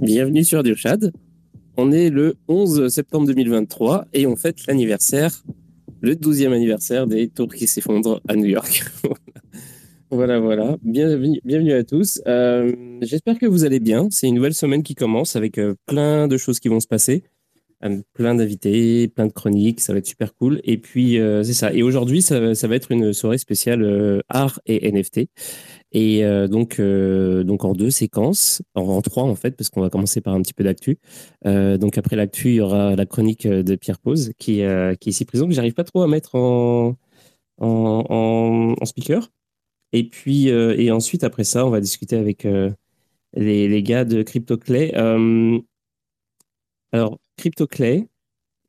[0.00, 1.12] Bienvenue sur Diochad.
[1.76, 5.42] On est le 11 septembre 2023 et on fête l'anniversaire,
[6.00, 8.84] le 12e anniversaire des tours qui s'effondrent à New York.
[10.10, 10.76] voilà, voilà.
[10.84, 12.22] Bienvenue, bienvenue à tous.
[12.28, 12.72] Euh,
[13.02, 14.06] J'espère que vous allez bien.
[14.12, 17.24] C'est une nouvelle semaine qui commence avec euh, plein de choses qui vont se passer.
[17.84, 20.60] Euh, plein d'invités, plein de chroniques, ça va être super cool.
[20.62, 21.72] Et puis, c'est ça.
[21.72, 25.28] Et aujourd'hui, ça, va être une soirée spéciale art et NFT.
[25.92, 29.90] Et euh, donc, euh, donc en deux séquences, en, trois en fait, parce qu'on va
[29.90, 30.98] commencer par un petit peu d'actu.
[31.46, 35.24] Euh, donc après l'actu, il y aura la chronique de Pierre Pose, qui, est ici
[35.24, 36.96] présent, que j'arrive pas trop à mettre en,
[37.58, 39.30] en speaker.
[39.92, 42.46] Et puis, et ensuite, après ça, on va discuter avec
[43.34, 44.94] les, les, gars de CryptoClay.
[46.92, 48.08] alors, CryptoClay,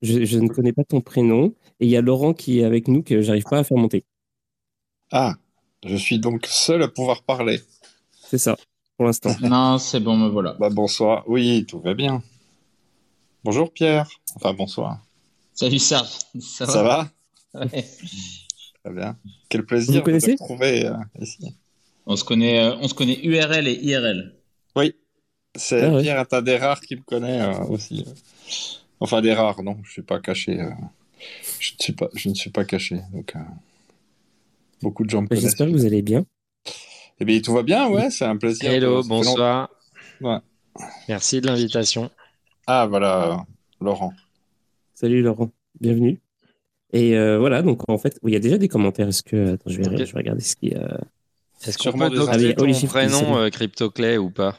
[0.01, 1.53] je, je ne connais pas ton prénom.
[1.81, 4.05] Et il y a Laurent qui est avec nous, que j'arrive pas à faire monter.
[5.11, 5.35] Ah,
[5.85, 7.61] je suis donc seul à pouvoir parler.
[8.27, 8.55] C'est ça,
[8.97, 9.35] pour l'instant.
[9.41, 10.53] non, c'est bon, me voilà.
[10.59, 11.23] Bah, bonsoir.
[11.27, 12.21] Oui, tout va bien.
[13.43, 14.07] Bonjour Pierre.
[14.35, 14.99] Enfin, bonsoir.
[15.53, 16.09] Salut Serge.
[16.41, 17.11] Ça va, Ça va
[17.65, 17.85] ouais.
[18.83, 19.17] Très bien.
[19.49, 21.55] Quel plaisir de te retrouver euh, ici.
[22.05, 24.35] On se, connaît, euh, on se connaît URL et IRL.
[24.75, 24.95] Oui.
[25.55, 26.37] C'est ah, Pierre ouais.
[26.37, 28.05] un des rares qui me connaît euh, aussi.
[28.99, 29.77] Enfin, des rares, non.
[29.83, 30.59] Je ne suis pas caché.
[30.59, 30.69] euh,
[31.59, 33.01] Je, ne suis pas, je ne suis pas caché.
[33.13, 33.39] Donc, euh,
[34.81, 35.43] beaucoup de gens me connaissent.
[35.43, 36.25] J'espère que vous allez bien.
[37.19, 38.09] Eh bien, tout va bien, ouais.
[38.09, 38.71] C'est un plaisir.
[38.71, 39.69] Hello, bonsoir.
[40.21, 40.37] Ouais.
[41.07, 42.09] Merci de l'invitation.
[42.67, 43.45] Ah, voilà,
[43.81, 44.13] Laurent.
[44.95, 45.51] Salut, Laurent.
[45.81, 46.21] Bienvenue.
[46.93, 49.07] Et euh, voilà, donc en fait, il y a déjà des commentaires.
[49.07, 49.53] Est-ce que.
[49.53, 51.01] Attends, je vais, je vais regarder ce qu'il y a.
[51.65, 54.57] Est-ce qu'on peut noter ton Holy prénom, euh, CryptoClay, ou pas?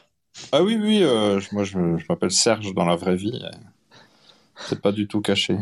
[0.51, 0.99] Ah oui, oui.
[1.01, 3.41] Euh, moi, je, je m'appelle Serge dans la vraie vie.
[4.67, 5.57] C'est pas du tout caché.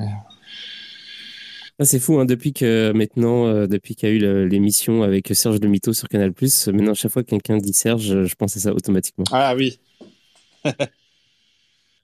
[1.82, 5.30] Ah, c'est fou, hein, depuis que maintenant, euh, depuis qu'il y a eu l'émission avec
[5.34, 6.34] Serge de Mito sur Canal+,
[6.74, 9.24] maintenant, chaque fois que quelqu'un dit Serge, je pense à ça automatiquement.
[9.32, 9.80] Ah oui.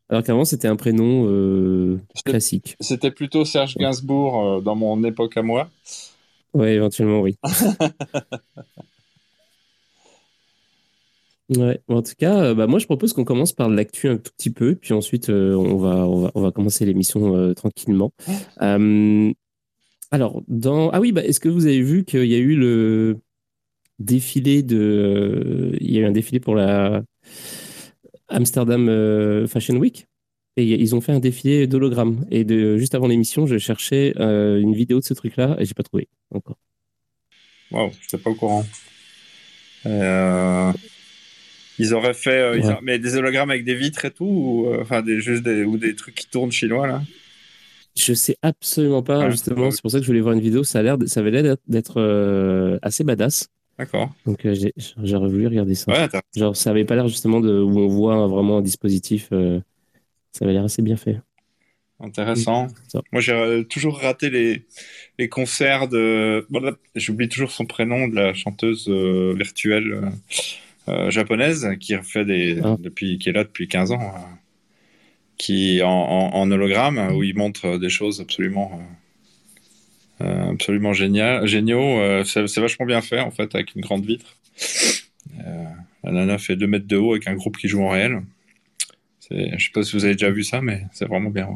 [0.09, 2.77] Alors qu'avant, c'était un prénom euh, classique.
[2.79, 5.69] C'était plutôt Serge Gainsbourg euh, dans mon époque à moi.
[6.53, 7.35] Oui, éventuellement, oui.
[11.55, 14.49] Ouais, en tout cas, bah, moi je propose qu'on commence par l'actu un tout petit
[14.49, 18.11] peu, puis ensuite on, va, on, va, on va commencer l'émission tranquillement.
[20.11, 20.89] Alors, dans...
[20.91, 23.17] ah oui, bah, est-ce que vous avez vu qu'il y a eu le
[23.99, 25.75] défilé de.
[25.79, 27.03] il y a eu un défilé pour la
[28.27, 30.07] Amsterdam Fashion Week
[30.57, 32.25] et ils ont fait un défilé d'hologramme.
[32.31, 35.73] Et de, juste avant l'émission, je cherchais euh, une vidéo de ce truc-là et j'ai
[35.73, 36.57] pas trouvé encore.
[37.71, 38.65] Waouh, je pas au courant.
[39.85, 40.71] Euh,
[41.77, 45.19] ils auraient fait, euh, mais des hologrammes avec des vitres et tout, ou enfin des
[45.19, 47.03] juste des, ou des trucs qui tournent chinois là?
[47.97, 49.71] Je sais absolument pas, justement.
[49.71, 50.63] C'est pour ça que je voulais voir une vidéo.
[50.63, 53.49] Ça a l'air, ça avait l'air d'être assez badass.
[53.77, 54.13] D'accord.
[54.25, 54.47] Donc
[55.03, 55.91] j'aurais voulu regarder ça.
[55.91, 59.29] Ouais, Genre ça avait pas l'air justement de où on voit vraiment un dispositif.
[59.29, 61.19] Ça avait l'air assez bien fait.
[61.99, 62.67] Intéressant.
[63.13, 64.65] Moi, j'ai euh, toujours raté les,
[65.17, 66.45] les concerts de.
[66.95, 70.11] J'oublie toujours son prénom de la chanteuse euh, virtuelle
[70.89, 72.75] euh, japonaise qui fait des ah.
[72.79, 74.13] depuis qui est là depuis 15 ans,
[75.37, 78.79] qui en, en, hologramme où il montre des choses absolument
[80.19, 82.23] absolument génial, géniaux.
[82.23, 84.37] c'est vachement bien fait en fait avec une grande vitre.
[86.03, 88.21] la nana fait 2 mètres de haut avec un groupe qui joue en réel.
[89.29, 91.49] Je sais pas si vous avez déjà vu ça, mais c'est vraiment bien.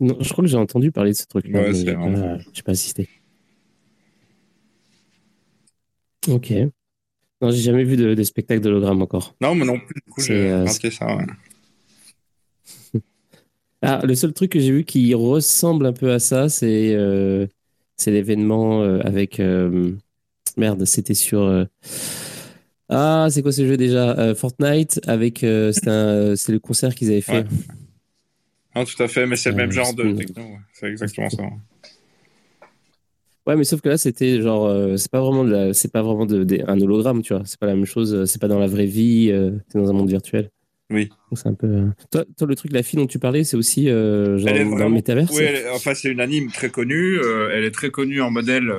[0.00, 1.60] Non, je crois que j'ai entendu parler de ce truc-là.
[1.60, 2.38] Ouais, c'est vraiment...
[2.38, 3.08] Je n'ai pas assisté.
[6.28, 6.52] Ok.
[7.40, 9.34] Non, j'ai jamais vu de, de spectacle d'hologramme encore.
[9.40, 9.94] Non, mais non plus.
[9.94, 11.18] Du coup, j'ai euh, ça.
[13.82, 17.46] Ah, le seul truc que j'ai vu qui ressemble un peu à ça, c'est euh,
[18.06, 19.40] l'événement euh, avec.
[19.40, 19.92] Euh,
[20.56, 21.66] merde, c'était sur.
[22.88, 27.20] Ah, c'est quoi ce jeu déjà euh, Fortnite avec euh, c'est le concert qu'ils avaient
[27.20, 27.44] fait.
[28.74, 30.42] Ah, tout à fait, mais c'est le même genre de techno.
[30.72, 31.42] C'est exactement ça.
[33.46, 36.26] Ouais, mais sauf que là, c'était genre, euh, c'est pas vraiment de c'est pas vraiment
[36.26, 37.42] de, un hologramme, tu vois.
[37.44, 38.24] C'est pas la même chose.
[38.24, 39.30] C'est pas dans la vraie vie.
[39.68, 40.50] c'est dans un monde virtuel.
[40.90, 41.10] Oui.
[41.34, 41.86] C'est un peu.
[42.10, 45.30] Toi, le truc, la fille dont tu parlais, c'est aussi genre dans le métaverse.
[45.36, 47.18] Oui, enfin, c'est une anime très connue.
[47.52, 48.72] elle est très connue en modèle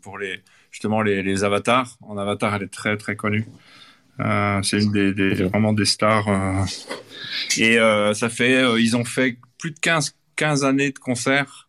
[0.00, 0.40] pour les
[0.70, 1.96] justement les, avatars.
[2.02, 3.46] En avatar, elle est très très connue.
[4.20, 6.28] Euh, c'est une des, vraiment des stars.
[6.28, 6.64] Euh.
[7.56, 11.67] Et euh, ça fait, ils ont fait plus de 15, 15 années de concerts.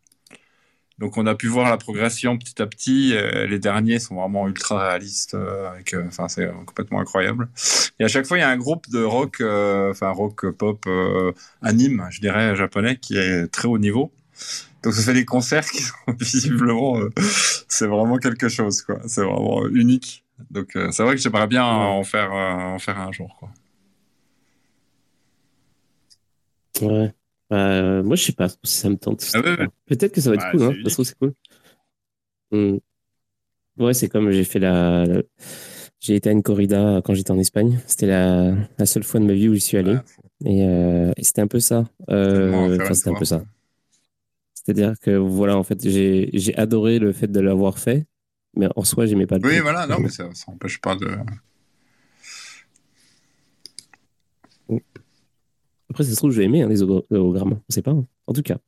[1.00, 3.14] Donc on a pu voir la progression petit à petit.
[3.48, 5.34] les derniers sont vraiment ultra réalistes.
[5.34, 7.48] avec, enfin c'est complètement incroyable.
[8.00, 10.88] Et à chaque fois il y a un groupe de rock, enfin rock pop
[11.62, 14.12] anime, je dirais japonais, qui est très haut niveau.
[14.84, 17.10] Donc ça fait des concerts qui sont visiblement, euh,
[17.68, 19.00] c'est vraiment quelque chose, quoi.
[19.08, 20.24] C'est vraiment unique.
[20.52, 23.50] Donc euh, c'est vrai que j'aimerais bien en faire, euh, en faire un jour, quoi.
[26.82, 27.14] Ouais.
[27.50, 29.26] Moi, je sais pas si ça me tente.
[29.34, 29.42] Ah
[29.86, 30.74] Peut-être que ça va être cool, hein.
[30.88, 31.34] C'est cool.
[32.52, 32.78] Hmm.
[33.78, 35.06] Ouais, c'est comme j'ai fait la...
[36.02, 37.80] J'ai été à une corrida quand j'étais en Espagne.
[37.86, 38.54] C'était la...
[38.78, 39.98] la, seule fois de ma vie où j'y suis allé.
[40.46, 41.86] Et, et c'était un peu ça.
[42.08, 43.44] Enfin, c'était un peu ça.
[44.70, 48.06] C'est-à-dire que voilà, en fait, j'ai adoré le fait de l'avoir fait,
[48.56, 51.08] mais en soi, j'aimais pas le Oui, voilà, non, mais ça n'empêche pas de.
[55.90, 57.54] Après, ça se trouve, je vais aimer hein, les hologrammes.
[57.54, 57.92] On sait pas.
[57.92, 58.06] Hein.
[58.28, 58.58] En tout cas,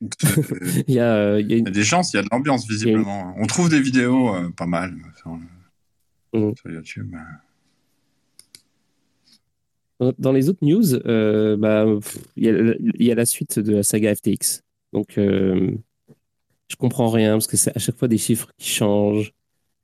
[0.88, 3.34] il, y a, il, y a des chances, il y a de l'ambiance, visiblement.
[3.38, 5.30] On trouve des vidéos euh, pas mal sur,
[6.32, 6.52] mm.
[6.66, 7.14] YouTube.
[10.18, 11.86] Dans les autres news, euh, bah,
[12.36, 12.44] il
[12.98, 14.62] y, y, a la suite de la saga FTX.
[14.92, 15.70] Donc, euh,
[16.72, 19.32] je comprends rien parce que c'est à chaque fois des chiffres qui changent.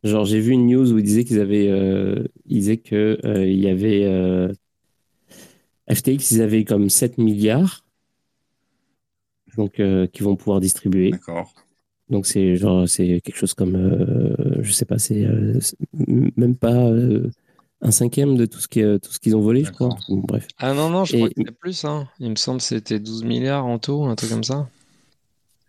[0.05, 3.45] Genre, j'ai vu une news où ils disaient qu'ils avaient, euh, ils disaient que euh,
[3.47, 4.53] il y avait euh,
[5.93, 7.85] FTX, ils avaient comme 7 milliards,
[9.57, 9.81] donc
[10.13, 11.11] qui vont pouvoir distribuer.
[11.11, 11.53] D'accord.
[12.11, 13.77] Donc c'est genre c'est quelque chose comme,
[14.61, 15.27] je sais pas, c'est
[15.93, 16.91] même pas
[17.81, 19.91] un cinquième de tout ce qui, tout ce qu'ils ont volé, je crois.
[20.09, 20.47] bref.
[20.59, 21.85] Ah non non, je crois y a plus.
[21.85, 22.09] Hein.
[22.19, 24.69] Il me semble que c'était 12 milliards en tout, un truc comme ça.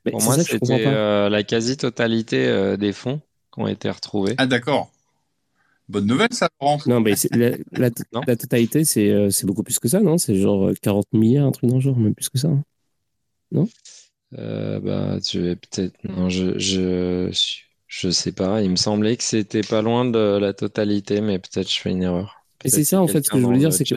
[0.09, 3.21] Pour moi, c'était euh, la quasi-totalité euh, des fonds
[3.53, 4.35] qui ont été retrouvés.
[4.37, 4.91] Ah, d'accord.
[5.89, 6.79] Bonne nouvelle, ça, Laurent.
[6.85, 7.89] Non, mais la, la,
[8.37, 10.17] totalité, euh, c'est beaucoup plus que ça, non?
[10.17, 12.47] C'est genre 40 milliards, un truc dans le genre, même plus que ça.
[12.47, 12.63] Hein.
[13.51, 13.67] non?
[14.31, 15.95] Bah, tu vais peut-être.
[16.03, 17.29] Non, je, je,
[17.87, 18.61] je sais pas.
[18.61, 22.03] Il me semblait que c'était pas loin de la totalité, mais peut-être je fais une
[22.03, 22.45] erreur.
[22.63, 23.95] Et c'est ça, en fait, ce que je voulais dire, c'est que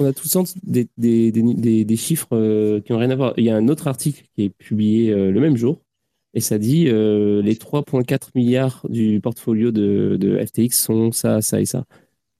[0.00, 3.16] on a tout le sens des, des, des, des chiffres euh, qui n'ont rien à
[3.16, 3.34] voir.
[3.36, 5.82] Il y a un autre article qui est publié euh, le même jour
[6.32, 11.60] et ça dit euh, les 3,4 milliards du portfolio de, de, FTX sont ça, ça
[11.60, 11.84] et ça.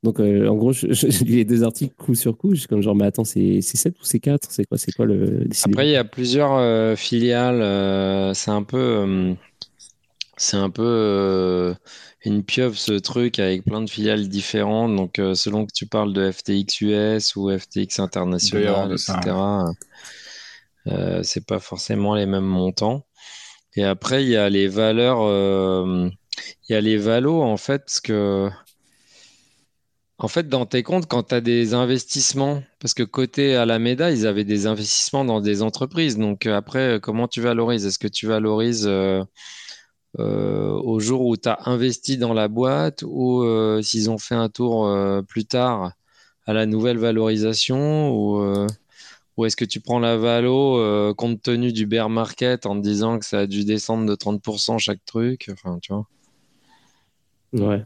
[0.03, 0.87] Donc, en gros, je,
[1.25, 2.55] lis les deux articles coup sur coup.
[2.55, 5.05] Je suis comme genre, mais attends, c'est 7 ou c'est 4 C'est quoi, c'est quoi
[5.05, 5.47] le.
[5.65, 8.35] Après, il y a plusieurs filiales.
[8.35, 9.35] c'est un peu
[10.39, 11.75] c'est un peu
[12.25, 14.97] une pieuvre ce truc avec plein de filiales différentes.
[14.97, 19.37] Donc, selon que tu parles de FTX US ou FTX international, etc.,
[21.23, 23.05] c'est pas forcément les mêmes montants.
[23.77, 25.21] Et après, il y a les valeurs,
[26.69, 28.49] il y a les valos en fait, parce que
[30.19, 34.27] en fait, dans tes comptes, quand tu as des investissements, parce que côté Alameda, ils
[34.27, 36.19] avaient des investissements dans des entreprises.
[36.19, 37.87] Donc après, comment tu valorises?
[37.87, 38.87] Est-ce que tu valorises
[40.19, 44.35] euh, au jour où tu as investi dans la boîte ou euh, s'ils ont fait
[44.35, 45.93] un tour euh, plus tard
[46.47, 48.67] à la nouvelle valorisation ou,
[49.41, 53.19] ou est-ce que tu prends la valo compte tenu du bear market en te disant
[53.19, 55.49] que ça a dû descendre de 30% chaque truc?
[55.51, 56.07] Enfin, tu vois.
[57.53, 57.85] Ouais.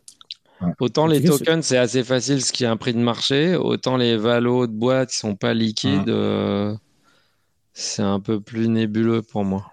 [0.80, 4.16] Autant les tokens, c'est assez facile ce qui est un prix de marché, autant les
[4.16, 6.12] valos de boîte qui sont pas liquides,
[7.72, 9.72] c'est un peu plus nébuleux pour moi.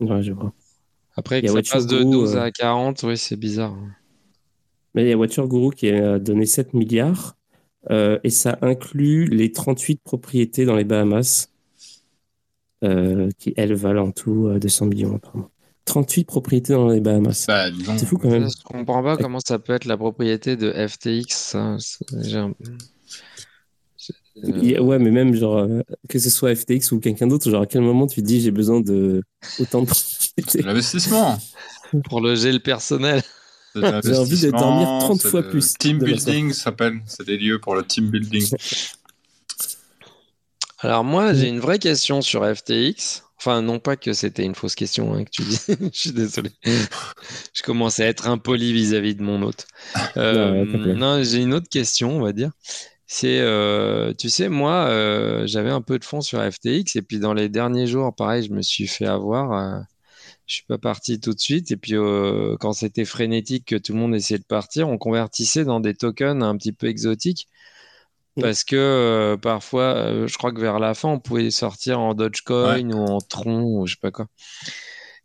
[0.00, 0.52] Ouais, je vois.
[1.16, 3.76] Après, que ça passe de 12 à 40, oui, c'est bizarre.
[4.94, 7.36] Mais il y a Voiture Guru qui a donné 7 milliards
[7.90, 11.48] euh, et ça inclut les 38 propriétés dans les Bahamas
[12.84, 15.50] euh, qui, elles, valent en tout 200 euh, millions apparemment.
[15.84, 17.46] 38 propriétés dans les Bahamas.
[17.48, 18.48] Bah, c'est fou quand même.
[18.48, 21.56] Je comprends pas comment ça peut être la propriété de FTX.
[24.44, 25.68] Ouais, mais même genre
[26.08, 28.52] que ce soit FTX ou quelqu'un d'autre, genre à quel moment tu te dis j'ai
[28.52, 29.22] besoin de
[29.58, 29.90] autant de
[30.64, 31.38] L'investissement.
[32.04, 33.22] Pour loger le personnel.
[33.74, 35.74] J'ai envie de dormir 30 fois plus.
[35.74, 37.00] Team building s'appelle.
[37.06, 38.48] C'est des lieux pour le team building.
[40.80, 43.22] Alors moi, j'ai une vraie question sur FTX.
[43.38, 45.58] Enfin, non pas que c'était une fausse question hein, que tu dis.
[45.68, 46.50] Je suis désolé.
[46.64, 49.66] Je commence à être impoli vis-à-vis de mon hôte.
[50.16, 50.64] Euh,
[50.94, 52.50] non, j'ai une autre question, on va dire.
[53.06, 57.18] C'est, euh, tu sais, moi, euh, j'avais un peu de fonds sur FTX et puis
[57.18, 59.84] dans les derniers jours, pareil, je me suis fait avoir
[60.52, 61.70] je suis pas parti tout de suite.
[61.70, 65.64] Et puis, euh, quand c'était frénétique, que tout le monde essayait de partir, on convertissait
[65.64, 67.48] dans des tokens un petit peu exotiques.
[68.40, 72.14] Parce que euh, parfois, euh, je crois que vers la fin, on pouvait sortir en
[72.14, 74.26] Dogecoin ou en Tron ou je sais pas quoi.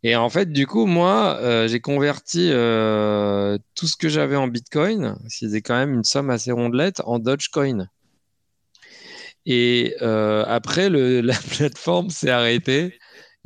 [0.02, 5.60] Et en fait, du coup, moi, j'ai converti tout ce que j'avais en Bitcoin, c'était
[5.60, 7.88] quand même une somme assez rondelette, en Dogecoin.
[9.44, 12.98] Et après, le, la plateforme s'est arrêtée.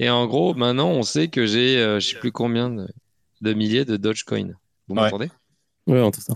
[0.03, 2.71] Et en gros, maintenant, on sait que j'ai, je euh, je sais plus combien
[3.41, 4.49] de, milliers de Dogecoin.
[4.89, 5.31] Vous m'entendez?
[5.87, 6.35] Oui, on entend ça.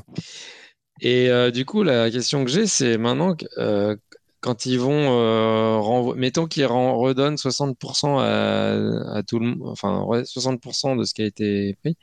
[1.01, 3.97] Et euh, du coup, la question que j'ai, c'est maintenant, euh,
[4.39, 11.13] quand ils vont mettons qu'ils redonnent 60% à, tout le monde, enfin 60% de ce
[11.13, 11.97] qui a été pris,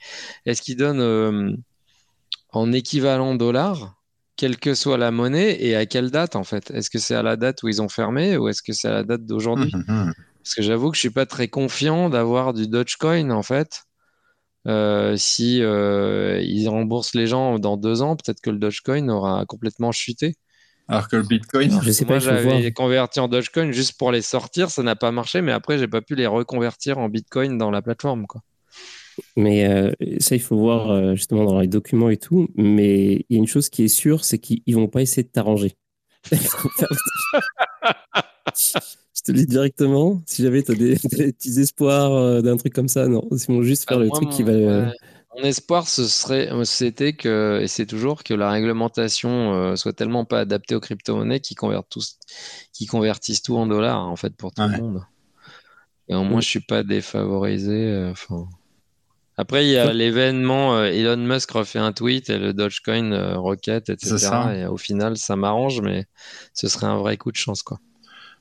[0.46, 1.63] est-ce qu'ils donnent
[2.50, 3.96] en équivalent dollar,
[4.36, 6.72] quelle que soit la monnaie, et à quelle date en fait?
[6.72, 8.93] Est-ce que c'est à la date où ils ont fermé ou est-ce que c'est à
[8.93, 9.72] la date d'aujourd'hui?
[9.74, 10.13] Hum, hum, hum.
[10.43, 13.83] Parce que j'avoue que je suis pas très confiant d'avoir du Dogecoin en fait.
[14.67, 19.45] Euh, si euh, ils remboursent les gens dans deux ans, peut-être que le Dogecoin aura
[19.45, 20.35] complètement chuté.
[20.89, 24.69] Alors que le Bitcoin, je sais pas, j'avais converti en Dogecoin juste pour les sortir,
[24.69, 27.81] ça n'a pas marché, mais après j'ai pas pu les reconvertir en Bitcoin dans la
[27.81, 28.41] plateforme, quoi.
[29.38, 32.50] Mais euh, ça, il faut voir justement dans les documents et tout.
[32.55, 35.29] Mais il y a une chose qui est sûre, c'est qu'ils vont pas essayer de
[35.29, 35.75] t'arranger.
[39.15, 40.21] Je te le dis directement.
[40.25, 43.27] Si j'avais des, petits espoirs euh, d'un truc comme ça, non.
[43.31, 44.51] Ils vont juste faire ah, le truc qui va.
[44.51, 44.91] Euh,
[45.35, 50.25] mon espoir, ce serait, c'était que, et c'est toujours que la réglementation euh, soit tellement
[50.25, 52.19] pas adaptée aux crypto-monnaies qui convertissent,
[52.71, 55.03] qui convertissent tout en dollars, en fait, pour tout le monde.
[56.07, 58.13] Et au moins, je suis pas défavorisé.
[59.38, 64.29] Après, il y a l'événement Elon Musk refait un tweet et le Dogecoin rocket, etc.
[64.55, 66.05] Et au final, ça m'arrange, mais
[66.53, 67.79] ce serait un vrai coup de chance, quoi.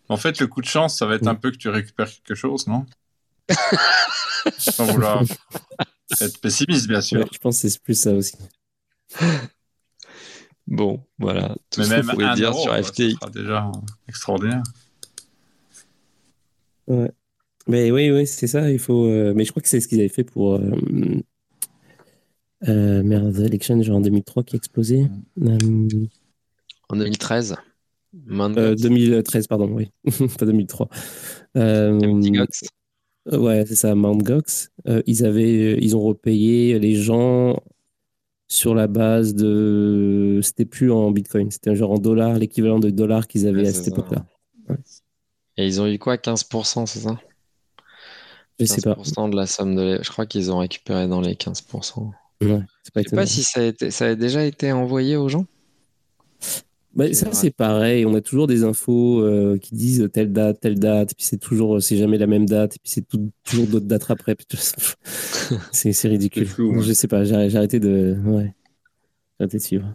[0.08, 2.34] En fait, le coup de chance, ça va être un peu que tu récupères quelque
[2.34, 2.84] chose, non
[4.58, 5.22] Sans vouloir
[6.20, 7.26] être pessimiste, bien sûr.
[7.32, 8.36] je pense que c'est plus ça aussi.
[10.66, 11.54] Bon, voilà.
[11.70, 13.12] Tout Mais ce même que dire sur FTX.
[13.12, 13.72] sera déjà
[14.08, 14.62] extraordinaire.
[16.86, 17.10] Ouais.
[17.68, 18.70] Mais oui, oui, c'est ça.
[18.70, 19.06] Il faut.
[19.06, 20.54] Euh, mais je crois que c'est ce qu'ils avaient fait pour.
[20.54, 20.70] Euh...
[22.68, 25.08] Euh, merde, l'exchange en 2003 qui a explosé.
[26.88, 27.56] En 2013.
[28.12, 29.90] 2013, euh, pardon, oui,
[30.38, 30.88] pas 2003.
[31.56, 31.98] Euh,
[33.32, 34.22] ouais, c'est ça, Mt.
[34.22, 34.70] Gox.
[34.88, 37.58] Euh, ils, avaient, ils ont repayé les gens
[38.48, 40.40] sur la base de.
[40.42, 43.88] C'était plus en bitcoin, c'était genre en dollars, l'équivalent de dollars qu'ils avaient à cette
[43.88, 44.26] époque-là.
[45.56, 47.20] Et ils ont eu quoi 15%, c'est ça?
[48.58, 48.94] Je sais pas.
[48.94, 49.98] de la somme de.
[50.02, 52.10] Je crois qu'ils ont récupéré dans les 15%.
[52.42, 52.60] Ouais,
[52.92, 55.46] pas Je sais pas si ça a, ça a déjà été envoyé aux gens?
[56.94, 58.04] Bah, ça, c'est pareil.
[58.04, 61.38] On a toujours des infos euh, qui disent telle date, telle date, et puis c'est
[61.38, 63.06] toujours, c'est jamais la même date, et puis c'est
[63.44, 64.36] toujours d'autres dates après.
[65.72, 66.46] c'est ridicule.
[66.46, 68.16] Je sais pas, j'ai arrêté de.
[68.24, 68.54] Ouais.
[69.38, 69.94] J'ai arrêté de suivre.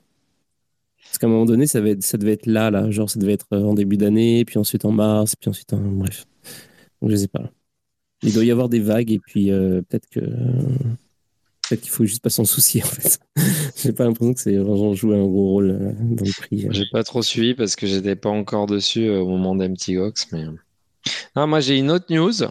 [1.03, 2.89] Parce qu'à un moment donné, ça, ça devait être là, là.
[2.89, 5.79] Genre, ça devait être en début d'année, puis ensuite en mars, puis ensuite en.
[5.79, 6.25] Bref.
[7.01, 7.51] Donc, je sais pas.
[8.23, 10.21] Il doit y avoir des vagues, et puis euh, peut-être que.
[11.67, 13.19] Peut-être qu'il faut juste pas s'en soucier en fait.
[13.75, 16.67] J'ai pas l'impression que c'est vraiment joué un gros rôle euh, dans le prix.
[16.69, 20.31] J'ai pas trop suivi parce que j'étais pas encore dessus euh, au moment d'Empty Gox,
[20.31, 20.45] mais.
[21.35, 22.43] Non, moi j'ai une autre news.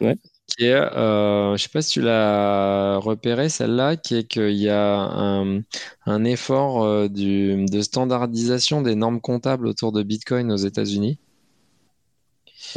[0.00, 0.16] Ouais.
[0.46, 4.68] Qui est, euh, je sais pas si tu l'as repéré celle-là, qui est qu'il y
[4.68, 5.60] a un,
[6.06, 11.18] un effort du, de standardisation des normes comptables autour de Bitcoin aux États-Unis.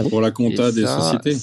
[0.09, 1.37] Pour la compta des sociétés.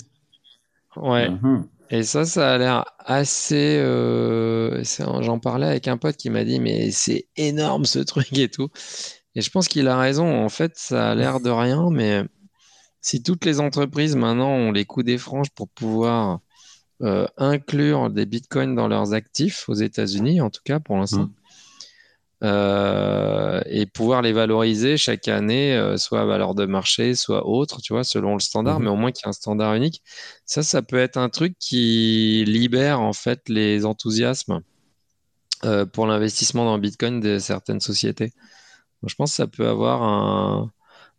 [0.97, 1.29] Ouais.
[1.29, 1.65] Uh-huh.
[1.91, 3.79] Et ça, ça a l'air assez.
[3.79, 4.83] Euh,
[5.21, 8.69] j'en parlais avec un pote qui m'a dit, mais c'est énorme ce truc et tout.
[9.35, 10.45] Et je pense qu'il a raison.
[10.45, 12.23] En fait, ça a l'air de rien, mais
[13.01, 16.41] si toutes les entreprises maintenant ont les coups des franges pour pouvoir
[17.03, 21.35] euh, inclure des bitcoins dans leurs actifs aux États-Unis, en tout cas pour l'instant, mmh.
[22.45, 27.81] Euh, et pouvoir les valoriser chaque année, euh, soit à valeur de marché, soit autre,
[27.81, 28.85] tu vois, selon le standard, mhm.
[28.85, 30.03] mais au moins qu'il y ait un standard unique.
[30.45, 34.61] Ça, ça peut être un truc qui libère en fait les enthousiasmes
[35.65, 38.33] euh, pour l'investissement dans Bitcoin de certaines sociétés.
[39.07, 40.71] je pense que ça peut avoir un,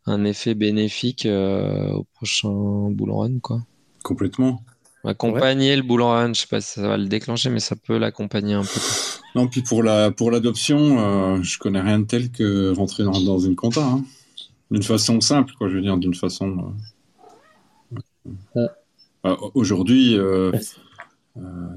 [0.06, 3.62] un effet bénéfique au prochain bull run, quoi.
[4.04, 4.62] Complètement.
[5.04, 7.98] Accompagner le bull run, je sais pas si ça va le déclencher, mais ça peut
[7.98, 8.80] l'accompagner un peu.
[9.36, 13.20] Non, puis pour la pour l'adoption, euh, je connais rien de tel que rentrer dans,
[13.20, 14.06] dans une compta, hein.
[14.72, 15.68] d'une façon simple, quoi.
[15.68, 16.74] Je veux dire, d'une façon.
[18.56, 18.68] Euh,
[19.24, 20.54] bah, aujourd'hui, euh,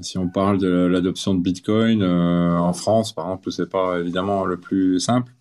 [0.01, 4.55] si on parle de l'adoption de Bitcoin en France, par exemple, c'est pas évidemment le
[4.57, 5.33] plus simple.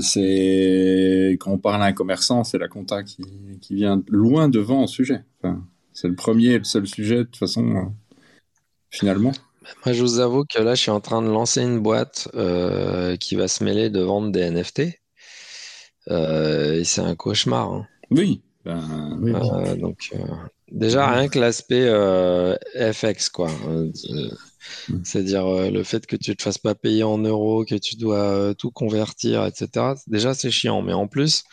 [0.00, 3.22] c'est quand on parle à un commerçant, c'est la compta qui,
[3.60, 5.22] qui vient loin devant au sujet.
[5.42, 7.92] Enfin, c'est le premier et le seul sujet de toute façon,
[8.88, 9.32] finalement.
[9.84, 13.16] Moi, je vous avoue que là, je suis en train de lancer une boîte euh,
[13.16, 14.82] qui va se mêler de vendre des NFT.
[16.08, 17.72] Euh, et c'est un cauchemar.
[17.72, 17.86] Hein.
[18.10, 18.42] Oui.
[18.64, 19.32] Ben, oui.
[19.34, 20.12] Euh, donc,
[20.70, 21.88] déjà, rien que l'aspect
[22.92, 23.50] FX, quoi.
[23.50, 23.90] Hein,
[24.88, 25.04] mm.
[25.04, 28.54] C'est-à-dire le fait que tu ne te fasses pas payer en euros, que tu dois
[28.54, 29.94] tout convertir, etc.
[30.06, 30.82] Déjà, c'est chiant.
[30.82, 31.44] Mais en plus,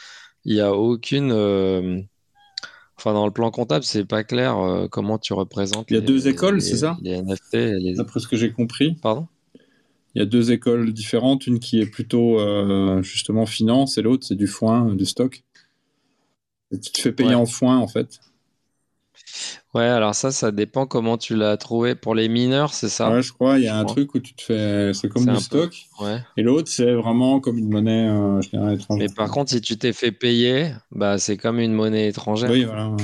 [0.45, 2.07] il n'y a aucune
[2.97, 5.85] Enfin, dans le plan comptable, c'est pas clair euh, comment tu représentes.
[5.89, 6.97] Il y a deux écoles, c'est ça?
[7.01, 7.53] Les NFT.
[7.53, 7.93] Les...
[7.93, 8.95] D'après ce que j'ai compris.
[9.01, 9.27] Pardon?
[10.15, 14.25] Il y a deux écoles différentes, une qui est plutôt euh, justement finance et l'autre
[14.25, 15.43] c'est du foin, du stock.
[16.71, 18.19] Et tu te fais payer en foin en fait.
[19.73, 21.95] Ouais, alors ça, ça dépend comment tu l'as trouvé.
[21.95, 23.11] Pour les mineurs, c'est ça?
[23.11, 23.59] Ouais, je crois.
[23.59, 24.93] Il y a un truc où tu te fais.
[24.93, 25.75] C'est comme du stock.
[25.99, 26.19] Ouais.
[26.37, 28.39] Et l'autre, c'est vraiment comme une monnaie euh,
[28.73, 28.97] étrangère.
[28.97, 32.49] Mais par contre, si tu t'es fait payer, bah, c'est comme une monnaie étrangère.
[32.49, 32.95] Oui, voilà.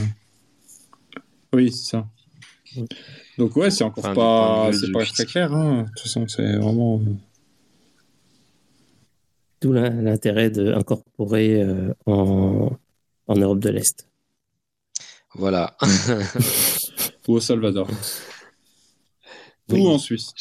[1.54, 2.08] Oui, c'est ça.
[3.38, 5.54] Donc, ouais, c'est encore pas, c'est pas très clair.
[5.54, 5.84] Hein.
[5.84, 7.00] De toute façon, c'est vraiment.
[7.00, 7.14] Euh,
[9.62, 12.72] D'où l'intérêt d'incorporer euh, en...
[13.28, 14.08] en Europe de l'Est.
[15.36, 15.76] Voilà.
[17.28, 17.88] Ou au Salvador.
[19.72, 20.34] Ou en Suisse.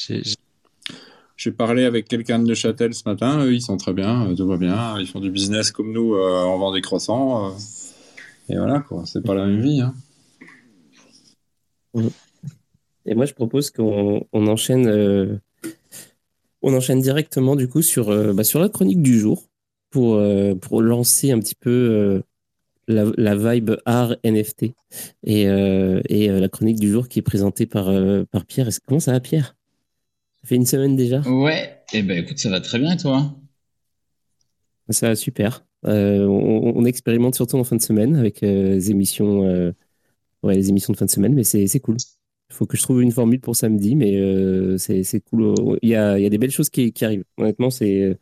[1.43, 3.45] J'ai parlé avec quelqu'un de Neuchâtel ce matin.
[3.45, 4.99] Eux, ils sont très bien, euh, tout va bien.
[5.01, 7.47] Ils font du business comme nous, euh, on vend des croissants.
[7.47, 7.51] Euh.
[8.49, 9.03] et voilà, quoi.
[9.07, 9.81] C'est pas la même vie.
[9.81, 9.95] Hein.
[13.05, 15.41] Et moi, je propose qu'on enchaîne,
[16.63, 19.49] on enchaîne directement du coup sur, bah, sur la chronique du jour
[19.91, 20.23] pour,
[20.61, 22.23] pour lancer un petit peu
[22.89, 24.75] la, vibe art NFT
[25.25, 28.69] et, euh, et euh, la chronique du jour qui est présentée par, euh, par Pierre.
[28.87, 29.57] Comment ça va, Pierre?
[30.43, 31.21] Ça fait une semaine déjà?
[31.21, 33.35] Ouais, et eh ben écoute, ça va très bien, toi?
[34.91, 35.65] Ça va super.
[35.85, 39.41] On, expérimente surtout en fin de semaine avec les émissions,
[40.43, 41.97] ouais, les émissions de fin de semaine, mais c'est cool.
[42.51, 45.55] Il faut que je trouve une formule pour samedi, mais c'est cool.
[45.83, 47.25] Il y a, il y a des belles choses qui, qui arrivent.
[47.37, 48.19] Honnêtement, c'est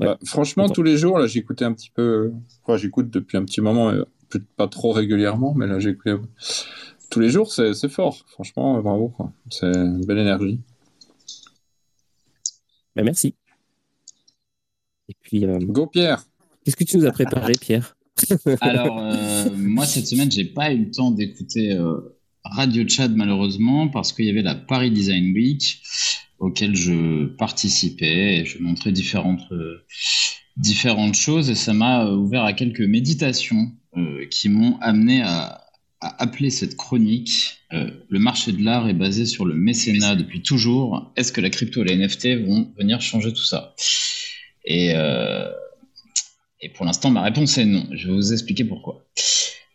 [0.00, 2.32] bah, franchement, tous les jours, là, j'écoutais un petit peu.
[2.62, 3.92] Enfin, j'écoute depuis un petit moment,
[4.56, 6.22] pas trop régulièrement, mais là, j'écoute
[7.10, 7.52] tous les jours.
[7.52, 8.24] C'est fort.
[8.28, 9.12] Franchement, bravo.
[9.50, 10.60] C'est une belle énergie.
[12.96, 13.34] Bah, merci.
[15.08, 15.44] Et puis.
[15.44, 16.24] Euh, Go, Pierre.
[16.64, 17.96] Qu'est-ce que tu nous as préparé, Pierre?
[18.60, 23.88] Alors, euh, moi, cette semaine, j'ai pas eu le temps d'écouter euh, Radio Chat, malheureusement,
[23.88, 25.82] parce qu'il y avait la Paris Design Week
[26.40, 29.84] auquel je participais je montrais différentes, euh,
[30.56, 35.64] différentes choses et ça m'a euh, ouvert à quelques méditations euh, qui m'ont amené à,
[36.00, 41.12] à, appeler cette chronique Le marché de l'art est basé sur le mécénat depuis toujours.
[41.14, 43.76] Est-ce que la crypto et les NFT vont venir changer tout ça?
[44.64, 44.92] Et,
[46.60, 47.86] et pour l'instant, ma réponse est non.
[47.92, 49.06] Je vais vous expliquer pourquoi.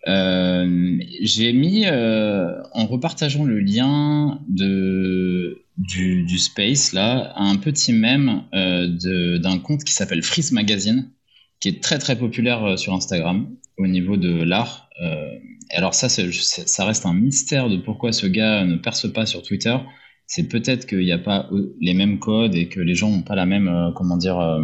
[0.05, 9.83] j'ai mis, en repartageant le lien de, du, space, là, un petit mème d'un compte
[9.83, 11.11] qui s'appelle Freeze Magazine,
[11.59, 14.89] qui est très très populaire sur Instagram au niveau de l'art.
[15.01, 15.29] Euh,
[15.71, 19.75] alors ça, ça reste un mystère de pourquoi ce gars ne perce pas sur Twitter.
[20.27, 23.35] C'est peut-être qu'il n'y a pas les mêmes codes et que les gens n'ont pas
[23.35, 24.61] la même, euh, comment dire, euh,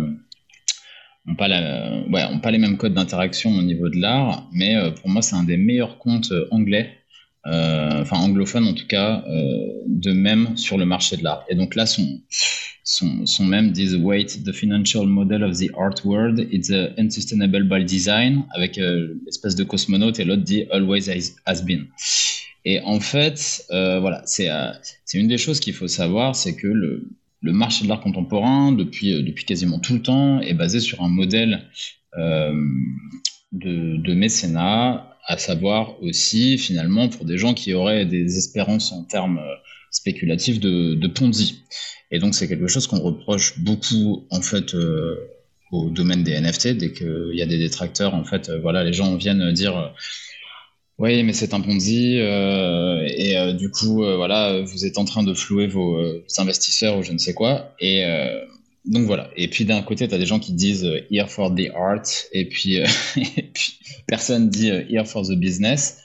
[1.27, 4.47] ont pas la, ouais, ont pas les mêmes codes d'interaction au niveau de l'art.
[4.53, 6.97] Mais pour moi, c'est un des meilleurs comptes anglais
[7.47, 11.43] euh, enfin anglophone en tout cas, euh, de même sur le marché de l'art.
[11.49, 12.21] Et donc là, son,
[12.83, 17.83] son, son même dit Wait, the financial model of the art world is unsustainable by
[17.83, 21.09] design, avec euh, l'espèce de cosmonaute, et l'autre dit Always
[21.45, 21.87] has been.
[22.63, 24.47] Et en fait, voilà, c'est
[25.15, 27.09] une des choses qu'il faut savoir, c'est que le,
[27.41, 31.09] le marché de l'art contemporain, depuis, depuis quasiment tout le temps, est basé sur un
[31.09, 31.63] modèle
[33.51, 39.39] de mécénat à savoir aussi finalement pour des gens qui auraient des espérances en termes
[39.39, 39.55] euh,
[39.89, 41.63] spéculatifs de, de Ponzi.
[42.11, 45.15] Et donc c'est quelque chose qu'on reproche beaucoup en fait euh,
[45.71, 48.91] au domaine des NFT dès qu'il y a des détracteurs en fait euh, voilà les
[48.91, 49.93] gens viennent dire
[50.97, 55.67] oui mais c'est un Ponzi et du coup voilà vous êtes en train de flouer
[55.67, 55.97] vos
[56.37, 58.03] investisseurs ou je ne sais quoi et
[58.85, 59.29] donc voilà.
[59.35, 62.03] Et puis d'un côté, tu as des gens qui disent euh, here for the art,
[62.31, 63.51] et puis, euh, et
[64.07, 65.97] personne dit euh, here for the business.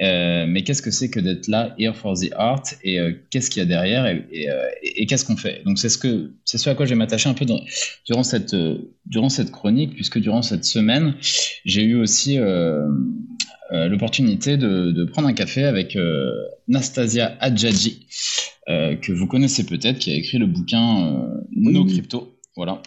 [0.00, 2.98] mais qu'est-ce que c'est que d'être là, here for the art, et
[3.30, 5.62] qu'est-ce qu'il y a derrière, et, qu'est-ce qu'on fait?
[5.64, 7.46] Donc c'est ce que c'est ce à quoi je vais m'attacher un peu
[8.06, 8.56] durant cette
[9.06, 11.14] durant cette chronique, puisque durant cette semaine,
[11.64, 12.38] j'ai eu aussi
[13.70, 15.96] l'opportunité de, de, prendre un café avec
[16.66, 18.06] Nastasia Adjadji.
[18.68, 22.38] Euh, que vous connaissez peut-être, qui a écrit le bouquin euh, No Crypto.
[22.56, 22.80] Voilà.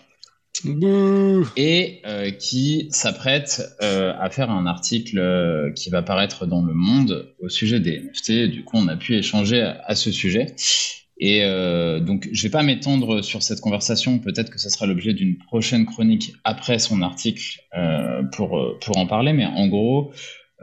[1.56, 7.48] Et euh, qui s'apprête à faire un article qui va paraître dans Le Monde au
[7.48, 8.50] sujet des NFT.
[8.50, 10.48] Du coup, on a pu échanger à, ce sujet.
[11.20, 11.42] Et
[12.02, 14.18] donc, je vais pas m'étendre sur cette conversation.
[14.18, 17.62] Peut-être que ce sera l'objet d'une prochaine chronique après son article
[18.32, 19.34] pour, pour en parler.
[19.34, 20.12] Mais en gros,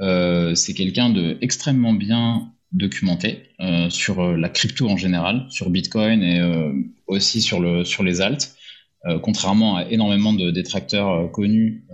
[0.00, 6.22] c'est quelqu'un de extrêmement bien documenté euh, sur euh, la crypto en général, sur Bitcoin
[6.22, 6.72] et euh,
[7.06, 8.54] aussi sur, le, sur les alts,
[9.22, 11.84] contrairement à énormément de détracteurs connus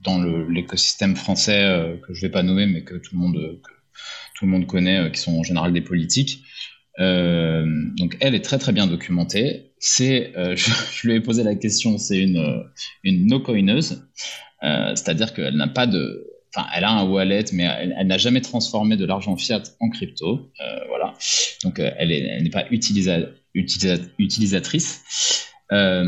[0.00, 3.60] dans l'écosystème français que je vais pas nommer, mais que tout le monde,
[4.34, 6.42] tout le monde connaît, qui sont en général des politiques.
[6.98, 9.70] donc elle est très très bien documentée.
[9.78, 12.64] C'est, je, je, lui ai posé la question, c'est une,
[13.04, 14.04] une no-coineuse,
[14.62, 16.33] c'est-à-dire qu'elle n'a pas de,
[16.74, 20.50] Elle a un wallet, mais elle, n'a jamais transformé de l'argent fiat en crypto.
[20.60, 21.14] Euh, voilà.
[21.62, 22.08] Donc, euh, elle
[22.42, 25.48] n'est pas utilisatrice.
[25.72, 26.04] Euh,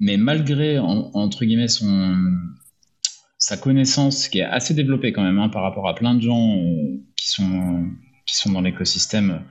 [0.00, 1.66] mais malgré, entre guillemets,
[3.38, 6.58] sa connaissance qui est assez développée quand même hein, par rapport à plein de gens
[7.16, 7.86] qui, sont,
[8.26, 9.42] qui sont dans l'écosystème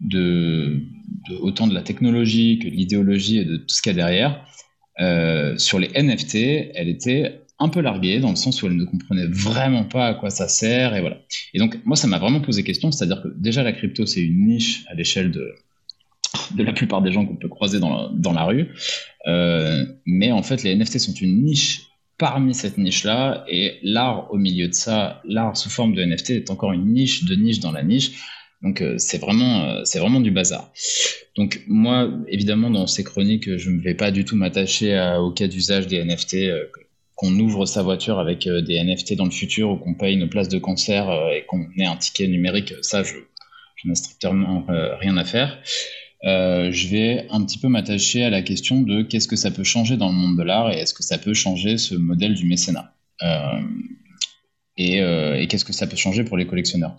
[0.00, 0.80] de,
[1.28, 3.96] de, autant de la technologie que de l'idéologie et de tout ce qu'il y a
[3.96, 4.46] derrière,
[5.58, 9.26] sur les NFT, elle était un peu larguée dans le sens où elle ne comprenait
[9.26, 11.18] vraiment pas à quoi ça sert et voilà.
[11.54, 14.46] Et donc moi ça m'a vraiment posé question, c'est-à-dire que déjà la crypto c'est une
[14.46, 15.54] niche à l'échelle de
[16.56, 18.68] de la plupart des gens qu'on peut croiser dans la, dans la rue,
[19.26, 21.82] euh, mais en fait les NFT sont une niche
[22.18, 26.50] parmi cette niche-là et l'art au milieu de ça, l'art sous forme de NFT est
[26.50, 28.12] encore une niche de niche dans la niche.
[28.62, 30.72] Donc euh, c'est vraiment euh, c'est vraiment du bazar.
[31.36, 35.48] Donc moi évidemment dans ces chroniques je ne vais pas du tout m'attacher au cas
[35.48, 36.36] d'usage des NFT
[37.14, 40.28] qu'on ouvre sa voiture avec euh, des NFT dans le futur ou qu'on paye une
[40.28, 43.14] place de concert euh, et qu'on ait un ticket numérique, ça, je,
[43.84, 45.58] n'ai strictement euh, rien à faire.
[46.22, 49.96] je vais un petit peu m'attacher à la question de qu'est-ce que ça peut changer
[49.96, 52.94] dans le monde de l'art et est-ce que ça peut changer ce modèle du mécénat
[54.76, 56.96] et, et qu'est-ce que ça peut changer pour les collectionneurs.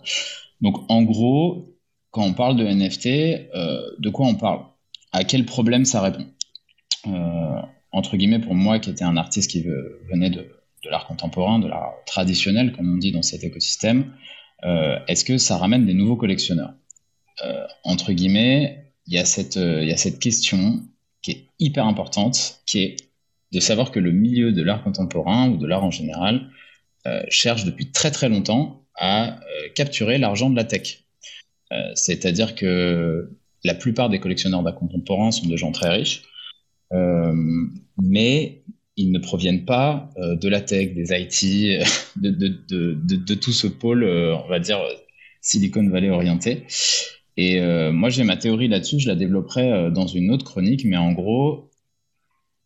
[0.60, 1.74] Donc en gros,
[2.10, 3.06] quand on parle de NFT,
[3.98, 4.60] de quoi on parle?
[5.12, 6.26] À quel problème ça répond?
[7.94, 9.64] Entre guillemets, pour moi, qui était un artiste qui
[10.10, 10.50] venait de,
[10.90, 14.12] l'art contemporain, de l'art traditionnel, comme on dit dans cet écosystème,
[14.64, 16.74] euh, est-ce que ça ramène des nouveaux collectionneurs?
[17.44, 20.82] Euh, Entre guillemets, il y, a cette, il y a cette question
[21.22, 22.96] qui est hyper importante, qui est
[23.52, 26.50] de savoir que le milieu de l'art contemporain ou de l'art en général
[27.06, 29.38] euh, cherche depuis très très longtemps à
[29.74, 31.04] capturer l'argent de la tech.
[31.94, 36.33] C'est-à-dire que la plupart des collectionneurs d'art contemporain sont des gens très riches, euh,
[38.02, 38.62] mais
[38.96, 44.36] ils ne proviennent pas euh, de la tech, des IT, de, tout ce pôle, euh,
[44.36, 44.78] on va dire,
[45.40, 46.64] Silicon Valley orienté.
[47.36, 51.10] Et moi, j'ai ma théorie là-dessus, je la développerai dans une autre chronique, mais en
[51.10, 51.68] gros,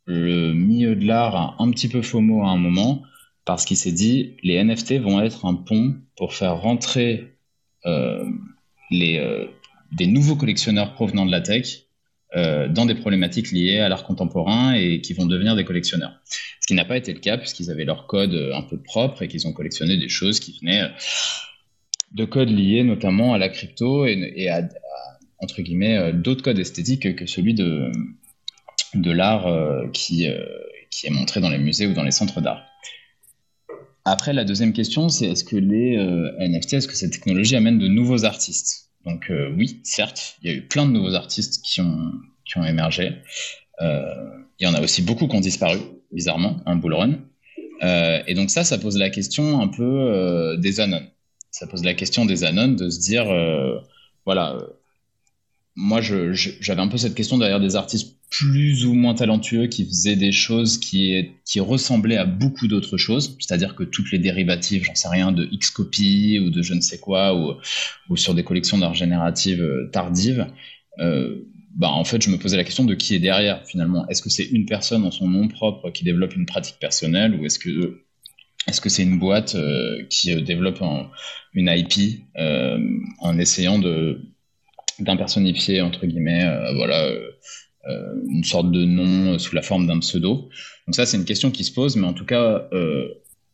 [0.05, 3.03] le milieu de l'art a un petit peu FOMO à un moment
[3.45, 7.35] parce qu'il s'est dit les NFT vont être un pont pour faire rentrer
[7.87, 8.25] euh,
[8.93, 9.47] euh,
[9.93, 11.88] des nouveaux collectionneurs provenant de la tech
[12.37, 16.21] euh, dans des problématiques liées à l'art contemporain et qui vont devenir des collectionneurs.
[16.61, 19.29] Ce qui n'a pas été le cas puisqu'ils avaient leur code un peu propre et
[19.29, 20.89] qu'ils ont collectionné des choses qui venaient
[22.13, 24.63] de codes liés notamment à la crypto et, à,
[25.41, 27.91] entre guillemets d'autres codes esthétiques que celui de,
[28.95, 29.47] de l'art
[29.93, 30.27] qui,
[30.91, 32.65] qui est montré dans les musées ou dans les centres d'art.
[34.11, 37.79] Après, la deuxième question, c'est est-ce que les euh, NFT, est-ce que cette technologie amène
[37.79, 38.88] de nouveaux artistes?
[39.05, 42.13] Donc euh, oui, certes, il y a eu plein de nouveaux artistes qui ont,
[42.45, 43.17] qui ont émergé.
[43.81, 44.15] Euh,
[44.59, 45.79] il y en a aussi beaucoup qui ont disparu,
[46.13, 47.19] bizarrement, en bull run.
[48.27, 51.07] et donc ça, ça pose la question un peu des anons.
[51.51, 53.27] Ça pose la question des anons de se dire,
[54.25, 54.59] voilà,
[55.81, 60.17] moi, j'avais un peu cette question derrière des artistes plus ou moins talentueux qui faisaient
[60.17, 63.37] des choses qui, ressemblaient à beaucoup d'autres choses.
[63.39, 66.99] C'est-à-dire que toutes les dérivatives, j'en sais rien, de X-copy ou de je ne sais
[66.99, 67.55] quoi, ou,
[68.11, 70.49] ou sur des collections d'art générative euh, tardives,
[70.99, 71.45] euh,
[71.77, 74.05] bah, en fait, je me posais la question de qui est derrière finalement.
[74.09, 77.47] Est-ce que c'est une personne en son nom propre qui développe une pratique personnelle ou
[77.47, 78.03] est-ce que
[78.67, 80.83] est-ce que c'est une boîte euh, qui développe
[81.55, 84.21] une IP en essayant de
[84.99, 87.31] d'impersonnifier entre guillemets, euh, voilà, euh,
[87.89, 90.49] euh, une sorte de nom sous la forme d'un pseudo.
[90.87, 92.69] Donc ça, c'est une question qui se pose, mais en tout cas,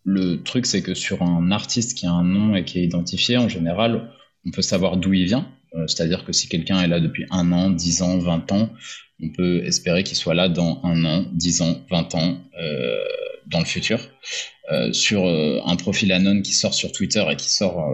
[0.06, 3.36] le truc, c'est que sur un artiste qui a un nom et qui est identifié,
[3.36, 4.10] en général,
[4.46, 5.48] on peut savoir d'où il vient.
[5.86, 8.70] C'est-à-dire que si quelqu'un est là depuis un an, dix ans, vingt ans,
[9.20, 12.38] on peut espérer qu'il soit là dans un an, dix ans, vingt ans,
[13.46, 13.98] dans le futur.
[14.92, 17.84] Sur un profil anon qui sort sur Twitter et qui sort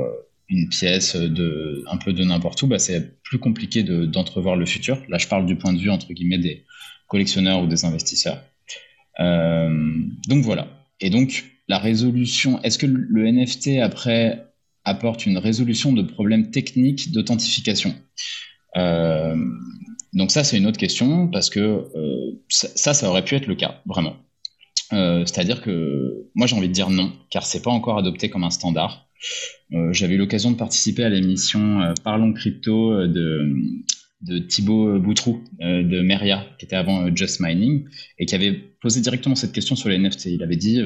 [0.51, 5.01] une pièce de un peu de n'importe où, bah, c'est plus compliqué d'entrevoir le futur.
[5.09, 6.65] Là, je parle du point de vue entre guillemets des
[7.09, 8.43] collectionneurs ou des investisseurs.
[9.21, 9.71] Euh,
[10.29, 10.69] donc voilà.
[11.01, 14.45] Et donc la résolution, est-ce que le NFT après
[14.85, 17.95] apporte une résolution de problèmes techniques d'authentification?
[18.77, 19.37] Euh,
[20.13, 23.55] Donc ça, c'est une autre question parce que euh, ça, ça aurait pu être le
[23.55, 24.17] cas vraiment.
[24.91, 28.51] C'est-à-dire que moi, j'ai envie de dire non, car c'est pas encore adopté comme un
[28.51, 29.11] standard.
[29.73, 35.43] Euh, j'avais eu l'occasion de participer à l'émission euh, Parlons Crypto euh, de, Thibaut Boutrou
[35.61, 37.87] de Meria, qui était avant Just Mining,
[38.19, 40.27] et qui avait posé directement cette question sur les NFT.
[40.27, 40.83] Il avait dit,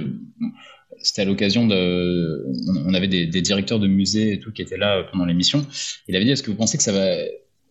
[1.02, 2.46] c'était à l'occasion de,
[2.86, 5.66] on avait des, directeurs de musées et tout qui étaient là pendant l'émission.
[6.06, 7.12] Il avait dit, est-ce que vous pensez que ça va,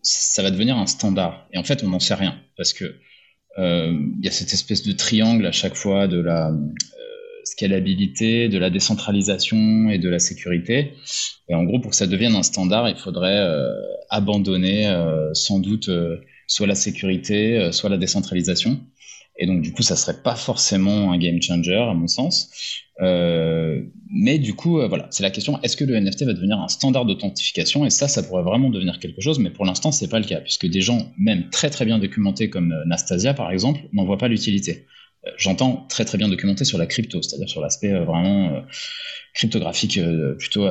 [0.02, 1.48] ça va devenir un standard?
[1.54, 2.96] Et en fait, on n'en sait rien, parce que
[3.58, 6.52] il y a cette espèce de triangle à chaque fois de la
[7.44, 10.94] scalabilité, de la décentralisation et de la sécurité.
[11.50, 13.70] Et en gros, pour que ça devienne un standard, il faudrait euh,
[14.10, 18.80] abandonner euh, sans doute euh, soit la sécurité, soit la décentralisation.
[19.38, 22.50] Et donc, du coup, ça serait pas forcément un game changer, à mon sens.
[23.00, 27.06] Mais du coup, voilà, c'est la question est-ce que le NFT va devenir un standard
[27.06, 27.86] d'authentification?
[27.86, 30.42] Et ça, ça pourrait vraiment devenir quelque chose, mais pour l'instant, c'est pas le cas,
[30.42, 34.28] puisque des gens, même très très bien documentés comme Nastasia, par exemple, n'en voient pas
[34.28, 34.86] l'utilité.
[35.26, 38.62] Euh, j'entends très très bien documenté sur la crypto, c'est-à-dire sur l'aspect euh, vraiment euh,
[39.34, 40.00] cryptographique
[40.38, 40.68] plutôt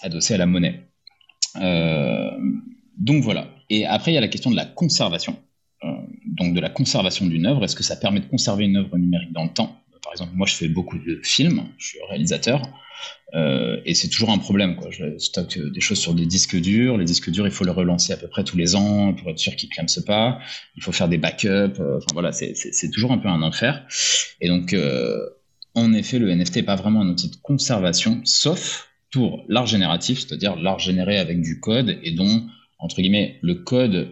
[0.00, 0.88] adossé à la monnaie.
[2.98, 3.48] donc voilà.
[3.68, 5.36] Et après, il y a la question de la conservation.
[6.26, 7.64] donc de la conservation d'une œuvre.
[7.64, 9.81] Est-ce que ça permet de conserver une œuvre numérique dans le temps?
[10.02, 12.62] Par exemple, moi, je fais beaucoup de films, je suis réalisateur.
[13.34, 14.76] Euh, et c'est toujours un problème.
[14.76, 14.90] Quoi.
[14.90, 16.98] Je stocke des choses sur des disques durs.
[16.98, 19.38] Les disques durs, il faut les relancer à peu près tous les ans pour être
[19.38, 20.38] sûr qu'ils ne pas.
[20.76, 21.48] Il faut faire des backups.
[21.48, 23.86] Euh, enfin voilà, c'est toujours un peu un enfer.
[24.40, 25.18] Et donc, euh,
[25.74, 30.20] en effet, le NFT n'est pas vraiment un outil de conservation, sauf pour l'art génératif,
[30.20, 32.46] c'est-à-dire l'art généré avec du code et dont
[32.78, 34.08] entre guillemets, le code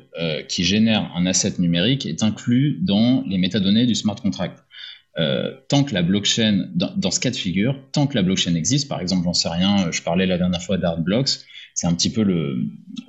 [0.49, 4.63] qui génère un asset numérique est inclus dans les métadonnées du smart contract.
[5.19, 8.89] Euh, tant que la blockchain, dans, ce cas de figure, tant que la blockchain existe,
[8.89, 11.41] par exemple, j'en sais rien, euh, je parlais la dernière fois d'Artblocks,
[11.75, 12.25] c'est un petit peu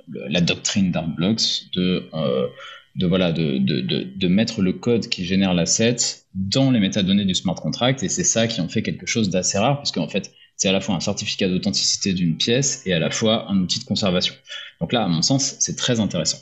[0.08, 2.48] la doctrine d'Artblocks de, euh,
[2.96, 5.96] de, voilà, de, de, de, mettre le code qui génère l'asset
[6.34, 9.58] dans les métadonnées du smart contract, et c'est ça qui en fait quelque chose d'assez
[9.58, 12.98] rare, puisque en fait, c'est à la fois un certificat d'authenticité d'une pièce et à
[12.98, 14.34] la fois un outil de conservation.
[14.80, 16.38] Donc là, à mon sens, c'est très intéressant.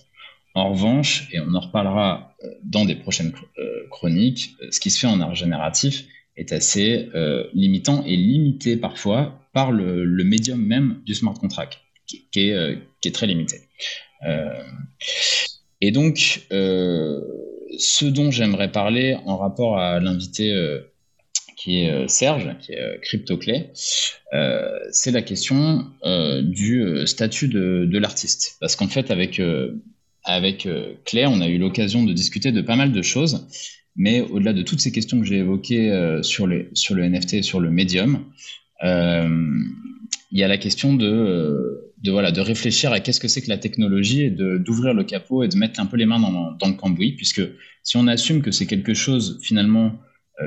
[0.54, 4.90] En revanche, et on en reparlera euh, dans des prochaines euh, chroniques, euh, ce qui
[4.90, 7.10] se fait en art génératif est assez
[7.52, 13.58] limitant et limité parfois par le, médium même du smart contract, qui, est, très limité.
[15.82, 20.78] et donc, ce dont j'aimerais parler en rapport à l'invité
[21.58, 25.84] qui est Serge, qui est CryptoClay, c'est la question
[26.42, 28.56] du statut de, de l'artiste.
[28.60, 29.38] Parce qu'en fait, avec
[30.24, 33.46] avec euh, Claire, on a eu l'occasion de discuter de pas mal de choses.
[33.96, 37.42] Mais au-delà de toutes ces questions que j'ai évoquées sur, les, sur le NFT et
[37.42, 38.24] sur le médium,
[38.82, 43.58] il y a la question de, voilà, de réfléchir à qu'est-ce que c'est que la
[43.58, 47.12] technologie et d'ouvrir le capot et de mettre un peu les mains dans, le cambouis,
[47.12, 47.42] puisque
[47.82, 49.98] si on assume que c'est quelque chose finalement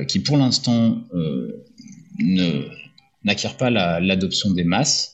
[0.07, 1.03] qui pour l'instant
[3.23, 5.12] n'acquiert pas l'adoption des masses,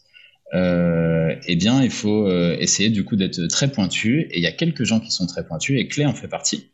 [0.53, 4.27] euh, eh bien, il faut euh, essayer du coup d'être très pointu.
[4.31, 6.69] Et il y a quelques gens qui sont très pointus et Clé en fait partie.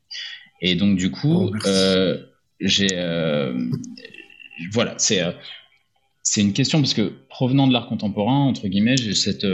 [0.62, 2.18] Et donc, du coup, oh, euh,
[2.60, 2.88] j'ai.
[4.72, 5.22] voilà, c'est.
[6.24, 9.46] c'est une question parce que provenant de l'art contemporain, entre guillemets, j'ai cette,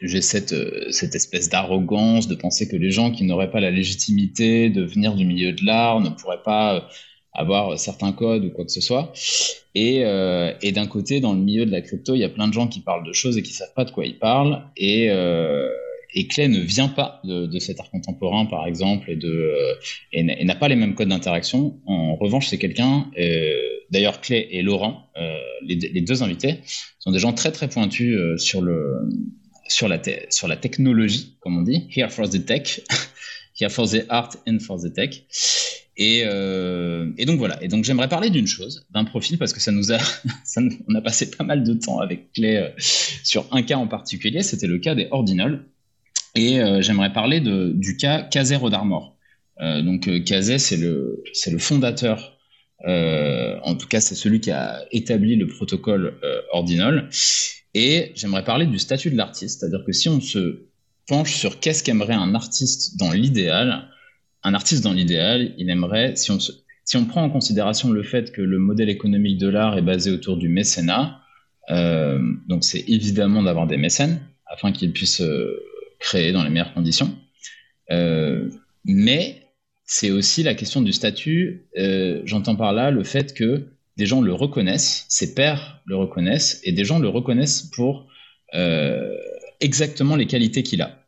[0.00, 0.54] j'ai cette,
[0.90, 5.14] cette espèce d'arrogance de penser que les gens qui n'auraient pas la légitimité de venir
[5.14, 6.88] du milieu de l'art ne pourraient pas
[7.36, 9.12] avoir certains codes ou quoi que ce soit.
[9.74, 12.48] Et, euh, et d'un côté, dans le milieu de la crypto, il y a plein
[12.48, 14.62] de gens qui parlent de choses et qui savent pas de quoi ils parlent.
[14.76, 15.68] Et, euh,
[16.30, 19.74] Clay ne vient pas de, cet art contemporain, par exemple, et, de, euh,
[20.12, 21.78] et n'a pas les mêmes codes d'interaction.
[21.84, 23.10] En revanche, c'est quelqu'un,
[23.90, 25.10] d'ailleurs Clay et Laurent,
[25.62, 26.60] les, les, deux invités,
[27.00, 29.10] sont des gens très très pointus sur, le,
[29.68, 32.80] sur, la sur la technologie, comme on dit, here for the tech,
[33.60, 35.22] here for the art and for the tech.
[35.96, 37.62] Et, euh, et, donc voilà.
[37.62, 39.98] Et donc j'aimerais parler d'une chose, d'un profil, parce que ça nous a,
[40.88, 44.42] on a passé pas mal de temps avec Clé euh, sur un cas en particulier.
[44.42, 45.64] C'était le cas des Ordinals.
[46.34, 49.16] Et euh, j'aimerais parler du cas Kazé Rodarmor.
[49.58, 52.38] Donc Kazé, c'est le, c'est le fondateur.
[52.84, 56.20] en tout cas, c'est celui qui a établi le protocole
[56.52, 57.08] Ordinal.
[57.72, 60.66] Et j'aimerais parler du statut de l'artiste, c'est-à-dire que si on se
[61.06, 63.88] penche sur qu'est-ce qu'aimerait un artiste dans l'idéal,
[64.46, 68.30] un artiste dans l'idéal, il aimerait, si on, si on prend en considération le fait
[68.30, 71.20] que le modèle économique de l'art est basé autour du mécénat,
[71.70, 75.60] euh, donc c'est évidemment d'avoir des mécènes afin qu'ils puissent euh,
[75.98, 77.12] créer dans les meilleures conditions.
[77.90, 78.48] Euh,
[78.84, 79.42] mais
[79.84, 81.66] c'est aussi la question du statut.
[82.24, 86.70] J'entends par là le fait que des gens le reconnaissent, ses pairs le reconnaissent, et
[86.70, 88.08] des gens le reconnaissent pour
[89.60, 91.00] exactement les qualités qu'il a.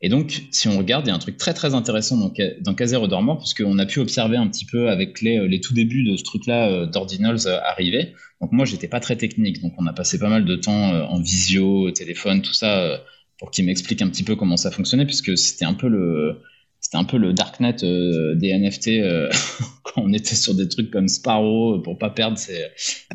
[0.00, 2.74] Et donc, si on regarde, il y a un truc très très intéressant dans, dans
[2.74, 6.16] Caser Redormant, puisqu'on a pu observer un petit peu avec les, les tout débuts de
[6.16, 8.14] ce truc-là euh, d'Ordinals euh, arriver.
[8.40, 11.02] Donc moi, j'étais pas très technique, donc on a passé pas mal de temps euh,
[11.02, 13.02] en visio, téléphone, tout ça,
[13.38, 16.40] pour qu'il m'explique un petit peu comment ça fonctionnait, puisque c'était un peu le
[16.80, 19.02] c'était un peu le darknet des NFT
[19.82, 22.66] quand on était sur des trucs comme Sparrow pour pas perdre ses,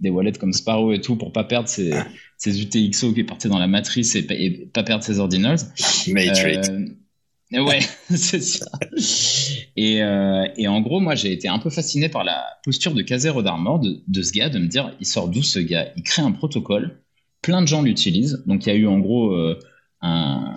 [0.02, 1.94] des wallets comme Sparrow et tout pour pas perdre ses,
[2.44, 5.60] ses UTXO qui partaient dans la matrice et, pas perdre ses ordinals.
[6.10, 6.60] Matrix.
[7.54, 7.80] Euh, ouais,
[8.10, 8.66] c'est ça.
[9.78, 13.02] Et, euh, et, en gros, moi, j'ai été un peu fasciné par la posture de
[13.02, 15.88] Kazé Rodarmor, de, de ce gars, de me dire, il sort d'où ce gars?
[15.96, 17.00] Il crée un protocole,
[17.42, 18.44] plein de gens l'utilisent.
[18.46, 19.58] Donc, il y a eu en gros euh,
[20.02, 20.54] un,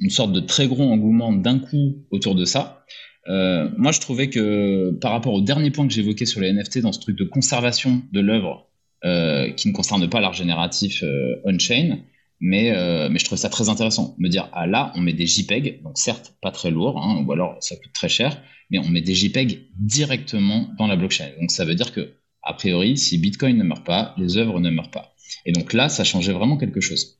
[0.00, 2.86] une sorte de très gros engouement d'un coup autour de ça.
[3.28, 6.78] Euh, moi, je trouvais que par rapport au dernier point que j'évoquais sur les NFT,
[6.78, 8.69] dans ce truc de conservation de l'œuvre,
[9.02, 11.98] qui ne concerne pas l'art génératif euh, on-chain,
[12.40, 14.14] mais, euh, mais je trouve ça très intéressant.
[14.18, 17.32] Me dire, ah là, on met des JPEG, donc certes pas très lourd, hein, ou
[17.32, 21.30] alors ça coûte très cher, mais on met des JPEG directement dans la blockchain.
[21.38, 24.70] Donc ça veut dire que, a priori, si Bitcoin ne meurt pas, les œuvres ne
[24.70, 25.14] meurent pas.
[25.44, 27.18] Et donc là, ça changeait vraiment quelque chose.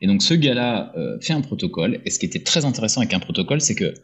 [0.00, 3.14] Et donc ce gars-là euh, fait un protocole, et ce qui était très intéressant avec
[3.14, 3.94] un protocole, c'est que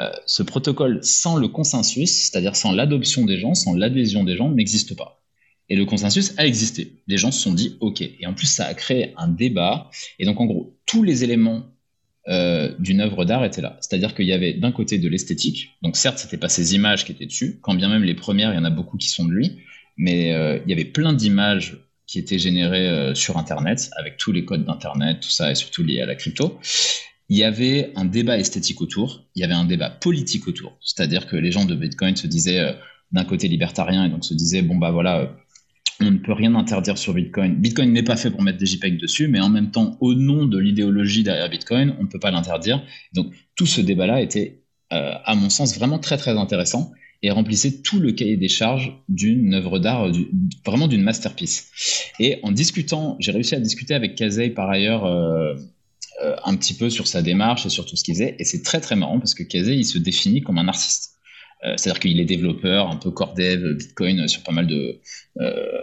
[0.00, 4.50] euh, ce protocole, sans le consensus, c'est-à-dire sans l'adoption des gens, sans l'adhésion des gens,
[4.50, 5.22] n'existe pas.
[5.68, 6.92] Et le consensus a existé.
[7.08, 8.00] Les gens se sont dit OK.
[8.00, 9.90] Et en plus, ça a créé un débat.
[10.18, 11.64] Et donc, en gros, tous les éléments
[12.28, 13.76] euh, d'une œuvre d'art étaient là.
[13.80, 15.70] C'est-à-dire qu'il y avait d'un côté de l'esthétique.
[15.82, 17.58] Donc, certes, c'était pas ces images qui étaient dessus.
[17.62, 19.58] Quand bien même les premières, il y en a beaucoup qui sont de lui.
[19.96, 24.30] Mais euh, il y avait plein d'images qui étaient générées euh, sur Internet, avec tous
[24.30, 26.60] les codes d'Internet, tout ça, et surtout lié à la crypto.
[27.28, 29.24] Il y avait un débat esthétique autour.
[29.34, 30.78] Il y avait un débat politique autour.
[30.80, 32.76] C'est-à-dire que les gens de Bitcoin se disaient
[33.10, 35.32] d'un côté libertarien et donc se disaient bon bah voilà
[36.00, 37.54] on ne peut rien interdire sur Bitcoin.
[37.56, 40.44] Bitcoin n'est pas fait pour mettre des JPEG dessus, mais en même temps, au nom
[40.44, 42.82] de l'idéologie derrière Bitcoin, on ne peut pas l'interdire.
[43.14, 47.80] Donc tout ce débat-là était, euh, à mon sens, vraiment très très intéressant et remplissait
[47.80, 50.10] tout le cahier des charges d'une œuvre d'art,
[50.64, 51.70] vraiment d'une masterpiece.
[52.20, 55.54] Et en discutant, j'ai réussi à discuter avec Kazei par ailleurs euh,
[56.22, 58.62] euh, un petit peu sur sa démarche et sur tout ce qu'il faisait, et c'est
[58.62, 61.15] très très marrant parce que Kazei, il se définit comme un artiste.
[61.66, 65.00] Euh, c'est-à-dire qu'il est développeur, un peu core dev, Bitcoin sur pas mal de
[65.40, 65.80] euh,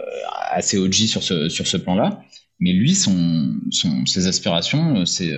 [0.50, 2.22] assez OG sur ce sur ce plan-là.
[2.60, 3.56] Mais lui, son,
[4.06, 5.32] ses aspirations, euh, c'est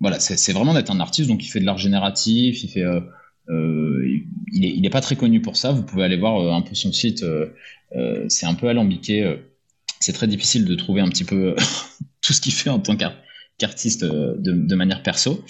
[0.00, 1.28] voilà, c'est vraiment d'être un artiste.
[1.28, 3.00] Donc il fait de l'art génératif, il fait euh,
[4.52, 5.72] il, est, il est pas très connu pour ça.
[5.72, 7.22] Vous pouvez aller voir un peu son site.
[7.22, 7.48] Euh,
[8.28, 9.36] c'est un peu alambiqué.
[10.00, 11.54] C'est très difficile de trouver un petit peu
[12.20, 15.44] tout ce qu'il fait en tant qu'artiste de, de, manière perso.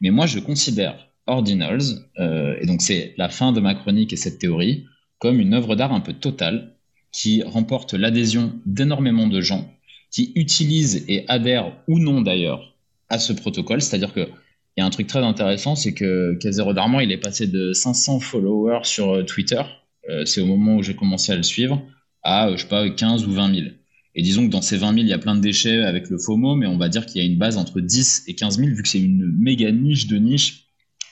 [0.00, 4.16] Mais moi, je considère Ordinals, euh, et donc c'est la fin de ma chronique et
[4.16, 4.86] cette théorie,
[5.18, 6.76] comme une œuvre d'art un peu totale
[7.12, 9.72] qui remporte l'adhésion d'énormément de gens
[10.10, 12.74] qui utilisent et adhèrent ou non d'ailleurs
[13.08, 13.80] à ce protocole.
[13.80, 14.28] C'est-à-dire qu'il
[14.76, 18.20] y a un truc très intéressant, c'est que Casero Darman, il est passé de 500
[18.20, 19.62] followers sur euh, Twitter,
[20.10, 21.82] euh, c'est au moment où j'ai commencé à le suivre,
[22.22, 23.66] à, je sais pas, 15 ou 20 000.
[24.14, 26.18] Et disons que dans ces 20 000, il y a plein de déchets avec le
[26.18, 28.68] FOMO, mais on va dire qu'il y a une base entre 10 et 15 000,
[28.74, 30.66] vu que c'est une méga niche de niche.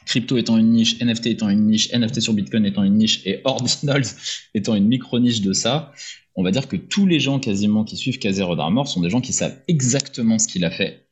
[0.07, 3.41] Crypto étant une niche, NFT étant une niche, NFT sur Bitcoin étant une niche et
[3.45, 4.07] Ordinals
[4.55, 5.93] étant une micro-niche de ça,
[6.35, 9.21] on va dire que tous les gens quasiment qui suivent Casero d'Armor sont des gens
[9.21, 11.07] qui savent exactement ce qu'il a fait,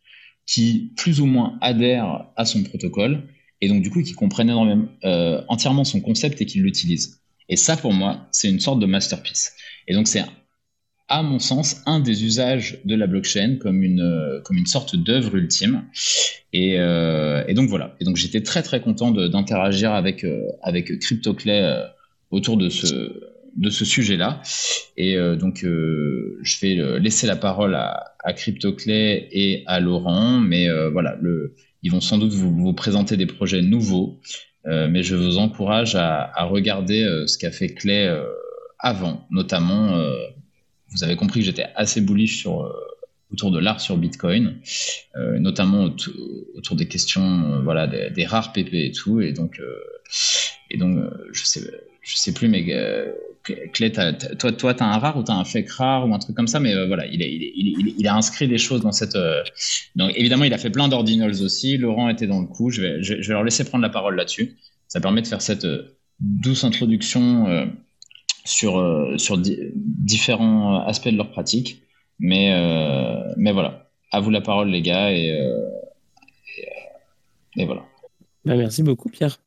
[0.47, 3.25] qui plus ou moins adhèrent à son protocole,
[3.61, 7.21] et donc du coup qui comprennent euh, entièrement son concept et qui l'utilisent.
[7.49, 9.53] Et ça, pour moi, c'est une sorte de masterpiece.
[9.87, 10.23] Et donc c'est
[11.09, 14.95] à mon sens, un des usages de la blockchain comme une, euh, comme une sorte
[14.95, 15.85] d'œuvre ultime.
[16.53, 17.97] Et, euh, et, donc voilà.
[18.01, 21.85] Et donc j'étais très très content d'interagir avec, euh, avec CryptoClay euh,
[22.31, 23.21] autour de ce,
[23.57, 24.43] de ce sujet-là.
[24.99, 30.39] Et euh, donc je vais laisser la parole à, à CryptoClay et à Laurent.
[30.39, 34.21] Mais voilà, le, ils vont sans doute vous, vous présenter des projets nouveaux.
[34.67, 38.15] mais je vous encourage à, à regarder ce qu'a fait Clay
[38.79, 39.99] avant, notamment
[40.91, 42.73] vous avez compris que j'étais assez bullish sur, euh,
[43.33, 44.57] autour de l'art sur Bitcoin,
[45.17, 45.91] euh, notamment
[46.55, 49.21] autour des questions euh, voilà, des, rares PP et tout.
[49.21, 49.61] Et donc,
[50.71, 50.99] et donc
[51.33, 51.71] je sais,
[52.03, 52.65] je sais plus, mais
[53.73, 54.13] Clé, toi,
[54.53, 56.49] toi, tu as un rare ou tu as un fake rare ou un truc comme
[56.49, 59.17] ça, mais voilà, il, il, il, a inscrit des choses dans cette.
[59.97, 61.79] donc, évidemment, il a fait plein d'ordinals aussi.
[61.79, 62.69] Laurent était dans le coup.
[62.69, 64.59] Je vais, je, vais leur laisser prendre la parole là-dessus.
[64.87, 65.67] Ça permet de faire cette
[66.21, 67.71] douce introduction
[68.45, 71.83] sur, euh, sur différents aspects de leur pratique.
[72.19, 75.71] Mais, euh, mais voilà, à vous la parole, les gars, et, euh,
[77.57, 77.85] et, voilà.
[78.45, 79.39] Bah, merci beaucoup, Pierre.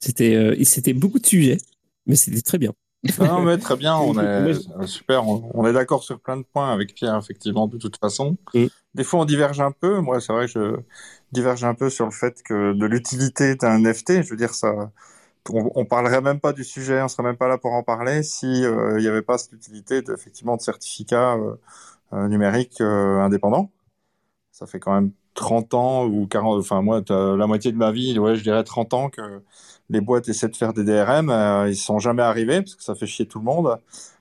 [0.00, 1.58] C'était c'était beaucoup de sujets,
[2.06, 2.72] mais c'était très bien.
[3.20, 6.94] Non, mais très bien, on est super, on, est d'accord sur plein de points avec
[6.94, 8.36] Pierre, effectivement, de toute façon.
[8.54, 8.66] Mm.
[8.94, 10.00] Des fois, on diverge un peu.
[10.00, 10.76] Moi, c'est vrai que je
[11.32, 14.90] diverge un peu sur le fait que de l'utilité d'un NFT, je veux dire, ça,
[15.50, 18.22] on, on, parlerait même pas du sujet, on serait même pas là pour en parler
[18.22, 21.54] si euh, il n'y avait pas cette utilité de, effectivement de certificats euh,
[22.12, 23.70] euh, numériques indépendants.
[24.52, 28.18] Ça fait quand même 30 ans ou 40, enfin moi la moitié de ma vie,
[28.18, 29.42] ouais, je dirais 30 ans que
[29.90, 31.30] les boîtes essaient de faire des DRM,
[31.68, 33.78] ils sont jamais arrivés parce que ça fait chier tout le monde.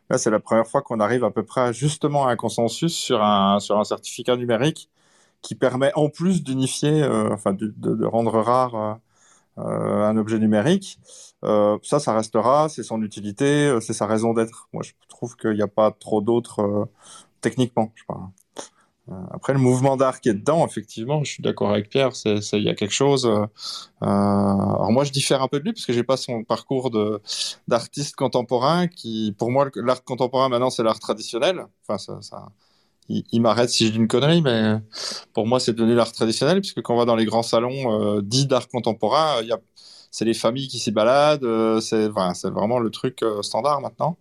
[0.09, 3.23] Là, c'est la première fois qu'on arrive à peu près justement à un consensus sur
[3.23, 4.89] un sur un certificat numérique
[5.41, 8.93] qui permet en plus d'unifier, enfin de, de, de, rendre rare euh,
[9.57, 10.99] un objet numérique.
[11.43, 14.69] Euh, ça, ça restera, c'est son utilité, euh, c'est sa raison d'être.
[14.73, 16.89] Moi, je trouve qu'il n'y a pas trop d'autres
[17.41, 17.91] techniquement.
[17.95, 18.27] Je parle.
[19.31, 22.69] Après, le mouvement d'art qui est dedans, effectivement, je suis d'accord avec Pierre, il y
[22.69, 23.25] a quelque chose.
[23.25, 23.45] Euh,
[24.01, 26.91] alors moi, je diffère un peu de lui parce que j'ai pas son parcours
[27.69, 28.87] d'artiste contemporain.
[28.87, 31.67] Qui, pour moi, l'art contemporain maintenant, c'est l'art traditionnel.
[31.87, 32.49] Enfin, ça, ça,
[33.09, 34.75] il, m'arrête si je dis une connerie, mais
[35.33, 38.21] pour moi, c'est devenu l'art traditionnel, puisque quand on va dans les grands salons euh,
[38.21, 39.57] dits d'art contemporain, a
[40.11, 44.17] c'est les familles qui s'y baladent, euh, c'est vraiment le truc euh, standard maintenant.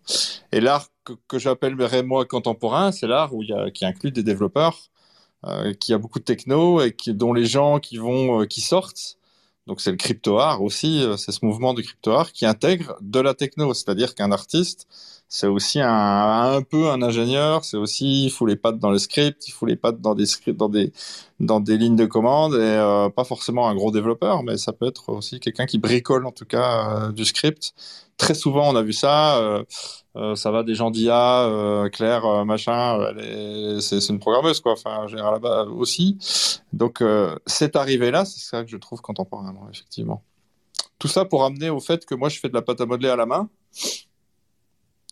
[0.52, 4.22] Et l'art que, que j'appellerais moi contemporain, c'est l'art où y a, qui inclut des
[4.22, 4.90] développeurs,
[5.44, 9.16] euh, qui a beaucoup de techno et qui, dont les gens qui vont, qui sortent.
[9.66, 13.18] Donc c'est le crypto art aussi, c'est ce mouvement de crypto art qui intègre de
[13.20, 14.86] la techno, c'est-à-dire qu'un artiste
[15.28, 19.48] c'est aussi un, peu un ingénieur, c'est aussi il faut les pattes dans le script,
[19.48, 20.92] il faut les pattes dans des scripts, dans des
[21.40, 24.86] dans des lignes de commande et euh, pas forcément un gros développeur, mais ça peut
[24.86, 27.74] être aussi quelqu'un qui bricole en tout cas euh, du script.
[28.16, 29.38] Très souvent, on a vu ça.
[29.38, 32.98] Euh, ça va des gens d'IA, Claire, machin,
[33.80, 34.72] c'est une programmeuse quoi.
[34.72, 36.16] Enfin, général là-bas aussi.
[36.72, 37.04] Donc
[37.44, 40.22] cette arrivée là, c'est ça que je trouve contemporain, effectivement.
[40.98, 43.10] Tout ça pour amener au fait que moi je fais de la pâte à modeler
[43.10, 43.50] à la main.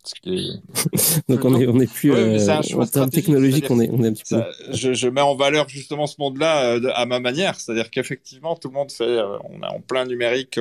[1.29, 2.39] Donc on est, on est plus euh,
[2.77, 4.43] en termes technologiques, on est, on est un petit peu.
[4.73, 8.69] je, je, mets en valeur justement ce monde-là euh, à ma manière, c'est-à-dire qu'effectivement tout
[8.69, 10.61] le monde fait, euh, on est en plein numérique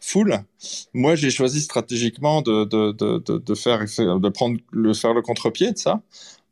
[0.00, 0.42] full.
[0.92, 5.72] Moi, j'ai choisi stratégiquement de, de, de, de, faire, de prendre le faire le contre-pied
[5.72, 6.02] de ça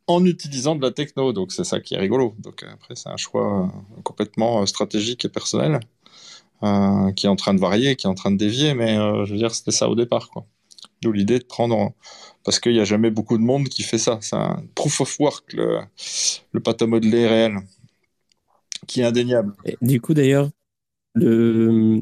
[0.07, 1.33] en utilisant de la techno.
[1.33, 2.35] Donc c'est ça qui est rigolo.
[2.39, 3.69] Donc après c'est un choix
[4.03, 5.81] complètement stratégique et personnel
[6.61, 9.37] qui est en train de varier, qui est en train de dévier, mais je veux
[9.37, 10.45] dire c'était ça au départ quoi.
[11.01, 11.93] D'où l'idée de prendre,
[12.43, 14.19] parce qu'il n'y a jamais beaucoup de monde qui fait ça.
[14.21, 15.79] C'est un proof of work, le,
[16.51, 17.55] le pâte à modeler réel,
[18.87, 19.53] qui est indéniable.
[19.81, 20.49] du coup, d'ailleurs,
[21.15, 22.01] le.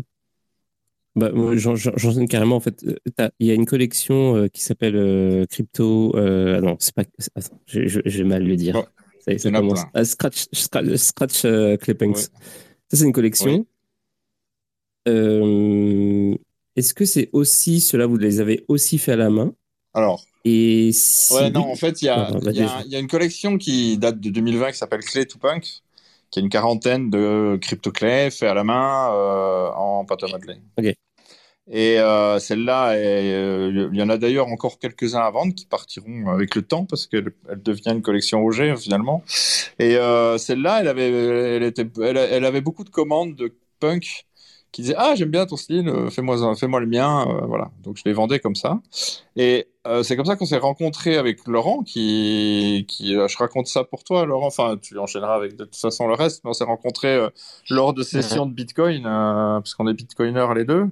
[1.16, 2.58] Bah, J'enchaîne carrément.
[2.58, 2.86] En fait,
[3.20, 6.16] euh, il y a une collection euh, qui s'appelle euh, Crypto.
[6.16, 7.04] Euh, non, c'est pas.
[7.36, 8.84] Attends, j'ai mal le dire.
[9.20, 9.82] ça, ça commence.
[9.96, 11.42] Ah, scratch, Scratch, scratch
[11.82, 12.16] Clippings.
[12.16, 12.30] Ça,
[12.98, 13.66] c'est une collection.
[16.78, 19.54] Est-ce que c'est aussi, cela vous les avez aussi fait à la main?
[19.94, 20.24] Alors.
[20.46, 20.92] Et
[21.32, 22.32] Ouais, non, en fait, il y, a,
[22.86, 25.82] y, a une collection qui date de 2020 qui s'appelle Clay to Punk,
[26.32, 29.10] qui a une quarantaine de crypto-clés faits à la main
[29.76, 30.62] en pâte à modeler.
[30.78, 30.94] Ok.
[31.70, 36.28] Et euh, celle-là, euh, il y en a d'ailleurs encore quelques-uns à vendre qui partiront
[36.30, 39.22] avec le temps parce qu'elle elle devient une collection OG finalement.
[39.80, 44.26] Et euh, celle-là, elle avait, elle, était, elle, elle, avait beaucoup de commandes de punk
[44.72, 47.72] qui disaient ah j'aime bien ton style, euh, fais-moi fais-moi le mien, euh, voilà.
[47.84, 48.80] Donc je les vendais comme ça.
[49.36, 53.84] Et euh, c'est comme ça qu'on s'est rencontré avec Laurent, qui, euh, je raconte ça
[53.84, 54.48] pour toi, Laurent.
[54.48, 56.44] Enfin, tu enchaîneras avec de toute façon le reste.
[56.44, 57.30] Mais on s'est rencontré euh,
[57.70, 60.88] lors de sessions de Bitcoin, parce qu'on est Bitcoiners les deux.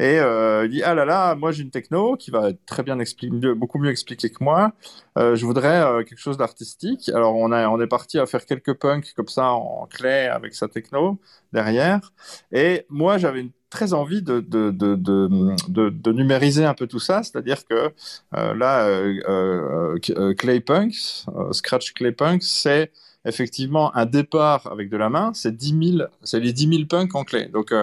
[0.00, 3.54] Et il dit ah là là, moi j'ai une techno qui va très bien expliquer,
[3.54, 4.72] beaucoup mieux expliquer que moi.
[5.16, 7.08] je voudrais quelque chose d'artistique.
[7.10, 11.18] Alors on est parti à faire quelques punks comme ça en clé avec sa techno
[11.52, 12.12] derrière.
[12.52, 17.00] Et moi j'avais une très envie de, de, de, de, de numériser un peu tout
[17.00, 17.92] ça, c'est-à-dire que
[18.36, 22.90] euh, là, euh, euh, euh Claypunks, Scratch Claypunks, c'est
[23.24, 27.14] effectivement un départ avec de la main, c'est 10 000, c'est les 10 000 punks
[27.14, 27.46] en clé.
[27.46, 27.74] Donc,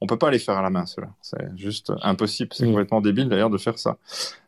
[0.00, 1.08] on peut pas les faire à la main, cela.
[1.22, 2.50] C'est juste impossible.
[2.52, 3.96] C'est complètement débile d'ailleurs de faire ça.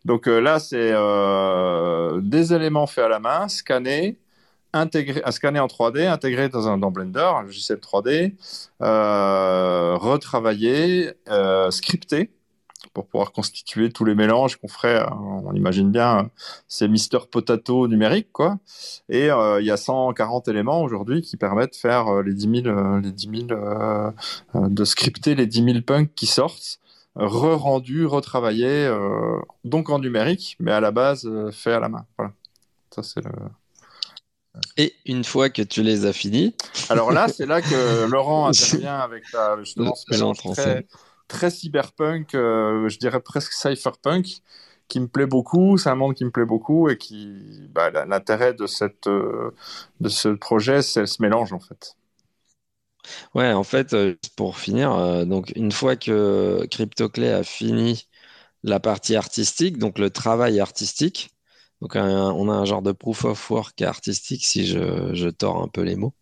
[0.04, 0.92] Donc là, c'est
[2.22, 4.16] des éléments faits à la main, scannés,
[4.72, 8.34] intégré, à scanner en 3D, intégré dans un dans Blender, un logiciel 3D,
[8.82, 12.30] euh, retravaillé, euh, scripté
[12.94, 15.00] pour pouvoir constituer tous les mélanges qu'on ferait.
[15.00, 16.30] Euh, on imagine bien,
[16.68, 18.58] c'est Mister Potato numérique, quoi.
[19.08, 22.62] Et euh, il y a 140 éléments aujourd'hui qui permettent de faire euh, les 10
[22.62, 23.60] 000, les 10 000
[24.54, 26.80] de scripter les 10 000 punks qui sortent
[27.16, 28.88] re-rendus, retravaillés,
[29.64, 32.06] donc en numérique, mais à la base fait à la main.
[32.16, 32.32] Voilà.
[32.90, 33.30] Ça, c'est le,
[34.76, 36.54] et une fois que tu les as finis.
[36.88, 39.24] Alors là, c'est là que Laurent intervient avec
[39.58, 40.86] justement ce mélange très,
[41.28, 44.26] très, cyberpunk, euh, je dirais presque cypherpunk,
[44.88, 45.78] qui me plaît beaucoup.
[45.78, 49.54] C'est un monde qui me plaît beaucoup et qui, bah, l'intérêt de, cette, euh,
[50.00, 51.96] de ce projet, c'est ce mélange en fait.
[53.34, 58.08] Ouais, en fait, euh, pour finir, donc une fois que CryptoClay a fini
[58.62, 61.30] la partie artistique, donc le travail artistique,
[61.80, 65.68] donc, on a un genre de proof of work artistique, si je, je tords un
[65.68, 66.14] peu les mots.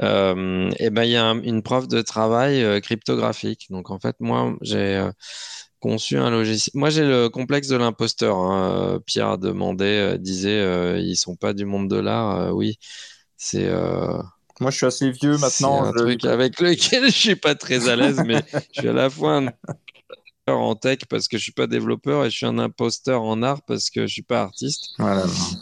[0.00, 3.66] Euh, et ben, il y a une preuve de travail euh, cryptographique.
[3.70, 5.10] Donc, en fait, moi, j'ai euh,
[5.80, 6.72] conçu un logiciel.
[6.74, 8.36] Moi, j'ai le complexe de l'imposteur.
[8.36, 9.00] Hein.
[9.04, 12.54] Pierre demandait, disait, ils sont pas du monde de l'art.
[12.54, 12.78] oui,
[13.36, 13.68] c'est.
[14.60, 15.82] Moi, je suis assez vieux maintenant.
[15.82, 18.40] C'est un truc avec lequel je suis pas très à l'aise, mais
[18.72, 19.48] je suis à la fois un
[20.52, 23.62] en tech parce que je suis pas développeur et je suis un imposteur en art
[23.62, 24.90] parce que je suis pas artiste.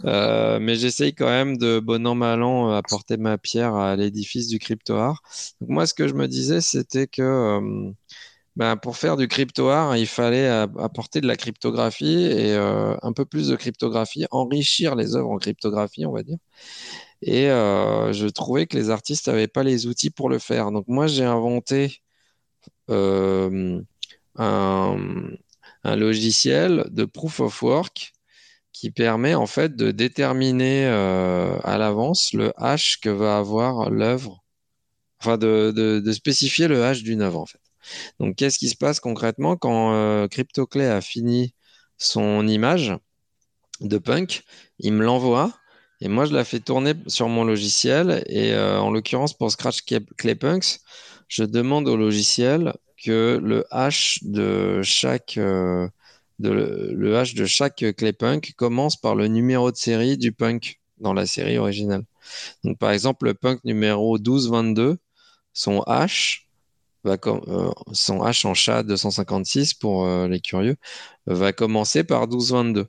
[0.04, 4.48] Euh, mais j'essaye quand même de bon an mal an apporter ma pierre à l'édifice
[4.48, 5.22] du crypto art.
[5.60, 7.90] Donc moi, ce que je me disais, c'était que euh,
[8.56, 13.12] ben, pour faire du crypto art, il fallait apporter de la cryptographie et euh, un
[13.12, 16.38] peu plus de cryptographie, enrichir les œuvres en cryptographie, on va dire.
[17.22, 20.72] Et je trouvais que les artistes n'avaient pas les outils pour le faire.
[20.72, 22.02] Donc moi, j'ai inventé
[24.36, 25.06] un,
[25.84, 28.12] logiciel de proof of work
[28.72, 34.42] qui permet en fait de déterminer euh, à l'avance le hash que va avoir l'œuvre,
[35.20, 37.60] enfin de, de, spécifier le hash d'une œuvre en fait.
[38.20, 41.54] Donc qu'est-ce qui se passe concrètement quand euh, CryptoClay a fini
[41.98, 42.94] son image
[43.80, 44.42] de punk,
[44.78, 45.52] il me l'envoie
[46.00, 49.82] et moi je la fais tourner sur mon logiciel et euh, en l'occurrence pour Scratch
[50.16, 50.80] Clay Punks,
[51.28, 55.88] je demande au logiciel que le hash de chaque euh,
[56.38, 61.12] de, le de chaque clé punk commence par le numéro de série du punk dans
[61.12, 62.04] la série originale.
[62.64, 64.98] Donc par exemple le punk numéro 1222,
[65.52, 66.48] son hash
[67.04, 70.76] va euh, son hash en chat 256 pour euh, les curieux
[71.26, 72.86] va commencer par 1222.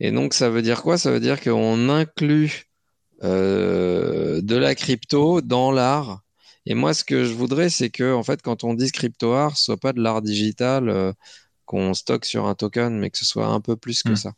[0.00, 0.98] Et donc ça veut dire quoi?
[0.98, 2.64] Ça veut dire qu'on inclut
[3.22, 6.25] de la crypto dans l'art
[6.66, 9.56] et moi, ce que je voudrais, c'est que, en fait, quand on dit crypto art,
[9.56, 11.12] ce soit pas de l'art digital euh,
[11.64, 14.16] qu'on stocke sur un token, mais que ce soit un peu plus que hmm.
[14.16, 14.32] ça.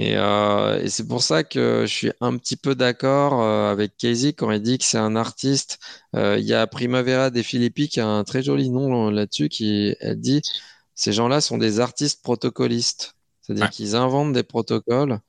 [0.00, 4.32] Euh, et, c'est pour ça que je suis un petit peu d'accord euh, avec Casey
[4.32, 5.78] quand il dit que c'est un artiste.
[6.14, 10.20] il y a Primavera des Philippi qui a un très joli nom là-dessus, qui elle
[10.20, 10.42] dit
[10.96, 15.20] ces gens-là sont des artistes protocolistes, c'est-à-dire qu'ils inventent des protocoles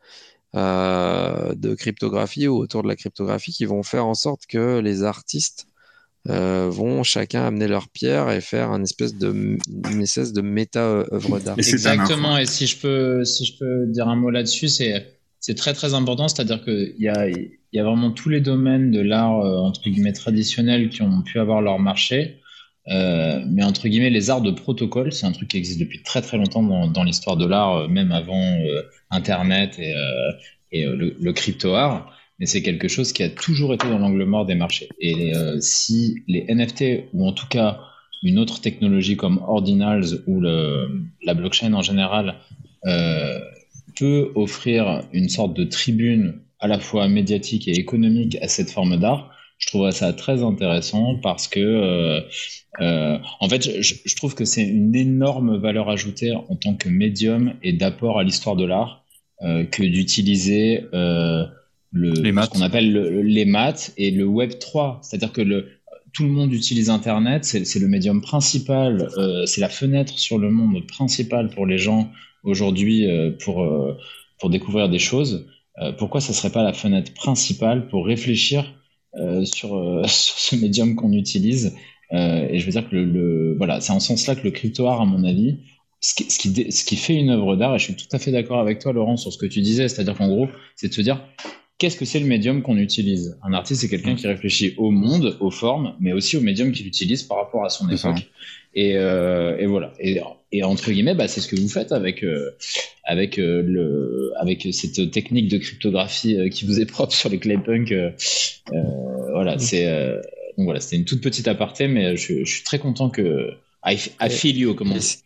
[0.56, 5.68] de cryptographie ou autour de la cryptographie qui vont faire en sorte que les artistes
[6.28, 9.60] euh, vont chacun amener leur pierre et faire une espèce de,
[9.92, 11.56] une espèce de méta-œuvre d'art.
[11.60, 15.06] Exactement, et si je, peux, si je peux dire un mot là-dessus, c'est,
[15.40, 18.90] c'est très très important, c'est-à-dire qu'il y a, il y a vraiment tous les domaines
[18.90, 22.40] de l'art, euh, entre guillemets, traditionnel qui ont pu avoir leur marché.
[22.88, 26.38] Mais entre guillemets, les arts de protocole, c'est un truc qui existe depuis très très
[26.38, 28.58] longtemps dans, l'histoire de l'art, même avant
[29.10, 29.80] Internet
[30.72, 34.46] et, le, le crypto-art mais c'est quelque chose qui a toujours été dans l'angle mort
[34.46, 34.90] des marchés.
[35.00, 35.32] Et
[35.62, 37.80] si les NFT, ou en tout cas
[38.24, 42.36] une autre technologie comme Ordinals ou la blockchain en général,
[42.86, 43.40] euh,
[43.96, 48.98] peut offrir une sorte de tribune à la fois médiatique et économique à cette forme
[48.98, 52.22] d'art, je trouverais ça très intéressant parce que, euh,
[52.82, 56.90] euh, en fait, je, je, trouve que c'est une énorme valeur ajoutée en tant que
[56.90, 59.06] médium et d'apport à l'histoire de l'art
[59.42, 61.46] euh, que d'utiliser euh,
[61.92, 65.00] le, ce qu'on appelle le, les maths et le Web 3.
[65.02, 65.70] C'est-à-dire que le,
[66.16, 70.50] tout le monde utilise Internet, c'est le médium principal, euh, c'est la fenêtre sur le
[70.50, 72.10] monde principal pour les gens
[72.44, 73.98] aujourd'hui euh, pour, euh,
[74.40, 75.46] pour découvrir des choses.
[75.98, 78.64] pourquoi ça serait pas la fenêtre principale pour réfléchir
[79.44, 79.70] sur,
[80.10, 81.76] sur, ce médium qu'on utilise.
[82.12, 85.02] Et je veux dire que le, voilà, c'est en ce sens-là que le crypto art,
[85.02, 85.58] à mon avis,
[86.02, 88.20] ce qui, ce qui, ce qui fait une œuvre d'art, et je suis tout à
[88.20, 90.94] fait d'accord avec toi, Laurent, sur ce que tu disais, c'est-à-dire qu'en gros, c'est de
[90.94, 91.22] se dire,
[91.78, 93.38] qu'est-ce que c'est le médium qu'on utilise?
[93.44, 96.88] Un artiste, c'est quelqu'un qui réfléchit au monde, aux formes, mais aussi au médium qu'il
[96.88, 98.30] utilise par rapport à son époque.
[98.76, 99.94] Et, euh, et, voilà.
[100.00, 100.20] Et,
[100.52, 102.52] et, entre guillemets, bah, c'est ce que vous faites avec euh,
[103.06, 107.40] avec euh, le avec cette technique de cryptographie euh, qui vous est propre sur les
[107.40, 107.92] claypunk.
[107.92, 108.12] Euh,
[109.32, 109.86] voilà, c'est
[110.58, 113.52] donc voilà, c'était une toute petite aparté, mais je, je suis très content que
[113.86, 115.18] I, I feel you, comme on dit.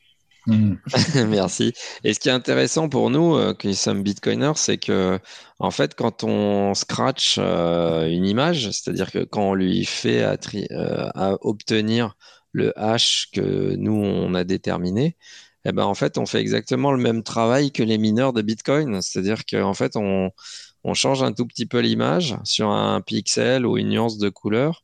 [0.48, 0.76] Mm.
[1.28, 1.74] Merci.
[2.04, 5.20] Et ce qui est intéressant pour nous, euh, qui sommes bitcoiners, c'est que,
[5.60, 11.10] en fait, quand on scratch euh, une image, c'est-à-dire que quand on lui fait euh,
[11.14, 12.16] à, obtenir
[12.52, 15.16] le hash que nous, on a déterminé,
[15.66, 19.02] eh ben, en fait, on fait exactement le même travail que les mineurs de Bitcoin.
[19.02, 20.32] C'est-à-dire qu'en fait, on,
[20.84, 24.84] on change un tout petit peu l'image sur un pixel ou une nuance de couleur.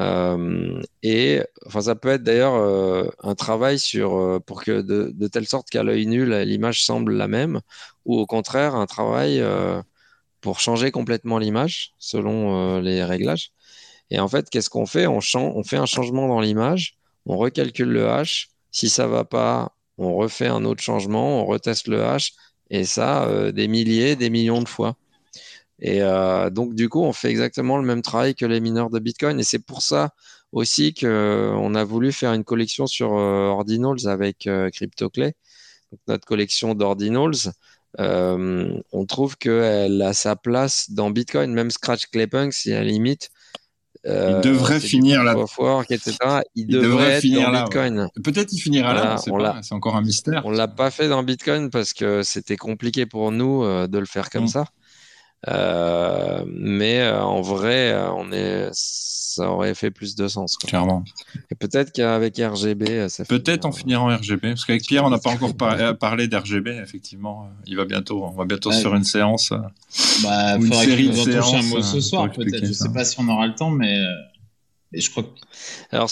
[0.00, 5.10] Euh, et enfin, ça peut être d'ailleurs euh, un travail sur euh, pour que de,
[5.14, 7.60] de, telle sorte qu'à l'œil nu l'image semble la même,
[8.04, 9.42] ou au contraire un travail
[10.40, 13.52] pour changer complètement l'image selon les réglages.
[14.10, 15.06] Et en fait, qu'est-ce qu'on fait?
[15.06, 16.96] On, fait un changement dans l'image,
[17.26, 18.50] on recalcule le hash.
[18.70, 22.32] Si ça va pas, on refait un autre changement, on reteste le hash,
[22.70, 24.96] et ça des milliers, des millions de fois.
[25.80, 28.98] Et euh, donc, du coup, on fait exactement le même travail que les mineurs de
[28.98, 29.38] Bitcoin.
[29.40, 30.10] Et c'est pour ça
[30.52, 35.34] aussi qu'on a voulu faire une collection sur euh, Ordinals avec euh, CryptoClay.
[36.08, 37.52] Notre collection d'Ordinals,
[38.00, 42.84] euh, on trouve qu'elle a sa place dans Bitcoin, même Scratch Claypunk, si à la
[42.84, 43.30] limite.
[44.06, 45.34] Il devrait finir là.
[45.88, 46.16] etc.
[46.54, 48.08] Il, devrait, finir dans Bitcoin.
[48.22, 49.16] Peut-être il finira là,
[49.62, 50.42] c'est encore un mystère.
[50.44, 54.30] On l'a pas fait dans Bitcoin parce que c'était compliqué pour nous de le faire
[54.30, 54.48] comme mm.
[54.48, 54.66] ça.
[55.48, 58.70] Euh, mais euh, en vrai, euh, on est,
[59.36, 60.56] ça aurait fait plus de sens.
[60.56, 61.04] Clairement.
[61.50, 65.18] Et peut-être qu'avec RGB, ça Peut-être on finira en RGB, parce qu'avec Pierre, on n'a
[65.18, 66.68] pas encore parlé d'RGB.
[66.82, 69.52] Effectivement, il va bientôt, on va bientôt sur une séance.
[70.22, 72.64] Bah, il faudrait qu'il nous en un mot ce soir, peut-être.
[72.66, 73.98] Je sais pas si on aura le temps, mais,
[74.92, 75.28] mais je crois que.
[75.90, 76.10] Alors,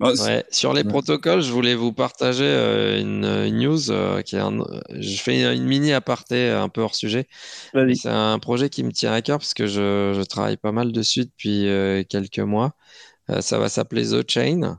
[0.00, 4.40] bah, ouais, sur les protocoles, je voulais vous partager euh, une, news euh, qui est
[4.40, 7.26] un, je fais une mini aparté un peu hors sujet.
[7.74, 10.92] C'est un projet qui me tient à cœur parce que je, je travaille pas mal
[10.92, 12.74] dessus depuis euh, quelques mois.
[13.40, 14.78] ça va s'appeler The Chain.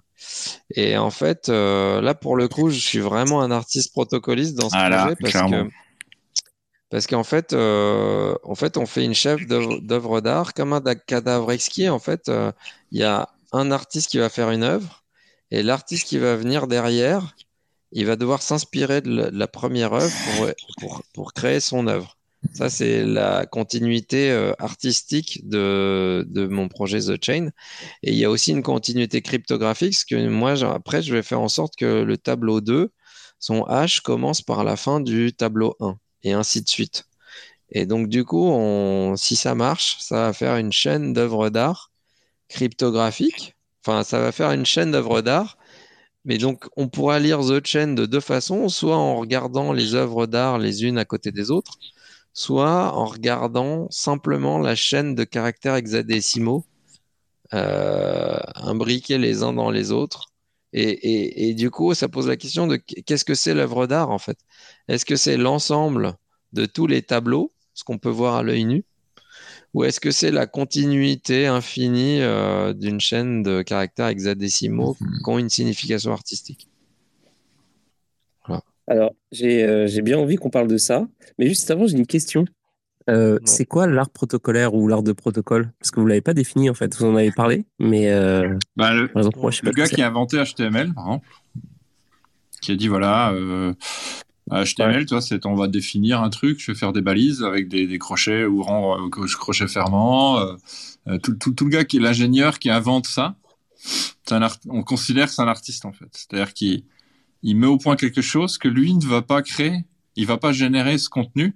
[0.75, 4.75] Et en fait, là pour le coup, je suis vraiment un artiste protocoliste dans ce
[4.77, 5.69] ah projet parce que
[6.89, 11.89] parce qu'en fait, en fait, on fait une chef d'œuvre d'art comme un cadavre exquis.
[11.89, 12.31] En fait,
[12.91, 14.99] il y a un artiste qui va faire une œuvre
[15.51, 17.35] et l'artiste qui va venir derrière,
[17.91, 20.13] il va devoir s'inspirer de, la première œuvre
[21.13, 22.17] pour, créer son œuvre.
[22.53, 27.49] Ça, c'est la continuité euh, artistique de, mon projet The Chain.
[28.03, 31.41] Et il y a aussi une continuité cryptographique, parce que moi, après, je vais faire
[31.41, 32.91] en sorte que le tableau 2,
[33.39, 37.05] son H commence par la fin du tableau 1, et ainsi de suite.
[37.71, 38.51] Et donc, du coup,
[39.17, 41.91] si ça marche, ça va faire une chaîne d'œuvres d'art
[42.47, 45.57] cryptographiques Ça va faire une chaîne d'œuvres d'art.
[46.25, 50.27] Mais donc, on pourra lire The Chain de deux façons, soit en regardant les œuvres
[50.27, 51.79] d'art les unes à côté des autres,
[52.33, 56.65] soit en regardant simplement la chaîne de caractères hexadécimaux
[57.53, 60.31] euh, imbriqués les uns dans les autres.
[60.71, 64.37] Et, du coup, ça pose la question de qu'est-ce que c'est l'œuvre d'art en fait?
[64.87, 66.13] Est-ce que c'est l'ensemble
[66.53, 68.85] de tous les tableaux, ce qu'on peut voir à l'œil nu,
[69.73, 75.19] ou est-ce que c'est la continuité infinie euh, d'une chaîne de caractères hexadécimaux mhm.
[75.23, 76.69] qui ont une signification artistique?
[78.89, 79.11] Alors,
[79.43, 81.07] euh, j'ai bien envie qu'on parle de ça,
[81.37, 82.45] mais juste avant, j'ai une question.
[83.07, 85.71] Euh, c'est quoi l'art protocolaire ou l'art de protocole?
[85.79, 86.95] Parce que vous l'avez pas défini en fait.
[86.97, 91.05] Vous en avez parlé, mais euh, bah, le, le gars qui a inventé HTML, par
[91.05, 91.27] exemple,
[92.61, 93.33] qui a dit voilà,
[94.51, 97.97] HTML, toi, c'est on va définir un truc, je vais faire des balises avec des,
[97.99, 100.39] crochets ouvrants, crochets fermants.
[101.23, 103.35] tout, tout, tout, le gars qui est l'ingénieur qui invente ça,
[104.67, 106.09] on considère que c'est un artiste en fait.
[106.11, 106.83] C'est-à-dire qu'il
[107.41, 109.85] il met au point quelque chose que lui ne va pas créer,
[110.15, 111.55] il va pas générer ce contenu.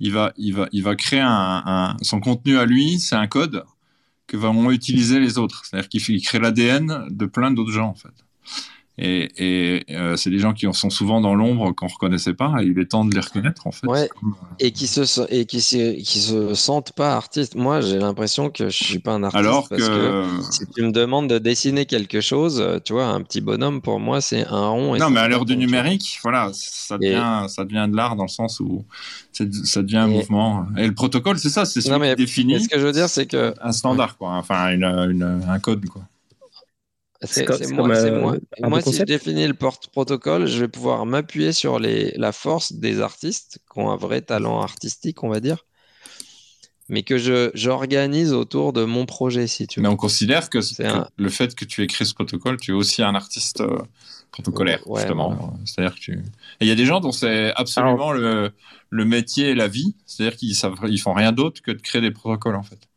[0.00, 3.64] Il va, il va, il va créer un, son contenu à lui, c'est un code
[4.26, 5.64] que vont utiliser les autres.
[5.64, 8.12] C'est-à-dire qu'il crée l'ADN de plein d'autres gens en fait.
[8.96, 12.54] Et, et euh, c'est des gens qui sont souvent dans l'ombre qu'on reconnaissait pas.
[12.60, 13.86] Et il est temps de les reconnaître en fait.
[13.88, 14.08] Ouais.
[14.60, 17.56] Et qui se et qui se, qui se sentent pas artistes.
[17.56, 19.40] Moi, j'ai l'impression que je suis pas un artiste.
[19.40, 20.24] Alors parce que...
[20.50, 24.20] si tu me demandes de dessiner quelque chose, tu vois, un petit bonhomme pour moi,
[24.20, 24.96] c'est un rond.
[24.96, 28.28] non, mais à l'heure du numérique, voilà, ça devient ça devient de l'art dans le
[28.28, 28.84] sens où
[29.32, 30.66] ça devient un mouvement.
[30.76, 32.62] Et le protocole, c'est ça, c'est ce qui définit.
[32.62, 34.30] Ce que je veux dire, c'est que un standard, quoi.
[34.30, 36.02] Enfin, une, une, un code, quoi.
[37.26, 38.36] C'est moi, moi.
[38.60, 43.00] moi si je définis le porte-protocole, je vais pouvoir m'appuyer sur les, la force des
[43.00, 45.64] artistes qui ont un vrai talent artistique, on va dire,
[46.88, 47.16] mais que
[47.54, 49.82] j'organise autour de mon projet, si tu veux.
[49.82, 50.58] Mais on considère que,
[51.16, 53.78] le fait que tu écris ce protocole, tu es aussi un artiste euh,
[54.30, 55.58] protocolaire, justement.
[55.64, 56.12] C'est-à-dire que tu...
[56.12, 58.52] Et il y a des gens dont c'est absolument le,
[58.90, 60.54] le, métier et la vie, c'est-à-dire qu'ils
[60.88, 62.88] ils font rien d'autre que de créer des protocoles, en fait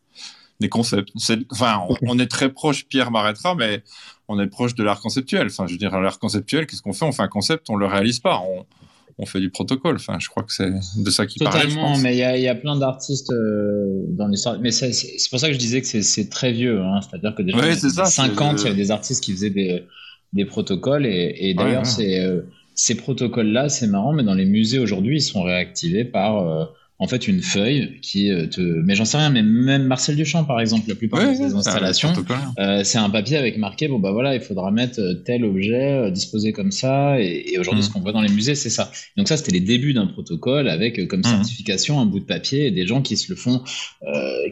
[0.59, 1.11] des concepts.
[1.51, 3.83] Enfin, on, est très proche, Pierre m'arrêtera, mais
[4.27, 5.47] on est proche de l'art conceptuel.
[5.47, 7.05] Enfin, je veux dire, l'art conceptuel, qu'est-ce qu'on fait?
[7.05, 8.39] On fait un concept, on le réalise pas.
[8.39, 8.65] On,
[9.19, 9.95] on fait du protocole.
[9.95, 11.61] Enfin, je crois que c'est de ça qu'il parle.
[11.61, 14.59] Totalement, mais il y a, y a, plein d'artistes euh, dans l'histoire.
[14.59, 16.81] Mais c'est pour ça que je disais que c'est très vieux.
[16.81, 16.99] Hein.
[17.01, 19.85] C'est-à-dire que déjà, ouais, ça, 50, il y avait des artistes qui faisaient des,
[20.33, 21.05] des protocoles.
[21.05, 22.41] Et, et d'ailleurs, euh,
[22.75, 26.65] ces protocoles-là, c'est marrant, mais dans les musées aujourd'hui, ils sont réactivés par euh,
[26.99, 30.45] en fait une feuille qui euh, te mais j'en sais rien mais même Marcel Duchamp
[30.45, 32.11] par exemple la plupart de ses installations
[32.59, 36.11] euh, c'est un papier avec marqué bon bah voilà il faudra mettre euh, tel objet
[36.11, 37.93] disposé comme ça et, aujourd'hui ce mm.
[37.93, 41.07] qu'on voit dans les musées c'est ça donc ça c'était les débuts d'un protocole avec
[41.07, 41.25] comme mm.
[41.25, 43.63] certification un bout de papier et des gens qui se le font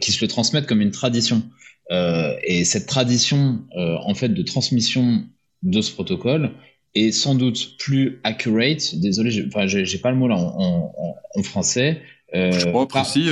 [0.00, 1.42] qui se le transmettent comme une tradition
[1.90, 5.24] et cette tradition en fait de transmission
[5.62, 6.52] de ce protocole
[6.94, 8.94] est sans doute plus accurate.
[8.94, 10.92] Désolé, j'ai pas le mot là en,
[11.34, 12.00] en français,
[12.34, 13.30] euh, crois précis.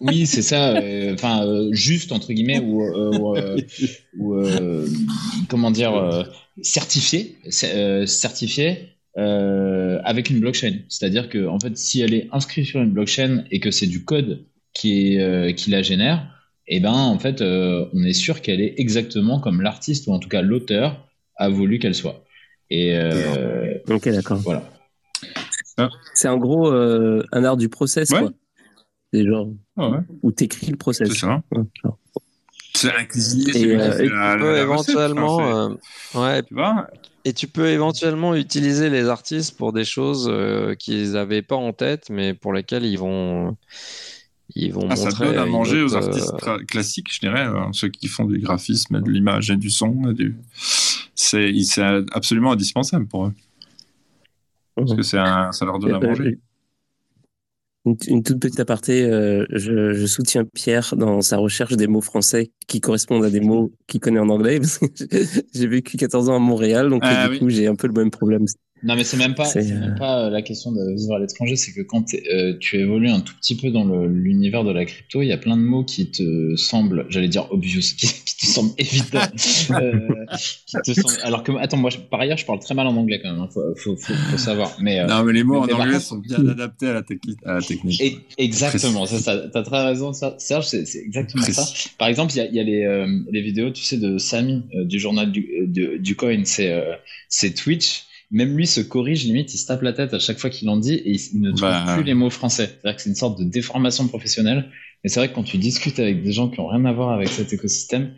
[0.00, 0.76] oui, c'est ça.
[0.76, 2.84] Euh, enfin, euh, juste entre guillemets ou,
[4.18, 4.36] ou
[5.48, 6.26] comment dire
[6.62, 7.36] certifié,
[8.06, 10.78] certifié avec une blockchain.
[10.88, 14.04] C'est-à-dire que en fait, si elle est inscrite sur une blockchain et que c'est du
[14.04, 16.34] code qui est qui la génère,
[16.70, 20.18] et eh ben en fait, on est sûr qu'elle est exactement comme l'artiste ou en
[20.18, 22.24] tout cas l'auteur a voulu qu'elle soit.
[22.70, 22.96] Et
[23.88, 24.38] ok, d'accord.
[24.38, 24.77] Voilà.
[25.78, 25.88] Ah.
[26.14, 28.30] C'est en gros euh, un art du process, quoi.
[29.12, 29.48] C'est genre
[29.78, 31.08] ah où t'écris le process.
[31.08, 31.42] C'est ça.
[32.74, 33.12] C'est et,
[33.52, 35.76] tu peux éventuellement,
[36.14, 36.42] ouais,
[37.24, 41.72] et tu peux éventuellement utiliser les artistes pour des choses euh, qu'ils n'avaient pas en
[41.72, 43.56] tête, mais pour lesquelles ils vont,
[44.54, 45.10] ils vont ah, montrer.
[45.10, 46.32] Ça donne à manger aux artistes
[46.68, 49.90] classiques, je dirais, hein, ceux qui font du graphisme, de l'image et du son.
[50.12, 50.36] Du...
[51.14, 51.52] C'est
[52.12, 53.32] absolument indispensable pour eux.
[54.78, 56.38] Parce que c'est un, ça leur donne à manger.
[58.06, 62.80] Une, toute petite aparté, euh, je, soutiens Pierre dans sa recherche des mots français qui
[62.80, 64.60] correspondent à des mots qu'il connaît en anglais.
[65.54, 68.10] j'ai vécu 14 ans à Montréal, donc ah du coup j'ai un peu le même
[68.10, 68.44] problème.
[68.82, 71.18] Non, mais c'est même pas, c'est même euh, pas euh, la question de vivre à
[71.18, 74.84] l'étranger, c'est que quand euh, tu évolues un tout petit peu dans l'univers de la
[74.84, 78.46] crypto, il y a plein de mots qui te semblent, j'allais dire obvious, qui, te
[78.46, 79.18] semblent évidents.
[79.70, 80.08] euh,
[80.68, 81.20] qui te semblent...
[81.22, 83.48] Alors que, attends, moi, par ailleurs, je parle très mal en anglais quand même, hein,
[83.52, 84.76] faut, faut, faut, savoir.
[84.80, 87.02] Mais, non, mais les mots en anglais sont bien adaptés à la,
[87.46, 88.00] à la technique.
[88.00, 89.48] Et, exactement, c'est ça.
[89.52, 90.36] T'as très raison, ça.
[90.38, 91.64] Serge, c'est exactement ça.
[91.98, 95.00] Par exemple, il y a, y a les, les vidéos, tu sais, de Samy du
[95.00, 99.82] journal du, du, du coin, c'est Twitch même lui se corrige, limite, il se tape
[99.82, 101.94] la tête à chaque fois qu'il en dit et il, ne trouve bah.
[101.94, 102.66] plus les mots français.
[102.66, 104.70] C'est-à-dire que c'est une sorte de déformation professionnelle.
[105.04, 107.10] Et c'est vrai que quand tu discutes avec des gens qui ont rien à voir
[107.10, 108.14] avec cet écosystème,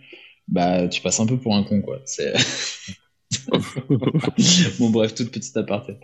[0.48, 2.00] bah, tu passes un peu pour un con, quoi.
[2.06, 2.32] C'est...
[4.78, 5.96] bon, bref, toute petite aparté.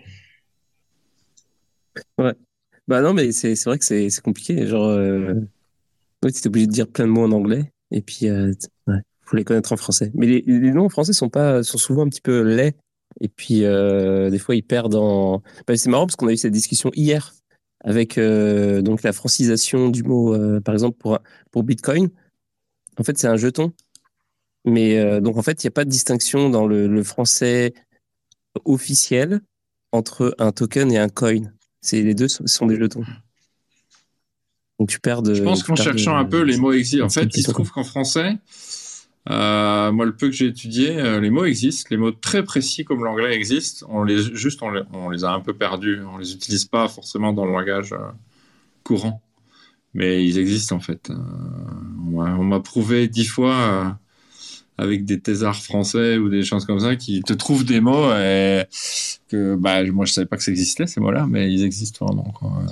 [2.19, 2.35] Ouais.
[2.87, 4.67] Bah non, mais c'est, vrai que c'est, compliqué.
[4.67, 5.35] Genre, euh...
[6.23, 7.73] tu es obligé de dire plein de mots en anglais.
[7.91, 8.53] Et puis, euh,
[8.87, 10.13] ouais, faut les connaître en français.
[10.15, 12.77] Mais les, les noms en français sont pas, sont souvent un petit peu laids
[13.21, 15.43] et puis, euh, des fois, ils perdent en.
[15.67, 17.35] Bah, c'est marrant parce qu'on a eu cette discussion hier
[17.81, 21.19] avec euh, donc la francisation du mot, euh, par exemple, pour,
[21.51, 22.11] pour Bitcoin.
[22.99, 23.73] En fait, c'est un jeton.
[24.65, 27.73] Mais donc, en fait, il n'y a pas de distinction dans le, le, français
[28.65, 29.41] officiel
[29.93, 31.43] entre un token et un coin.
[31.81, 33.05] C'est les deux sont des jetons.
[34.81, 35.35] Donc tu perds de.
[35.35, 37.07] Je pense qu'en cherchant un peu, les mots existent.
[37.07, 38.39] En fait, il se trouve qu'en français,
[39.29, 41.89] euh, moi, le peu que j'ai étudié, euh, les mots existent.
[41.91, 43.87] Les mots très précis comme l'anglais existent.
[43.91, 46.01] On les, juste, on les, on les, a un peu perdus.
[46.13, 47.99] On les utilise pas forcément dans le langage euh,
[48.85, 49.21] courant.
[49.95, 51.11] Mais ils existent, en fait.
[51.11, 53.97] on m'a prouvé dix fois
[54.79, 58.65] avec des thésards français ou des choses comme ça qui te trouvent des mots et
[59.29, 62.31] que bah moi je savais pas que ça existait ces mots-là mais ils existent vraiment
[62.39, 62.63] quoi.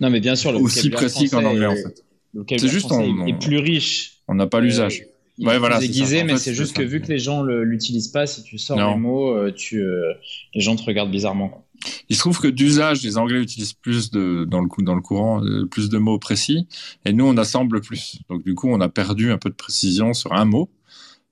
[0.00, 2.02] Non mais bien sûr le aussi précis qu'en anglais en fait.
[2.48, 4.22] C'est juste on, est plus riche.
[4.26, 5.04] On n'a pas l'usage
[5.40, 8.58] ouais, voilà, déguisé, mais c'est juste que vu que les gens l'utilisent pas, si tu
[8.58, 10.12] sors les mots, euh, tu, euh,
[10.54, 11.66] les gens te regardent bizarrement.
[12.10, 15.42] Il se trouve que d'usage, les Anglais utilisent plus de, dans le, dans le courant,
[15.42, 16.66] euh, plus de mots précis,
[17.06, 18.18] et nous, on assemble plus.
[18.28, 20.70] Donc, du coup, on a perdu un peu de précision sur un mot,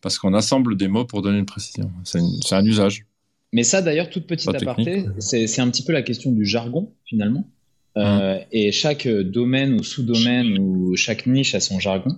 [0.01, 1.91] parce qu'on assemble des mots pour donner une précision.
[2.05, 3.05] C'est un usage.
[3.53, 7.49] Mais ça, d'ailleurs, toute petite aparté, c'est un petit peu la question du jargon, finalement.
[7.99, 12.17] Euh, et chaque domaine ou sous-domaine ou chaque niche a son jargon.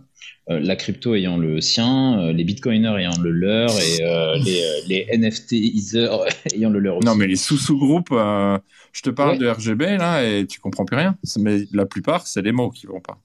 [0.49, 3.99] Euh, la crypto ayant le sien, euh, les bitcoiners ayant le leur et
[4.45, 6.25] les, les NFTisers
[6.55, 7.07] ayant le leur aussi.
[7.07, 11.17] Non, mais les sous-sous-groupes, je te parle de RGB là et tu comprends plus rien.
[11.39, 13.19] Mais la plupart, c'est les mots qui vont pas.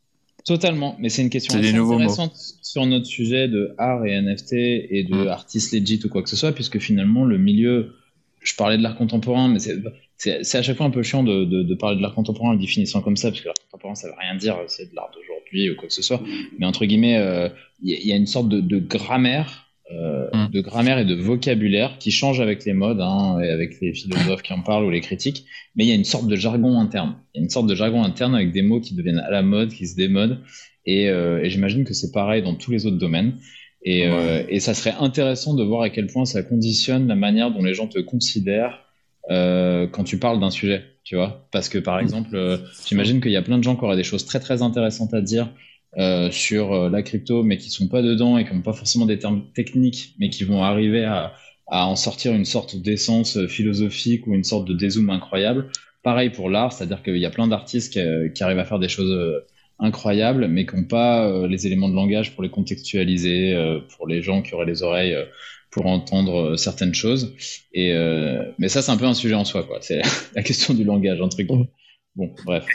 [0.46, 5.04] Totalement, mais c'est une question assez intéressante sur notre sujet de art et NFT et
[5.10, 5.28] de mm.
[5.28, 7.96] artistes legit ou quoi que ce soit, puisque finalement le milieu,
[8.46, 9.78] je parlais de l'art contemporain, mais c'est
[10.18, 12.54] c'est à chaque fois un peu chiant de, de, de parler de l'art contemporain en
[12.54, 15.12] le définissant comme ça, parce que l'art contemporain, ça veut rien dire, c'est de l'art
[15.14, 16.22] d'aujourd'hui ou quoi que ce soit.
[16.58, 17.50] Mais entre guillemets, euh,
[17.84, 20.52] il y, y, a une sorte de, de grammaire, euh, mm.
[20.52, 24.42] de grammaire et de vocabulaire qui change avec les modes, hein, et avec les philosophes
[24.42, 25.46] qui en parlent ou les critiques.
[25.76, 27.18] Mais il y a une sorte de jargon interne.
[27.34, 29.42] Il y a une sorte de jargon interne avec des mots qui deviennent à la
[29.42, 30.40] mode, qui se démodent.
[30.86, 33.34] Et, euh, et j'imagine que c'est pareil dans tous les autres domaines.
[33.86, 37.52] Et, euh, et ça serait intéressant de voir à quel point ça conditionne la manière
[37.52, 38.84] dont les gens te considèrent
[39.30, 41.48] euh, quand tu parles d'un sujet, tu vois.
[41.52, 42.58] Parce que par exemple, euh,
[42.88, 45.22] j'imagine qu'il y a plein de gens qui auraient des choses très très intéressantes à
[45.22, 45.50] dire
[46.32, 49.46] sur la crypto, mais qui sont pas dedans et qui n'ont pas forcément des termes
[49.54, 51.32] techniques, mais qui vont arriver à,
[51.68, 55.72] à en sortir une sorte d'essence philosophique ou une sorte de dézoom incroyable.
[56.04, 58.00] Pareil pour l'art, c'est-à-dire qu'il y a plein d'artistes qui,
[58.34, 59.46] qui, arrivent à faire des choses
[59.80, 64.42] incroyables, mais qui n'ont pas les éléments de langage pour les contextualiser, pour les gens
[64.42, 65.18] qui auraient les oreilles
[65.76, 67.36] pour entendre euh, certaines choses.
[67.74, 69.80] Et euh, mais ça, c'est un peu un sujet en soi, quoi.
[69.82, 70.02] C'est
[70.36, 71.48] la question du langage, un truc.
[71.48, 71.68] Bon,
[72.46, 72.66] bref.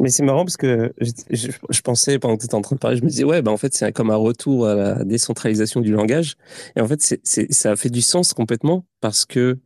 [0.00, 2.96] Mais c'est marrant parce que je, pensais, pendant que tu étais en train de parler,
[2.96, 5.92] je me disais, ouais, bah en fait, c'est comme un retour à la décentralisation du
[5.92, 6.36] langage.
[6.76, 9.58] Et en fait, ça a fait du sens complètement parce que,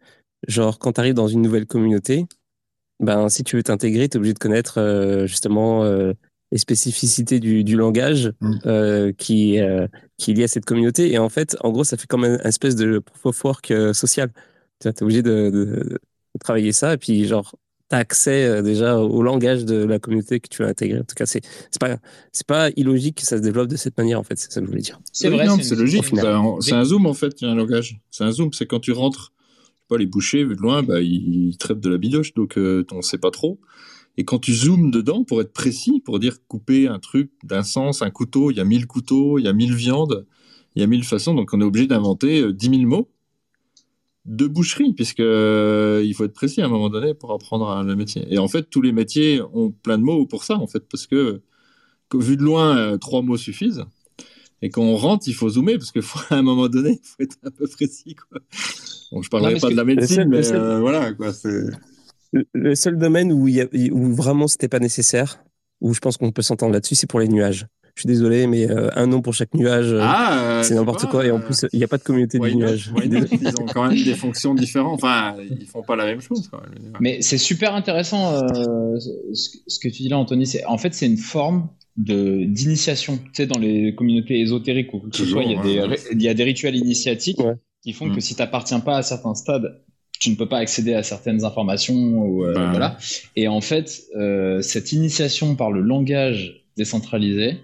[0.49, 2.27] genre, quand tu arrives dans une nouvelle communauté,
[2.99, 6.13] ben, si tu veux t'intégrer, tu es obligé de connaître euh, justement euh,
[6.53, 8.55] les spécificités du, du langage mm.
[8.67, 9.87] euh, qui, euh,
[10.17, 11.13] qui est lié à cette communauté.
[11.13, 13.93] Et en fait, en gros, ça fait comme un, espèce de proof of work euh,
[13.93, 14.31] social.
[14.81, 16.01] Tu es obligé de, de, de,
[16.41, 16.95] travailler ça.
[16.95, 17.55] Et puis, genre,
[17.89, 20.99] tu as accès euh, déjà au langage de la communauté que tu as intégré.
[20.99, 21.43] En tout cas, c'est
[21.79, 21.99] pas,
[22.47, 24.39] pas illogique que ça se développe de cette manière, en fait.
[24.39, 24.99] C'est ça que je voulais dire.
[25.13, 26.05] C'est vrai, c'est logique.
[26.61, 28.01] C'est un zoom, en fait, un langage.
[28.11, 28.53] C'est un zoom.
[28.53, 29.33] C'est quand tu rentres,
[29.89, 32.87] pas, les bouchers, vu de loin, bah, ils, ils traitent de la bidoche, donc euh,
[32.93, 33.61] on sait pas trop.
[34.21, 38.03] Et quand tu zoomes dedans, pour être précis, pour dire couper un truc d'un sens,
[38.03, 40.27] un couteau, il y a mille couteaux, il y a mille viandes,
[40.75, 43.09] il y a mille façons, donc on est obligé d'inventer euh, dix mille mots
[44.27, 47.97] de boucherie, puisque euh, il faut être précis à un moment donné pour apprendre le
[47.97, 48.27] métier.
[48.29, 51.07] Et en fait, tous les métiers ont plein de mots pour ça, en fait, parce
[51.07, 51.41] que,
[52.13, 53.87] vu de loin, euh, trois mots suffisent.
[54.61, 57.39] Et quand on rentre, il faut zoomer, parce qu'à un moment donné, il faut être
[57.43, 58.17] un peu précis.
[58.17, 58.43] Quoi.
[59.13, 60.43] Bon, je parlerai pas de la médecine, mais
[60.79, 61.33] voilà, quoi.
[62.33, 65.43] Le seul domaine où, il y a, où vraiment c'était pas nécessaire,
[65.81, 67.67] où je pense qu'on peut s'entendre là-dessus, c'est pour les nuages.
[67.97, 71.27] Je suis désolé, mais euh, un nom pour chaque nuage, euh, ah, c'est n'importe quoi.
[71.27, 72.93] Et en plus, il n'y a pas de communauté de nuages.
[73.05, 75.03] ils ont quand même des fonctions différentes.
[75.03, 76.49] Enfin, ils font pas la même chose.
[76.49, 76.63] Quoi.
[77.01, 78.99] Mais c'est super intéressant euh,
[79.35, 80.51] ce que tu dis là, Anthony.
[80.67, 83.19] En fait, c'est une forme de d'initiation.
[83.19, 86.23] Tu sais, dans les communautés ésotériques ou que ce soit, il y, a des, il
[86.23, 87.43] y a des rituels initiatiques
[87.83, 88.21] qui font que mm.
[88.21, 89.83] si tu n'appartiens pas à certains stades
[90.21, 92.99] tu ne peux pas accéder à certaines informations ou euh, ben voilà.
[93.37, 97.57] Et en fait, euh, cette initiation par le langage décentralisé,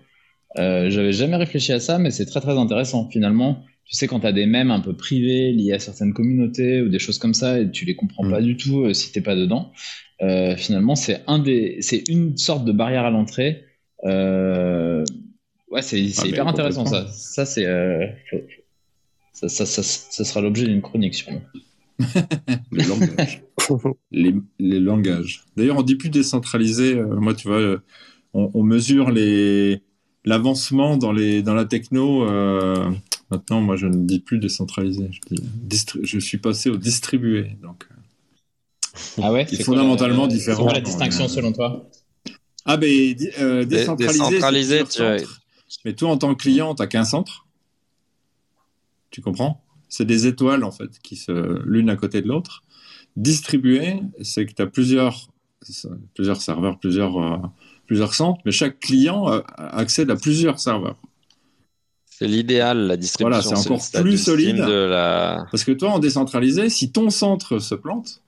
[0.59, 3.09] euh, j'avais jamais réfléchi à ça, mais c'est très très intéressant.
[3.11, 6.81] Finalement, tu sais quand tu as des mèmes un peu privés liés à certaines communautés
[6.81, 8.31] ou des choses comme ça et tu les comprends mm.
[8.31, 9.71] pas du tout euh, si t'es pas dedans.
[10.23, 13.65] Euh, finalement, c'est un des, c'est une sorte de barrière à l'entrée.
[14.03, 15.05] ouais,
[15.83, 17.07] c'est ah, hyper intéressant ça.
[17.09, 17.67] Ça c'est
[19.35, 21.43] ça, ça, ça, ça, sera l'objet d'une chronique sûrement.
[22.73, 23.43] les langages.
[24.11, 25.45] les, les, langages.
[25.57, 26.95] D'ailleurs, on dit plus décentralisé.
[26.95, 27.83] Euh, moi, tu vois, euh,
[28.35, 29.83] on, on, mesure les
[30.25, 32.29] l'avancement dans les dans la techno.
[32.29, 32.91] Euh,
[33.31, 35.09] maintenant, moi, je ne dis plus décentralisé.
[35.11, 37.57] Je, dis je suis passé au distribué.
[37.63, 37.89] Donc,
[39.23, 39.47] ah ouais.
[39.49, 40.69] C'est fondamentalement différent.
[40.69, 41.89] C'est la distinction selon toi?
[42.65, 44.83] Ah, ben euh, décentralisé.
[45.85, 47.47] Mais toi, en tant que client, tu n'as qu'un centre?
[49.11, 49.63] Tu comprends?
[49.89, 52.63] C'est des étoiles, en fait, qui se l'une à côté de l'autre.
[53.17, 55.29] Distribué, c'est que tu as plusieurs,
[56.15, 57.39] plusieurs serveurs, plusieurs, euh,
[57.87, 61.01] plusieurs centres, mais chaque client euh, accède à plusieurs serveurs.
[62.05, 63.41] C'est l'idéal, la distribution.
[63.41, 64.59] Voilà, c'est encore plus solide.
[65.51, 68.23] Parce que toi, en décentralisé, si ton centre se plante,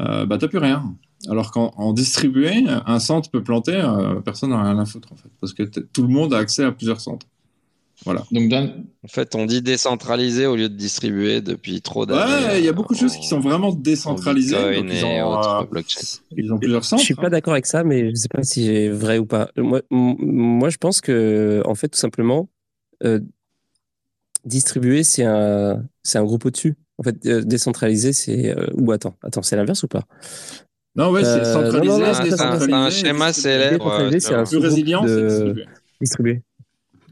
[0.00, 0.94] euh, bah, tu n'as plus rien.
[1.28, 3.80] Alors qu'en distribué, un centre peut planter,
[4.24, 5.30] personne n'a rien à foutre, en fait.
[5.40, 7.26] Parce que tout le monde a accès à plusieurs centres.
[8.04, 8.24] Voilà.
[8.32, 12.46] Donc, en fait, on dit décentralisé au lieu de distribuer depuis trop d'années.
[12.46, 14.56] Ouais, il y a beaucoup de choses qui sont vraiment décentralisées.
[14.56, 15.82] ils, ont, euh,
[16.36, 17.00] ils, ont, plusieurs centres.
[17.00, 19.50] Je suis pas d'accord avec ça, mais je sais pas si c'est vrai ou pas.
[19.56, 22.48] Moi, moi, je pense que, en fait, tout simplement,
[23.04, 23.20] euh,
[24.44, 26.74] distribuer, c'est un, c'est un groupe au-dessus.
[26.98, 28.56] En fait, euh, décentralisé, c'est.
[28.56, 30.04] Euh, ou attends, attends, c'est l'inverse ou pas?
[30.94, 32.02] Non, ouais, c'est centralisé.
[32.14, 34.10] c'est un, schéma célèbre.
[34.18, 35.54] C'est un plus résilient, c'est
[36.00, 36.42] distribué.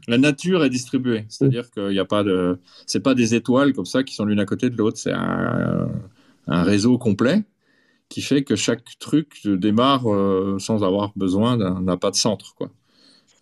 [0.07, 3.85] La nature est distribuée, c'est-à-dire qu'il n'y a pas de, c'est pas des étoiles comme
[3.85, 5.89] ça qui sont l'une à côté de l'autre, c'est un,
[6.47, 7.43] un, réseau complet
[8.09, 10.03] qui fait que chaque truc démarre
[10.59, 12.69] sans avoir besoin d'un pas de centre, quoi.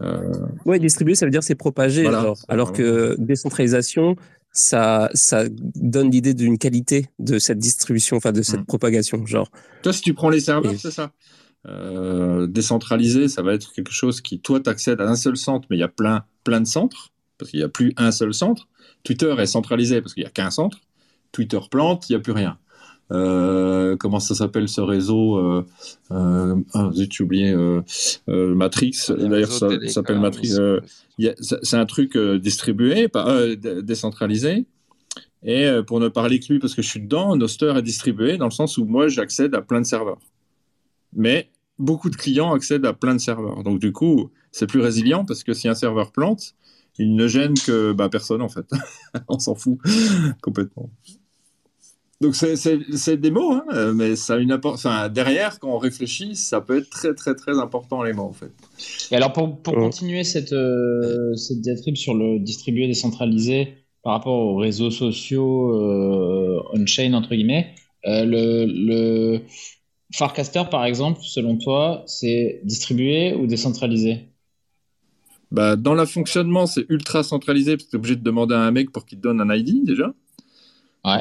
[0.01, 0.33] Euh...
[0.65, 2.07] Oui, distribuer, ça veut dire c'est propagé.
[2.47, 4.15] alors, que décentralisation,
[4.51, 8.65] ça, ça donne l'idée d'une qualité de cette distribution, enfin de cette mm.
[8.65, 9.25] propagation.
[9.25, 9.49] Genre.
[9.83, 11.11] Toi, si tu prends les serveurs, c'est ça.
[11.67, 15.77] Euh, décentralisé, ça va être quelque chose qui, toi, t'accèdes à un seul centre, mais
[15.77, 18.67] il y a plein, plein de centres, parce qu'il n'y a plus un seul centre.
[19.03, 20.79] Twitter est centralisé parce qu'il n'y a qu'un centre.
[21.31, 22.57] Twitter plante, il n'y a plus rien.
[23.11, 25.65] Euh, comment ça s'appelle ce réseau euh,
[26.11, 27.55] euh, ah, J'ai oublié
[28.27, 28.93] Matrix.
[29.09, 30.53] D'ailleurs, ça s'appelle Matrix.
[31.17, 34.65] c'est un truc distribué, pas, décentralisé.
[35.43, 38.45] Et pour ne parler que lui, parce que je suis dedans, Noster est distribué dans
[38.45, 40.19] le sens où moi, j'accède à plein de serveurs.
[41.13, 43.63] Mais beaucoup de clients accèdent à plein de serveurs.
[43.63, 46.55] Donc, du coup, c'est plus résilient parce que si un serveur plante,
[46.97, 48.65] il ne gêne que bah, personne, en fait.
[49.27, 49.79] On s'en fout
[50.41, 50.89] complètement.
[52.21, 56.35] Donc c'est des mots, hein, euh, mais ça a une enfin, derrière, quand on réfléchit,
[56.35, 58.51] ça peut être très très très important les mots en fait.
[59.11, 64.33] Et alors pour, pour continuer cette, euh, cette diatribe sur le distribué décentralisé par rapport
[64.33, 69.39] aux réseaux sociaux euh, on-chain entre guillemets, le, le
[70.13, 74.29] Farcaster par exemple, selon toi, c'est distribué ou décentralisé?
[75.51, 78.61] Bah, Dans le fonctionnement, c'est ultra centralisé parce que tu es obligé de demander à
[78.61, 80.13] un mec pour qu'il te donne un ID déjà.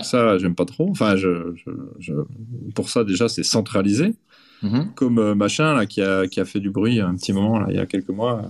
[0.03, 0.91] Ça, j'aime pas trop.
[0.91, 1.55] Enfin, je,
[1.99, 2.13] je,
[2.75, 4.15] pour ça, déjà, c'est centralisé.
[4.63, 4.95] Mm-hmm.
[4.95, 7.67] Comme euh, machin, là, qui a, qui a fait du bruit un petit moment, là,
[7.71, 8.43] il y a quelques mois,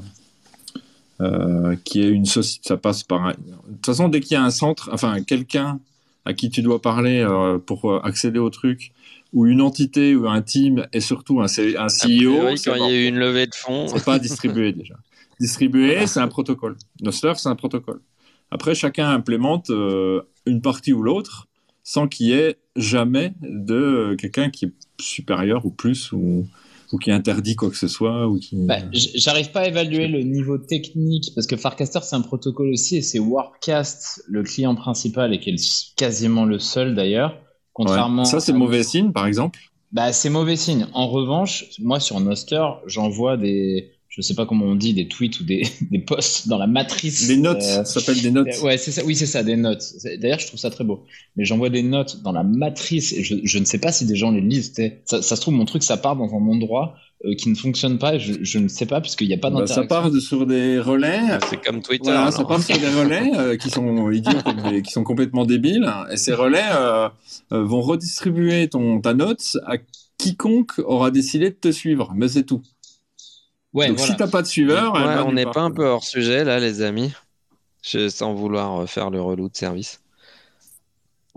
[1.20, 2.68] euh, qui est une société.
[2.68, 3.26] Ça passe par.
[3.26, 3.30] Un...
[3.32, 5.80] De toute façon, dès qu'il y a un centre, enfin, quelqu'un
[6.24, 8.92] à qui tu dois parler euh, pour accéder au truc,
[9.32, 12.54] ou une entité ou un team, et surtout un, un CEO.
[12.64, 13.86] quand il y a eu une levée de fonds.
[13.88, 14.94] C'est pas distribué déjà.
[15.40, 16.76] Distribué, c'est un protocole.
[17.00, 18.00] Nostr, c'est un protocole.
[18.50, 21.46] Après, chacun implémente euh, une partie ou l'autre
[21.84, 26.46] sans qu'il y ait jamais de quelqu'un qui est supérieur ou plus ou,
[26.92, 28.28] ou, qui interdit quoi que ce soit.
[28.28, 28.56] ou qui...
[28.56, 32.96] Bah, J'arrive pas à évaluer le niveau technique parce que Farcaster c'est un protocole aussi
[32.96, 37.40] et c'est Warpcast le client principal et qui est quasiment le seul d'ailleurs.
[37.78, 39.60] Contrairement Ça c'est mauvais signe par exemple?
[39.92, 40.86] Bah, c'est mauvais signe.
[40.92, 45.38] En revanche, moi sur Noster, j'envoie des je sais pas comment on dit, des tweets
[45.38, 45.62] ou des,
[45.92, 47.28] des posts dans la matrice.
[47.28, 48.48] Des notes, euh, ça s'appelle des notes.
[48.62, 49.04] Ouais, c'est ça.
[49.04, 49.84] Oui, c'est ça, des notes.
[50.18, 51.04] D'ailleurs, je trouve ça très beau.
[51.36, 54.16] Mais j'envoie des notes dans la matrice et je, je, ne sais pas si des
[54.16, 54.72] gens les lisent.
[55.04, 57.98] Ça, ça, se trouve, mon truc, ça part dans un endroit euh, qui ne fonctionne
[57.98, 58.18] pas.
[58.18, 59.82] Je, je ne sais pas puisqu'il n'y a pas bah, d'interaction.
[59.82, 61.20] ça part sur des relais.
[61.48, 62.10] C'est comme Twitter.
[62.10, 64.32] Voilà, ça part sur des relais euh, qui sont idiots,
[64.84, 65.88] qui sont complètement débiles.
[66.10, 66.66] Et ces relais
[67.52, 69.76] vont redistribuer ton, ta note à
[70.18, 72.12] quiconque aura décidé de te suivre.
[72.16, 72.62] Mais c'est tout.
[73.74, 74.94] Ouais, Donc si t'as pas de suiveur,
[75.26, 77.12] on n'est pas un peu hors sujet là, les amis,
[77.82, 80.00] sans vouloir faire le relou de service.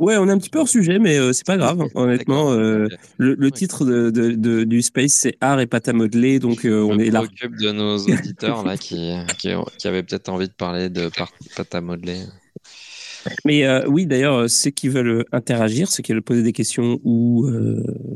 [0.01, 1.84] Ouais, on est un petit peu hors sujet, mais euh, c'est pas grave.
[1.95, 6.82] Honnêtement, euh, le, titre de, du Space, c'est Art et pâte à modeler, donc euh,
[6.82, 7.21] on est là.
[7.21, 11.11] de nos auditeurs là qui, qui, avaient peut-être envie de parler de
[11.55, 12.23] pâte à modeler.
[13.45, 17.47] Mais oui, d'ailleurs, ceux qui veulent interagir, ceux qui veulent poser des questions ou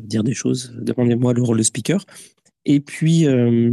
[0.01, 2.03] dire des choses, demandez-moi le rôle de speaker.
[2.65, 3.71] Et puis, euh,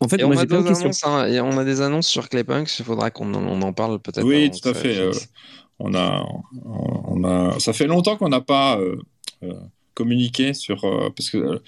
[0.00, 3.10] en fait, on, a des annonces, hein, on a des annonces sur Claypunks, il faudra
[3.10, 4.24] qu'on en, en, parle peut-être.
[4.24, 4.98] Oui, tout à fait.
[4.98, 5.12] Euh,
[5.78, 6.26] on, a,
[6.64, 9.54] on a, ça fait longtemps qu'on n'a pas euh,
[9.94, 10.82] communiqué sur.
[11.14, 11.62] parce que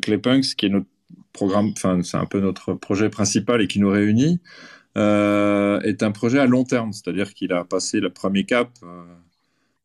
[0.00, 0.86] Claypunks, qui est notre
[1.32, 4.40] programme, enfin, c'est un peu notre projet principal et qui nous réunit,
[4.96, 6.92] est un projet à long terme.
[6.92, 8.70] C'est-à-dire qu'il a passé le premier cap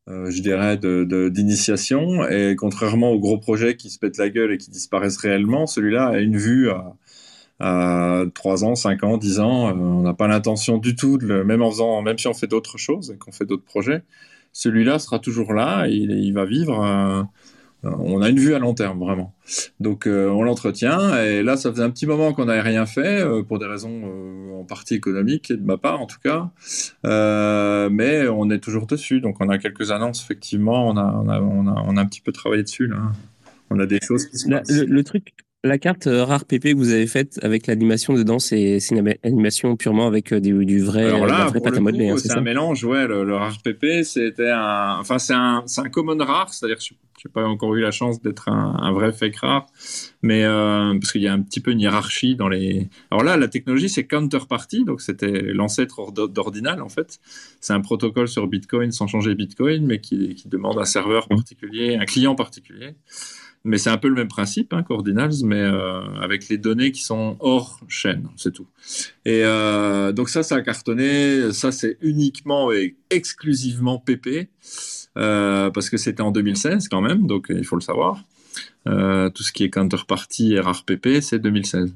[0.07, 2.23] euh, je dirais, d'initiation.
[2.23, 5.67] De, et contrairement aux gros projets qui se pètent la gueule et qui disparaissent réellement,
[5.67, 6.95] celui-là a une vue à,
[7.59, 9.69] à 3 ans, 5 ans, 10 ans.
[9.69, 12.47] Euh, on n'a pas l'intention du tout, de même en faisant, même si on fait
[12.47, 14.03] d'autres choses et qu'on fait d'autres projets,
[14.53, 16.83] celui-là sera toujours là, il, il va vivre.
[16.83, 17.23] Euh,
[17.99, 19.33] on a une vue à long terme, vraiment.
[19.79, 23.21] Donc euh, on l'entretient, et là ça faisait un petit moment qu'on n'avait rien fait,
[23.21, 26.49] euh, pour des raisons euh, en partie économiques, et de ma part en tout cas,
[27.89, 31.39] mais on est toujours dessus, donc on a quelques annonces, effectivement, on a, on a,
[31.39, 32.97] on a, on a un petit peu travaillé dessus, là.
[33.69, 34.69] On a des choses qui se passent.
[34.69, 35.33] le, truc,
[35.67, 39.75] la carte euh, rare PP que vous avez faite avec l'animation dedans, c'est une animation
[39.75, 42.09] purement avec euh, du, du vrai, Alors là, vrai pâte à modeler.
[42.09, 43.07] Hein, c'est un mélange, ouais.
[43.07, 47.31] Le, rare PP, c'était un, enfin c'est un, un common rare, c'est-à-dire que je n'ai
[47.31, 49.67] pas encore eu la chance d'être un, un, vrai fake rare,
[50.21, 52.89] mais euh, parce qu'il y a un petit peu une hiérarchie dans les.
[53.11, 57.19] Alors là, la technologie c'est counterparty, donc c'était l'ancêtre d'Ordinal en fait.
[57.59, 61.95] C'est un protocole sur Bitcoin sans changer Bitcoin, mais qui, qui demande un serveur particulier,
[61.95, 62.95] un client particulier.
[63.67, 64.85] Mais c'est un peu le même principe hein,
[65.43, 68.65] mais euh, avec les données qui sont hors chaîne, c'est tout.
[69.25, 71.51] Et euh, donc ça, ça a cartonné.
[71.51, 74.47] Ça, c'est uniquement et exclusivement PP,
[75.17, 78.23] euh, parce que c'était en 2016 quand même, donc il faut le savoir.
[78.87, 81.93] Euh, tout ce qui est counterparty et RRPP, c'est 2016.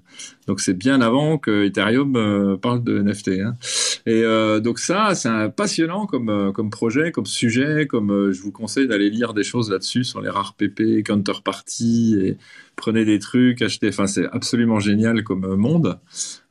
[0.48, 3.30] Donc c'est bien avant que Ethereum euh, parle de NFT.
[3.40, 3.56] Hein.
[4.06, 8.88] Et euh, donc ça, c'est passionnant comme, comme projet, comme sujet, comme je vous conseille
[8.88, 12.36] d'aller lire des choses là-dessus sur les RRPP, counterparty,
[12.76, 13.90] prenez des trucs, achetez.
[13.90, 16.00] Enfin, c'est absolument génial comme monde.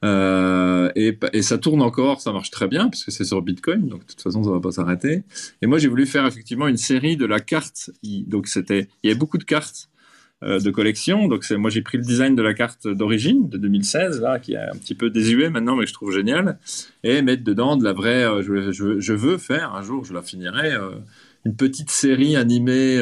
[0.03, 4.01] Et, et, ça tourne encore, ça marche très bien parce que c'est sur Bitcoin, donc
[4.01, 5.25] de toute façon ça va pas s'arrêter.
[5.61, 7.91] Et moi j'ai voulu faire effectivement une série de la carte.
[8.27, 9.91] Donc c'était, il y avait beaucoup de cartes
[10.43, 11.29] de collection.
[11.29, 14.59] Donc moi j'ai pris le design de la carte d'origine de 2016 là qui est
[14.59, 16.59] un petit peu désuet maintenant mais je trouve génial
[17.05, 18.25] et mettre dedans de la vraie.
[18.25, 20.93] Euh, je, veux faire un jour je la finirai euh,
[21.45, 23.01] une petite série animée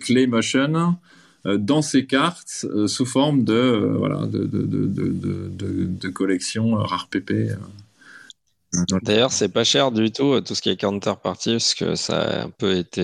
[0.00, 0.96] clay motion
[1.44, 7.52] dans ces cartes sous forme de voilà de, de, de, de collection rare PP.
[9.02, 12.44] D'ailleurs, c'est pas cher du tout tout ce qui est counterparty parce que ça a
[12.44, 13.02] un peu été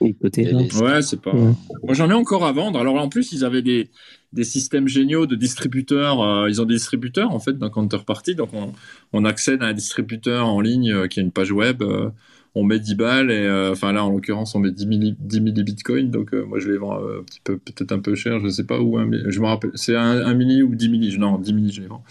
[0.00, 1.32] Ouais, c'est pas.
[1.32, 2.78] Moi, j'en ai encore à vendre.
[2.78, 3.90] Alors, en plus, ils avaient des,
[4.32, 6.20] des systèmes géniaux de distributeurs.
[6.20, 8.34] Euh, ils ont des distributeurs, en fait, dans Counterparty.
[8.34, 8.72] Donc, on,
[9.12, 11.82] on accède à un distributeur en ligne euh, qui a une page web.
[11.82, 12.10] Euh,
[12.54, 16.10] on met 10 balles et, enfin, là, en l'occurrence, on met 10 milli, 10 bitcoins.
[16.10, 18.40] Donc, moi, je les vends un petit peu, peut-être un peu cher.
[18.40, 18.98] Je sais pas où.
[18.98, 19.72] je me rappelle.
[19.74, 21.18] C'est un, milli ou 10 milli.
[21.18, 22.02] Non, 10 milli, je les vends.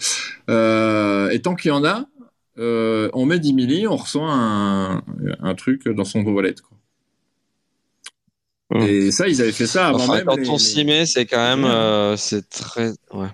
[1.32, 2.06] et tant qu'il y en a,
[2.58, 5.02] on met 10 milli, on reçoit un,
[5.40, 6.75] un truc dans son wallet, quoi.
[8.70, 8.82] Mmh.
[8.82, 10.24] Et ça, ils avaient fait ça avant même.
[10.24, 13.28] Quand on s'y met, c'est quand même, euh, c'est très, ouais.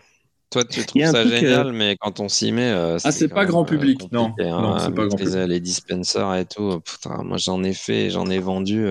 [0.50, 3.46] Toi, tu trouves ça génial, euh, mais quand on s'y met, euh, ah, c'est pas
[3.46, 5.34] grand public, non, hein, non c'est pas grand public.
[5.48, 8.86] Les dispensers et tout, putain, moi j'en ai fait, j'en ai vendu,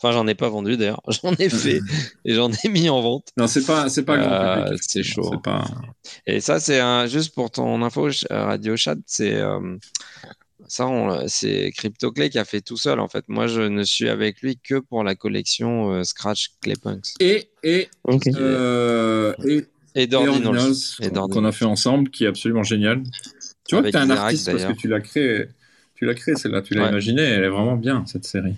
[0.00, 1.80] enfin j'en ai pas vendu d'ailleurs, j'en ai fait
[2.24, 3.26] et j'en ai mis en vente.
[3.36, 4.80] Non, c'est pas, c'est pas grand public.
[4.86, 5.32] C'est chaud.
[5.42, 5.64] Pas...
[6.28, 7.06] Et ça, c'est un...
[7.06, 9.42] juste pour ton info, Radio Chat, c'est
[10.70, 10.88] ça,
[11.26, 13.24] c'est CryptoClay qui a fait tout seul en fait.
[13.28, 17.14] Moi, je ne suis avec lui que pour la collection euh, Scratch Claypunks.
[17.20, 17.88] Et et
[18.36, 19.64] euh, et,
[19.94, 20.74] et Dordinals
[21.30, 23.02] qu'on a fait ensemble, qui est absolument génial.
[23.66, 25.46] Tu vois que tu es un artiste parce que tu l'as créé,
[25.94, 28.54] tu l'as créé celle-là, tu l'as imaginé, elle est vraiment bien cette série.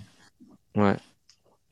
[0.75, 0.95] Ouais.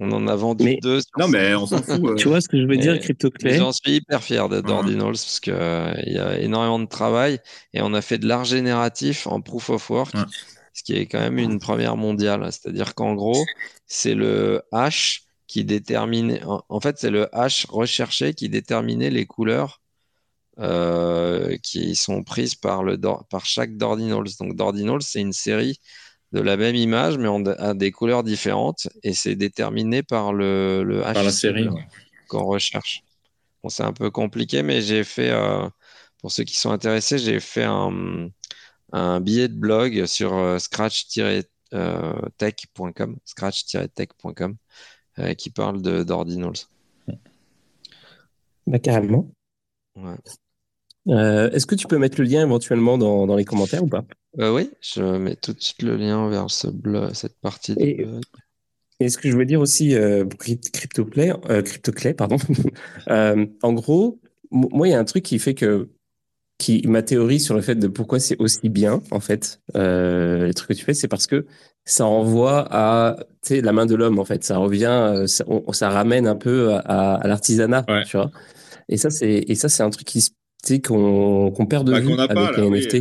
[0.04, 1.00] On en a vendu deux.
[1.20, 2.16] Non, mais on s'en fout.
[2.18, 5.40] tu vois ce que je veux dire, CryptoClay J'en suis hyper fier de Dordinals parce
[5.40, 7.38] qu'il euh, il y a énormément de travail
[7.74, 10.16] et on a fait de l'art génératif en proof of work,
[10.74, 12.52] ce qui est quand même une première mondiale.
[12.52, 13.46] C'est-à-dire qu'en gros,
[13.86, 16.40] c'est le hash qui détermine.
[16.68, 19.82] En fait, c'est le hash recherché qui déterminait les couleurs
[20.60, 24.30] euh, qui sont prises par, le, par chaque Dordinals.
[24.40, 25.80] Donc, Dordinals, c'est une série
[26.32, 30.84] de la même image, mais on a des couleurs différentes, et c'est déterminé par le,
[30.84, 31.68] le par la série
[32.28, 33.04] qu'on recherche.
[33.64, 35.70] Bon, c'est un peu compliqué, mais j'ai fait, euh,
[36.20, 38.30] pour ceux qui sont intéressés, j'ai fait un,
[38.94, 44.56] un, billet de blog sur euh, scratch-tech.com, scratch-tech.com,
[45.20, 46.54] euh, qui parle d'ordinals.
[48.66, 49.30] Bah, carrément.
[49.96, 50.16] Ouais.
[51.08, 54.04] Euh, est-ce que tu peux mettre le lien éventuellement dans, dans les commentaires ou pas?
[54.40, 57.76] Euh, Oui, je mets tout de suite le lien vers ce blog, cette partie.
[57.80, 58.06] Et,
[59.00, 62.38] et ce que je veux dire aussi, euh, CryptoClay, euh, CryptoClay, pardon.
[63.10, 64.20] euh, en gros,
[64.52, 65.90] moi, il y a un truc qui fait que
[66.60, 70.54] qui ma théorie sur le fait de pourquoi c'est aussi bien en fait euh, les
[70.54, 71.48] trucs que tu fais c'est parce que
[71.86, 73.16] ça envoie à
[73.50, 77.28] la main de l'homme en fait ça revient ça, ça ramène un peu à, à
[77.28, 78.30] l'artisanat tu vois
[78.90, 80.30] et ça c'est et ça c'est un truc qui se
[80.84, 82.96] qu'on perd de bah, vue avec pas, les NFT.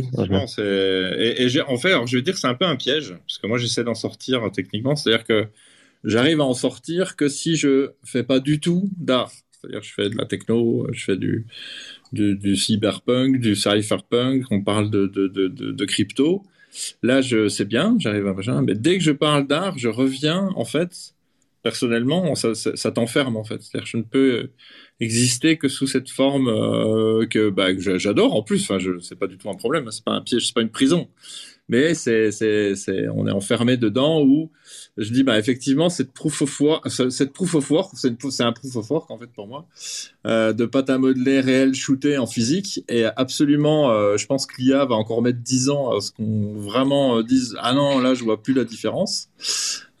[0.57, 3.37] et, et en fait, alors, je vais dire que c'est un peu un piège, parce
[3.37, 5.47] que moi j'essaie d'en sortir techniquement, c'est-à-dire que
[6.03, 9.31] j'arrive à en sortir que si je fais pas du tout d'art.
[9.61, 11.45] C'est-à-dire, je fais de la techno, je fais du,
[12.11, 16.43] du, cyberpunk, du cypherpunk, on parle de, de, de, de, crypto.
[17.03, 20.49] Là, je sais bien, j'arrive à machin, mais dès que je parle d'art, je reviens,
[20.55, 21.13] en fait,
[21.61, 23.61] personnellement, ça, ça, t'enferme, en fait.
[23.61, 24.49] C'est-à-dire, je ne peux
[25.01, 28.63] exister que sous cette forme euh, que, bah, j'adore, en plus.
[28.63, 31.09] Enfin, c'est pas du tout un problème, c'est pas un piège, c'est pas une prison.
[31.71, 34.51] Mais c'est, c'est, on est enfermé dedans où
[34.97, 38.51] je dis bah effectivement cette proof of work, cette proof of work, c'est, c'est un
[38.51, 39.65] proof of work en fait pour moi,
[40.27, 44.61] euh, de pâte à modeler réel shooté en physique et absolument, euh, je pense que
[44.61, 48.15] l'IA va encore mettre 10 ans à ce qu'on vraiment euh, dise ah non là
[48.15, 49.29] je vois plus la différence,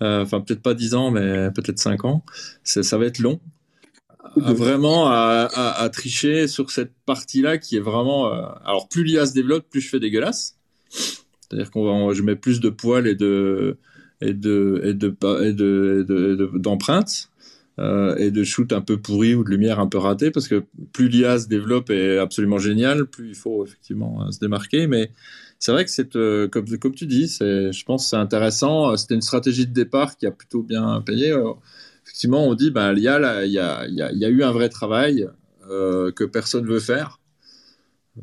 [0.01, 2.25] euh, enfin peut-être pas 10 ans mais peut-être 5 ans,
[2.63, 3.39] ça va être long.
[4.35, 8.33] Vraiment à, à, à, tricher sur cette partie-là qui est vraiment.
[8.33, 10.57] Euh, alors plus l'IA se développe, plus je fais dégueulasse.
[10.89, 13.77] C'est-à-dire qu'on va, je mets plus de poils et de
[14.21, 17.31] et de et de et de d'empreintes
[17.79, 20.63] euh, et de shoot un peu pourri ou de lumière un peu ratée parce que
[20.93, 24.87] plus l'IA se développe est absolument génial, plus il faut effectivement euh, se démarquer.
[24.87, 25.11] Mais
[25.57, 28.95] c'est vrai que c'est euh, comme comme tu dis, c'est je pense c'est intéressant.
[28.97, 31.33] C'était une stratégie de départ qui a plutôt bien payé.
[32.11, 34.51] Effectivement, on dit ben il y a il y a il y a, eu un
[34.51, 35.29] vrai travail
[35.69, 37.19] euh, que personne veut faire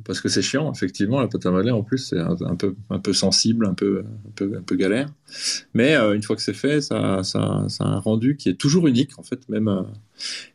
[0.05, 2.99] parce que c'est chiant, effectivement, la pâte à modeler en plus c'est un, peu un
[2.99, 5.09] peu sensible, un peu un peu un galère.
[5.73, 8.61] Mais euh, une fois que c'est fait, ça, ça, ça a un rendu qui est
[8.61, 9.83] toujours unique en fait, même euh,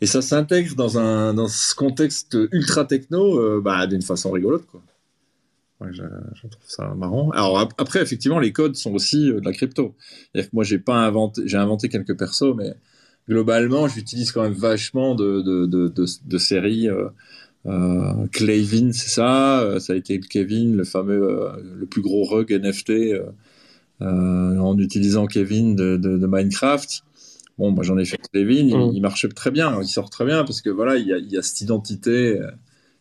[0.02, 4.84] et ça s'intègre dans un dans ce contexte ultra techno, bah, d'une façon rigolote quoi.
[5.90, 7.32] je, trouve ça marrant.
[7.32, 9.96] Alors après, effectivement, les codes sont aussi de la crypto.
[10.32, 12.76] C'est-à-dire que moi, j'ai inventé, j'ai inventé quelques persos, mais
[13.28, 16.90] globalement, j'utilise quand même vachement de de de, de, de séries.
[17.66, 19.62] Euh, Clavin, c'est ça.
[19.62, 22.92] Euh, ça a été Kevin, le fameux, euh, le plus gros rug NFT
[24.02, 27.04] euh, en utilisant Kevin de, Minecraft.
[27.58, 28.92] Bon, moi j'en ai fait Kevin, il, mm.
[28.96, 31.32] il, marche très bien, il sort très bien parce que voilà, il y a, il
[31.32, 32.40] y a cette identité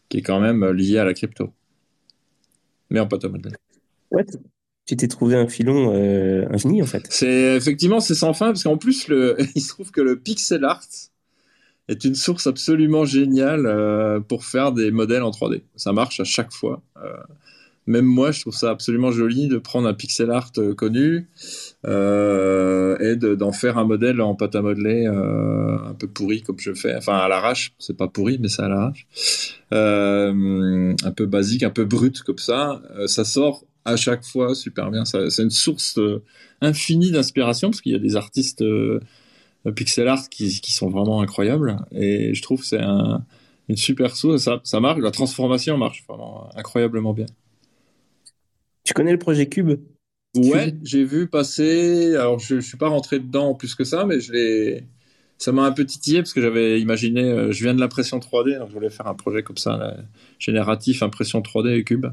[0.08, 1.52] qui est quand même liée à la crypto.
[2.90, 3.18] Mais en à
[4.10, 4.26] Ouais,
[4.92, 7.06] tu t'es trouvé un filon euh, infini en fait.
[7.08, 10.64] C'est effectivement c'est sans fin parce qu'en plus le, il se trouve que le pixel
[10.64, 10.82] art
[11.88, 15.62] est une source absolument géniale euh, pour faire des modèles en 3D.
[15.76, 16.82] Ça marche à chaque fois.
[17.02, 17.16] Euh,
[17.86, 21.28] même moi, je trouve ça absolument joli de prendre un pixel art euh, connu
[21.84, 26.94] et d'en faire un modèle en pâte à modeler un peu pourri comme je fais.
[26.94, 29.06] Enfin, à l'arrache, c'est pas pourri, mais c'est à l'arrache.
[29.72, 32.80] un peu basique, un peu brut comme ça.
[33.06, 35.04] ça sort à chaque fois super bien.
[35.04, 35.98] C'est une source
[36.60, 38.64] infinie d'inspiration parce qu'il y a des artistes
[39.74, 41.76] pixel art qui, qui, sont vraiment incroyables.
[41.92, 43.24] Et je trouve que c'est un,
[43.68, 44.42] une super source.
[44.42, 47.26] Ça, ça marche, la transformation marche vraiment incroyablement bien.
[48.84, 49.80] Tu connais le projet Cube?
[50.34, 52.16] Ouais, j'ai vu passer.
[52.16, 54.84] Alors, je, je suis pas rentré dedans plus que ça, mais je l'ai.
[55.42, 57.22] Ça m'a un peu titillé parce que j'avais imaginé.
[57.22, 59.96] Euh, je viens de l'impression 3D, donc je voulais faire un projet comme ça,
[60.38, 62.06] génératif, impression 3D et cube,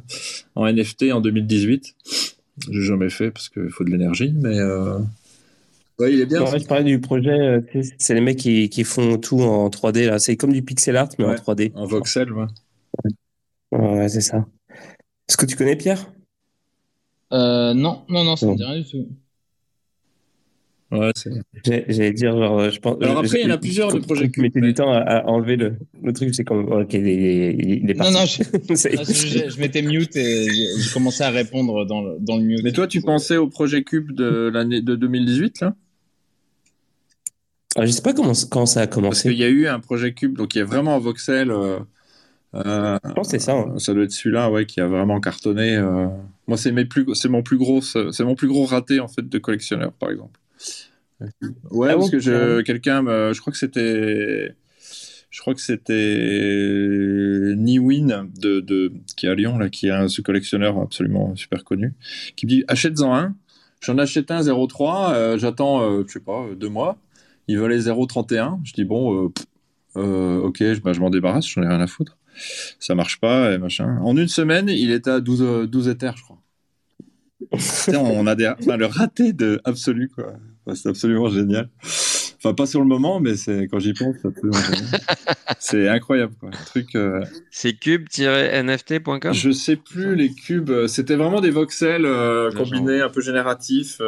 [0.55, 1.95] en NFT en 2018.
[2.71, 4.97] J'ai jamais fait parce qu'il faut de l'énergie, mais euh,
[5.99, 6.43] Ouais, il est bien.
[6.43, 7.61] je parlais du projet, euh,
[7.99, 10.07] c'est les mecs qui, qui, font tout en 3D.
[10.07, 10.17] là.
[10.17, 11.71] C'est comme du pixel art, mais en 3D.
[11.75, 12.45] En voxel, ouais.
[13.73, 14.47] Ouais, c'est ça.
[15.27, 16.11] Est-ce que tu connais Pierre?
[17.31, 19.07] Euh, Non, non, non, ça ne me dit rien du tout.
[20.91, 21.11] Ouais,
[21.65, 22.97] J'allais dire, genre, je pense.
[23.01, 24.29] Alors après, il y en a plusieurs de projets.
[24.29, 26.65] Tu mettais du temps à, enlever le, le truc, c'est comme.
[26.71, 28.11] Ok, il est, il est parti.
[28.11, 32.37] Non, non, je, je, je m'étais mute et j'ai commencé à répondre dans le, dans
[32.37, 32.63] le mute.
[32.63, 35.75] Mais toi, tu pensais au projet Cube de l'année de 2018, là?
[37.75, 39.09] Ah, je sais pas comment, quand ça a commencé.
[39.09, 41.51] Parce qu'il y a eu un projet Cube, donc il est vraiment en voxel.
[41.51, 41.79] Euh,
[42.55, 43.53] euh, je pense que c'est ça.
[43.53, 43.77] Hein.
[43.77, 45.75] Ça doit être celui-là, ouais, qui a vraiment cartonné.
[45.75, 46.07] Euh.
[46.47, 49.27] Moi, c'est mes plus, c'est mon plus gros, c'est mon plus gros raté en fait
[49.27, 50.39] de collectionneur, par exemple.
[51.71, 53.03] Ouais, ah parce que je, quelqu'un,
[53.33, 54.55] je crois que c'était,
[55.29, 60.07] je crois que c'était Niwin de, de, qui est à Lyon là, qui est un
[60.07, 61.93] ce collectionneur absolument super connu,
[62.35, 63.35] qui me dit achète-en un.
[63.81, 66.97] J'en achète un 0,3, j'attends, je sais pas, deux mois
[67.49, 68.59] il valait 0,31.
[68.63, 69.29] Je dis, bon, euh,
[69.97, 72.17] euh, ok, bah, je m'en débarrasse, j'en ai rien à foutre.
[72.79, 73.97] Ça marche pas, et machin.
[74.03, 76.41] En une semaine, il était à 12, 12 éthers, je crois.
[77.99, 80.33] on a des, le raté de absolu, quoi.
[80.75, 81.69] C'est absolument génial.
[82.37, 84.15] Enfin, pas sur le moment, mais c'est quand j'y pense,
[85.59, 86.51] c'est incroyable, quoi.
[86.67, 86.95] truc.
[86.95, 87.21] Euh,
[87.51, 89.33] c'est cube-nft.com.
[89.33, 90.87] Je sais plus les cubes.
[90.87, 92.07] C'était vraiment des voxels
[92.55, 93.99] combinés, un peu génératifs.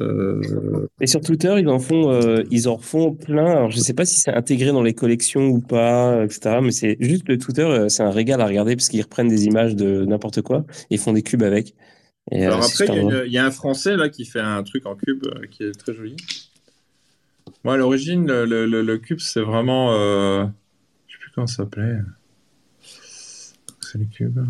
[0.00, 3.50] Euh, et sur Twitter, ils en font, euh, ils en font plein.
[3.50, 6.58] Alors, je sais pas si c'est intégré dans les collections ou pas, etc.
[6.62, 9.46] Mais c'est juste le Twitter, euh, c'est un régal à regarder parce qu'ils reprennent des
[9.46, 11.74] images de n'importe quoi et font des cubes avec.
[12.30, 15.62] Alors après, il y, a un Français là qui fait un truc en cube qui
[15.62, 16.16] est très joli.
[17.64, 19.94] Moi, à l'origine, le, cube, c'est vraiment.
[19.94, 20.44] Euh...
[21.06, 21.98] Je sais plus comment ça s'appelait.
[23.80, 24.40] C'est le cube.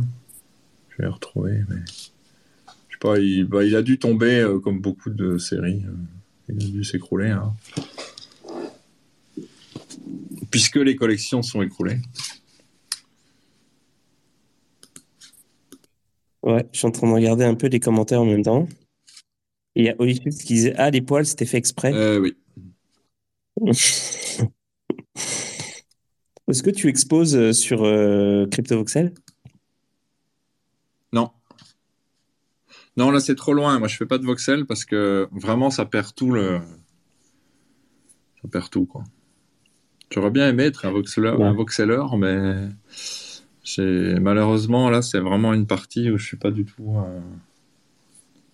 [0.91, 1.77] Je vais retrouver, mais.
[2.89, 5.85] Je sais pas, il, bah, il a dû tomber euh, comme beaucoup de séries.
[5.87, 5.93] Euh,
[6.49, 7.31] il a dû s'écrouler.
[7.31, 7.55] Hein.
[10.51, 12.01] Puisque les collections sont écroulées.
[16.43, 18.69] Ouais, je suis en train de regarder un peu les commentaires en même temps.
[19.75, 21.93] il y a Olivier qui disait Ah, les poils, c'était fait exprès.
[21.93, 22.37] Euh, oui.
[26.49, 29.13] Est-ce que tu exposes euh, sur euh, CryptoVoxel?
[31.13, 31.31] Non.
[32.97, 33.79] Non, là c'est trop loin.
[33.79, 36.61] Moi je fais pas de voxel parce que vraiment ça perd tout le.
[38.43, 39.05] Ça perd tout quoi.
[40.11, 42.69] J'aurais bien aimé être un voxeler, un voxeler mais
[44.21, 46.97] malheureusement là c'est vraiment une partie où je suis pas du tout.
[46.97, 47.21] Euh,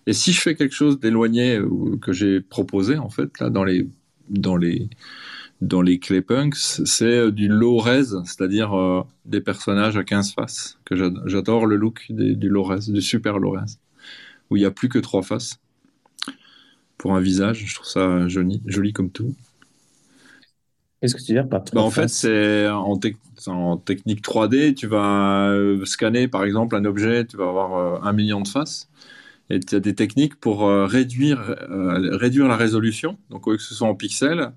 [0.07, 1.59] Et si je fais quelque chose d'éloigné
[2.01, 3.87] que j'ai proposé en fait là dans les
[4.29, 4.89] dans les
[5.61, 10.77] dans les Claypunks, c'est euh, du low c'est-à-dire euh, des personnages à 15 faces.
[10.85, 13.57] Que j'adore le look du low du super low
[14.49, 15.59] où il n'y a plus que trois faces
[16.97, 17.63] pour un visage.
[17.65, 19.33] Je trouve ça joli, joli comme tout.
[21.05, 22.99] Qu'est-ce que tu veux dire par bah, En fait, c'est en,
[23.47, 28.13] en, technique 3D, tu vas euh, scanner par exemple un objet, tu vas avoir un
[28.13, 28.89] million de faces.
[29.49, 33.17] Et tu as des techniques pour euh, réduire, euh, réduire la résolution.
[33.29, 34.51] Donc, au lieu que ce soit en pixels,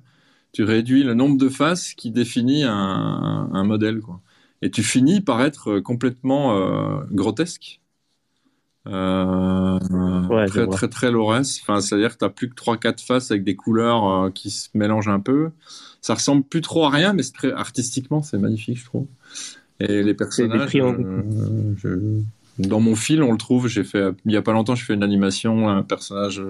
[0.53, 4.01] tu réduis le nombre de faces qui définit un, un modèle.
[4.01, 4.21] Quoi.
[4.63, 7.81] Et tu finis par être complètement euh, grotesque.
[8.89, 13.45] Ouais, très, très, très low Enfin, c'est-à-dire que tu n'as plus que 3-4 faces avec
[13.45, 15.51] des couleurs qui se mélangent un peu.
[16.01, 19.07] Ça ressemble plus trop à rien, mais très, artistiquement, c'est magnifique, je trouve.
[19.81, 20.73] Et les personnages.
[20.73, 22.21] je,
[22.59, 23.69] dans mon fil, on le trouve.
[23.69, 26.43] J'ai fait il y a pas longtemps, je fais une animation, un personnage,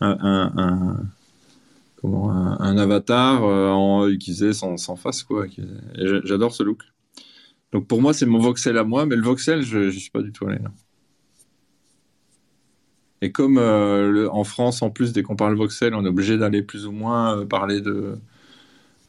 [0.00, 0.96] un,
[2.00, 5.46] comment, un, avatar euh, en utilisé sans, sans face quoi.
[6.24, 6.82] J'adore ce look.
[7.72, 10.22] Donc pour moi, c'est mon voxel à moi, mais le voxel, je ne suis pas
[10.22, 10.70] du tout allé là.
[13.22, 16.62] Et comme euh, en France, en plus, dès qu'on parle voxel, on est obligé d'aller
[16.62, 18.18] plus ou moins euh, parler de,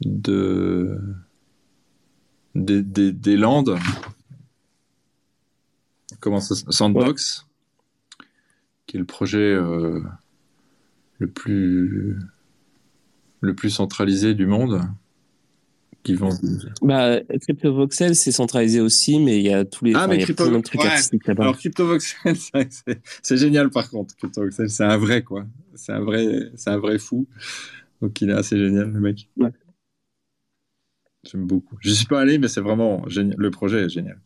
[0.06, 1.00] de
[2.56, 3.78] des, des, des landes,
[6.20, 7.46] comment ça Sandbox,
[8.86, 10.02] qui est le projet euh,
[11.20, 12.18] le plus
[13.42, 14.82] le plus centralisé du monde.
[16.08, 16.30] Qui vend...
[16.82, 19.94] Bah, CryptoVoxel, c'est centralisé aussi, mais il y a tous les.
[19.94, 20.62] Ah, mais Crypto...
[20.62, 20.82] trucs
[21.28, 22.38] Alors, CryptoVoxel,
[23.22, 24.16] c'est génial par contre.
[24.16, 25.46] CryptoVoxel, c'est un vrai, quoi.
[25.76, 27.28] C'est un vrai, c'est un vrai fou.
[28.02, 29.30] Donc, il est assez génial, le mec.
[31.30, 31.76] J'aime beaucoup.
[31.82, 33.36] Je suis pas allé, mais c'est vraiment génial.
[33.38, 34.22] Le projet est génial.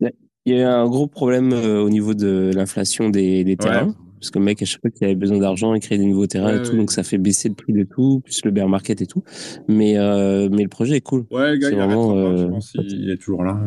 [0.00, 3.94] Il y a eu un gros problème euh, au niveau de l'inflation des, terrains.
[4.20, 6.26] Parce que le mec, à chaque fois qu'il avait besoin d'argent, il créait des nouveaux
[6.26, 6.76] terrains et tout.
[6.76, 9.22] Donc ça fait baisser le prix de tout, plus le bear market et tout.
[9.68, 11.26] Mais, euh, mais le projet est cool.
[11.30, 13.60] Ouais, le gars, il, vraiment, euh, je pense il est toujours là.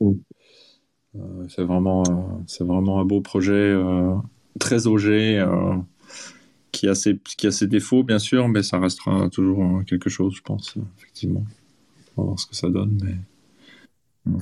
[0.00, 0.12] Mm.
[1.48, 2.02] c'est vraiment,
[2.46, 3.74] c'est vraiment un beau projet,
[4.58, 5.46] très OG,
[6.72, 10.34] qui, a ses, qui a ses défauts, bien sûr, mais ça restera toujours quelque chose,
[10.36, 11.44] je pense, effectivement.
[12.16, 12.98] On va voir ce que ça donne.
[13.02, 13.14] Mais...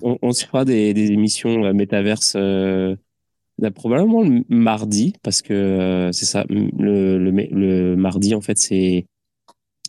[0.02, 2.96] On, on se fera des, des émissions euh, métaverse euh,
[3.70, 9.06] probablement le mardi, parce que euh, c'est ça, le, le, le, mardi, en fait, c'est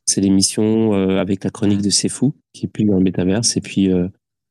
[0.05, 3.55] c'est l'émission euh, avec la chronique de C'est Fou, qui est plus dans le métaverse.
[3.55, 3.89] Et puis,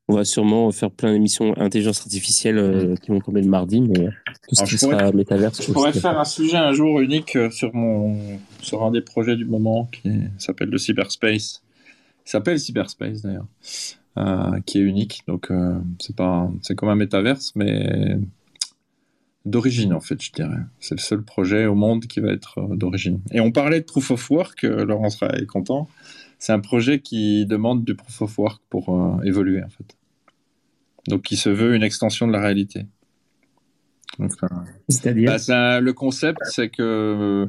[0.09, 4.09] on va sûrement faire plein d'émissions intelligence artificielle qui vont tomber le mardi, mais
[4.49, 5.65] tout ce qui sera métaverse.
[5.65, 8.17] Je pourrais faire un sujet un jour unique sur, mon,
[8.63, 11.63] sur un des projets du moment qui s'appelle le cyberspace.
[12.25, 13.47] Il s'appelle cyberspace d'ailleurs.
[14.19, 15.23] Euh, qui est unique.
[15.27, 18.19] Donc euh, c'est pas, c'est comme un métaverse, mais
[19.45, 20.61] d'origine en fait, je dirais.
[20.81, 23.21] C'est le seul projet au monde qui va être euh, d'origine.
[23.33, 25.89] Et on parlait de proof of work, Laurence est content.
[26.39, 29.97] C'est un projet qui demande du proof of work pour évoluer en fait.
[31.09, 32.87] Donc qui se veut une extension de la réalité.
[34.89, 37.49] C'est-à-dire bah, Le concept, c'est que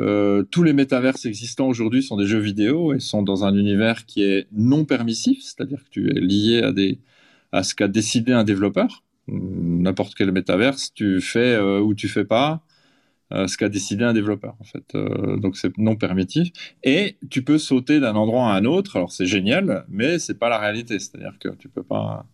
[0.00, 4.06] euh, tous les métaverses existants aujourd'hui sont des jeux vidéo et sont dans un univers
[4.06, 6.98] qui est non permissif, c'est-à-dire que tu es lié à, des,
[7.52, 9.02] à ce qu'a décidé un développeur.
[9.28, 12.62] N'importe quel métaverse, tu fais euh, ou tu fais pas.
[13.32, 14.94] Euh, ce qu'a décidé un développeur en fait.
[14.94, 16.50] Euh, donc c'est non permittif.
[16.84, 18.96] Et tu peux sauter d'un endroit à un autre.
[18.96, 21.00] Alors c'est génial, mais c'est pas la réalité.
[21.00, 22.24] C'est-à-dire que tu peux pas.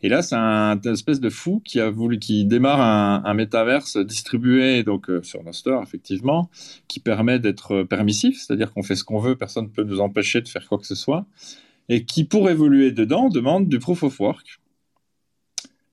[0.00, 3.98] Et là c'est un espèce de fou qui a voulu, qui démarre un, un métaverse
[3.98, 5.42] distribué donc euh, sur
[5.82, 6.48] effectivement,
[6.88, 10.40] qui permet d'être permissif, c'est-à-dire qu'on fait ce qu'on veut, personne ne peut nous empêcher
[10.40, 11.26] de faire quoi que ce soit,
[11.88, 14.60] et qui pour évoluer dedans demande du proof of work.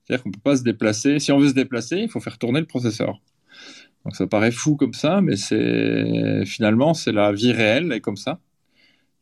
[0.08, 1.18] C'est-à-dire qu'on ne peut pas se déplacer.
[1.18, 3.20] Si on veut se déplacer, il faut faire tourner le processeur.
[4.04, 8.16] Donc ça paraît fou comme ça, mais c'est finalement c'est la vie réelle est comme
[8.16, 8.40] ça.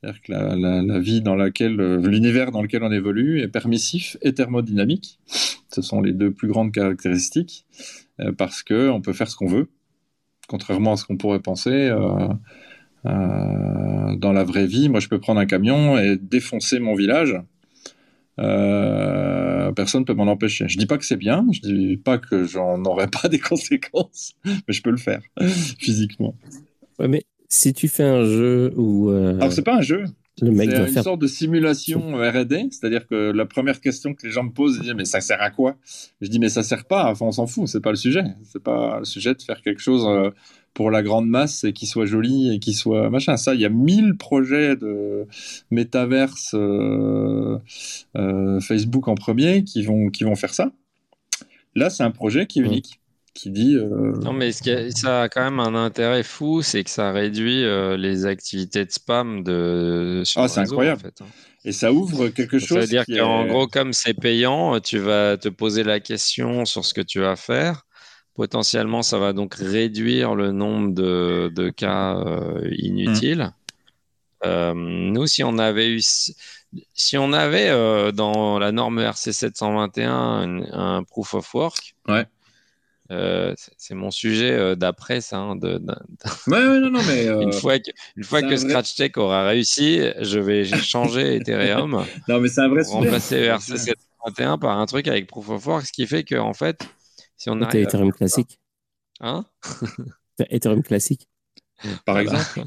[0.00, 5.18] C'est-à-dire que la, vie dans laquelle, l'univers dans lequel on évolue est permissif et thermodynamique.
[5.26, 7.66] Ce sont les deux plus grandes caractéristiques
[8.20, 9.68] euh, parce que on peut faire ce qu'on veut,
[10.48, 11.70] contrairement à ce qu'on pourrait penser.
[11.70, 12.28] Euh,
[13.06, 17.36] euh, dans la vraie vie, moi, je peux prendre un camion et défoncer mon village.
[18.38, 20.68] Euh, personne ne peut m'en empêcher.
[20.68, 24.34] Je dis pas que c'est bien, je dis pas que j'en aurais pas des conséquences,
[24.44, 25.22] mais je peux le faire
[25.78, 26.34] physiquement.
[26.98, 29.10] Ouais, mais si tu fais un jeu où.
[29.10, 30.04] Euh, Alors c'est pas un jeu.
[30.38, 34.50] C'est une sorte de simulation R&D, c'est-à-dire que la première question que les gens me
[34.50, 35.76] posent, ils disent mais ça sert à quoi?
[36.20, 38.62] Je dis mais ça sert pas, enfin on s'en fout, c'est pas le sujet, c'est
[38.62, 40.30] pas le sujet de faire quelque chose euh,
[40.76, 43.38] pour la grande masse et qui soit joli et qui soit machin.
[43.38, 45.26] Ça, il y a mille projets de
[45.70, 47.58] métaverse euh,
[48.16, 50.70] euh, Facebook en premier qui vont qui vont faire ça.
[51.74, 53.00] Là, c'est un projet qui est unique
[53.32, 53.74] qui dit.
[53.74, 57.64] Euh, non, mais ce ça a quand même un intérêt fou, c'est que ça réduit
[57.64, 60.22] euh, les activités de spam de.
[60.26, 61.00] Sur ah, c'est incroyable.
[61.00, 61.28] En fait, hein.
[61.64, 62.68] Et ça ouvre quelque chose.
[62.68, 66.84] Ça veut dire qu'en gros, comme c'est payant, tu vas te poser la question sur
[66.84, 67.86] ce que tu vas faire.
[68.36, 73.52] Potentiellement, ça va donc réduire le nombre de, de cas euh, inutiles.
[74.44, 75.12] Mmh.
[75.12, 76.00] nous, si on avait eu,
[76.94, 77.70] si on avait
[78.12, 82.26] dans la norme RC 721 un, un proof of work, ouais.
[83.12, 85.38] Euh, c'est mon sujet euh, d'après ça.
[85.38, 85.80] Hein, de,
[86.46, 90.00] Ouais, non, non, mais une euh, fois que, une fois que Scratch Tech aura réussi,
[90.20, 92.04] je vais changer Ethereum.
[92.28, 92.96] non, mais c'est un vrai sujet.
[92.96, 96.54] Remplacer ERC 721 par un truc avec Proof of Work, ce qui fait que en
[96.54, 96.88] fait,
[97.36, 97.82] si on arrive.
[97.82, 98.58] Ethereum classique.
[99.20, 99.44] Hein
[100.50, 101.28] Ethereum classique.
[102.06, 102.64] Par exemple.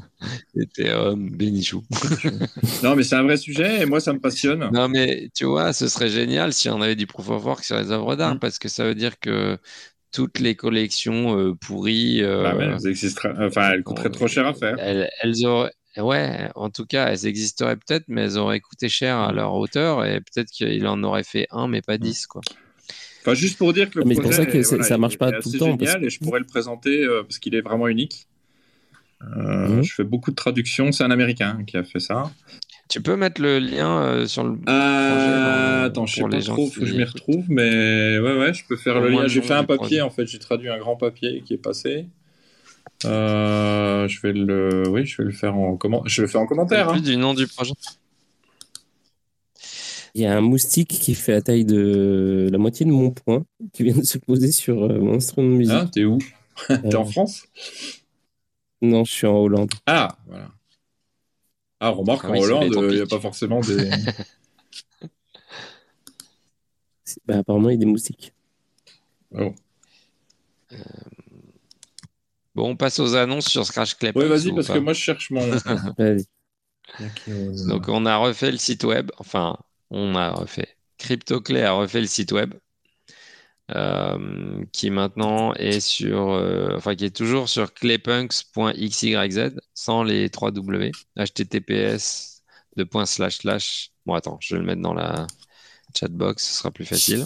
[0.54, 1.82] Ethereum Benichou.
[2.82, 4.70] non, mais c'est un vrai sujet et moi, ça me passionne.
[4.72, 7.76] Non, mais tu vois, ce serait génial si on avait du Proof of Work sur
[7.76, 8.38] les œuvres d'art mm.
[8.38, 9.58] parce que ça veut dire que
[10.12, 12.22] toutes les collections euh, pourries.
[12.22, 12.76] Euh, bah elles,
[13.40, 14.76] enfin, elles coûteraient trop cher à faire.
[14.78, 15.72] Elles, auraient.
[15.96, 20.04] Ouais, en tout cas, elles existeraient peut-être, mais elles auraient coûté cher à leur hauteur
[20.04, 22.42] et peut-être qu'il en aurait fait un, mais pas dix, quoi.
[23.20, 25.50] Enfin, juste pour dire que le mais c'est pour ça que ça marche pas tout
[25.52, 25.78] le temps.
[25.78, 28.26] génial et je pourrais le présenter euh, parce qu'il est vraiment unique.
[29.20, 29.82] Mhm.
[29.82, 30.92] Je fais beaucoup de traductions.
[30.92, 32.30] C'est un Américain qui a fait ça.
[32.88, 34.58] Tu peux mettre le lien euh, sur le.
[34.68, 38.64] Euh, attends, je sais pas trop, faut que je m'y retrouve, mais ouais, ouais, je
[38.66, 39.28] peux faire le lien.
[39.28, 42.06] J'ai fait un papier en fait, j'ai traduit un grand papier qui est passé.
[43.04, 46.46] Euh, je vais le, oui, je vais le faire en comment, je le fais en
[46.46, 46.90] commentaire.
[46.90, 47.00] Hein.
[47.00, 47.72] du nom du projet.
[50.14, 53.44] Il y a un moustique qui fait la taille de la moitié de mon poing
[53.72, 55.74] qui vient de se poser sur mon instrument de musique.
[55.74, 56.18] Ah, t'es où?
[56.66, 57.44] T'es en France?
[58.82, 59.70] Non, je suis en Hollande.
[59.86, 60.50] Ah, voilà.
[61.80, 63.90] Ah, remarque, ah en Hollande, il n'y a pas forcément des.
[67.26, 68.34] bah, apparemment, il y a des moustiques.
[69.32, 69.54] Oh.
[70.72, 70.76] Euh,
[72.54, 74.14] bon, on passe aux annonces sur Scratch Clip.
[74.16, 75.40] Oui, vas-y, parce que moi, je cherche mon.
[77.66, 79.10] Donc, on a refait le site web.
[79.18, 79.56] Enfin,
[79.90, 80.76] on a refait.
[80.98, 82.54] CryptoClay a refait le site web.
[83.76, 90.50] Euh, qui maintenant est sur, euh, enfin qui est toujours sur claypunks.xyz sans les 3
[90.50, 92.42] W, https
[92.76, 93.90] de point slash slash.
[94.06, 95.28] Bon attends, je vais le mettre dans la
[95.96, 97.24] chatbox, ce sera plus facile.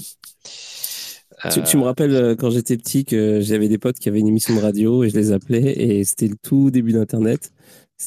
[1.51, 4.55] Tu, me rappelles euh, quand j'étais petit que j'avais des potes qui avaient une émission
[4.55, 7.53] de radio et je les appelais et c'était le tout début d'Internet.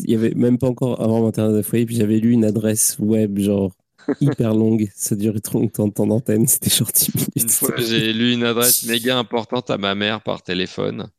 [0.01, 2.97] Il y avait même pas encore avant Internet de foyer, puis j'avais lu une adresse
[2.99, 3.71] web genre
[4.21, 4.89] hyper longue.
[4.95, 6.47] Ça durait trop longtemps de temps d'antenne.
[6.47, 7.63] C'était genre 10 minutes.
[7.77, 11.09] J'ai lu une adresse méga importante à ma mère par téléphone.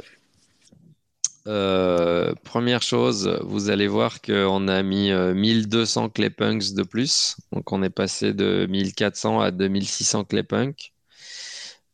[1.46, 7.38] première chose, vous allez voir qu'on a mis 1200 Claypunks de plus.
[7.52, 10.92] Donc, on est passé de 1400 à 2600 Claypunks.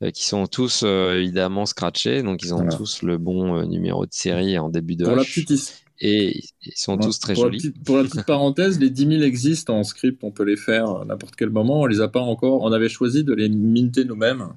[0.03, 4.07] Euh, qui sont tous euh, évidemment scratchés, donc ils ont tous le bon euh, numéro
[4.07, 5.83] de série en début de pour La petite...
[6.03, 7.71] Et ils sont tous très jolis.
[7.85, 11.05] pour la petite parenthèse, les 10 000 existent en script, on peut les faire à
[11.05, 11.81] n'importe quel moment.
[11.81, 12.63] On les a pas encore.
[12.63, 14.47] On avait choisi de les minter nous-mêmes.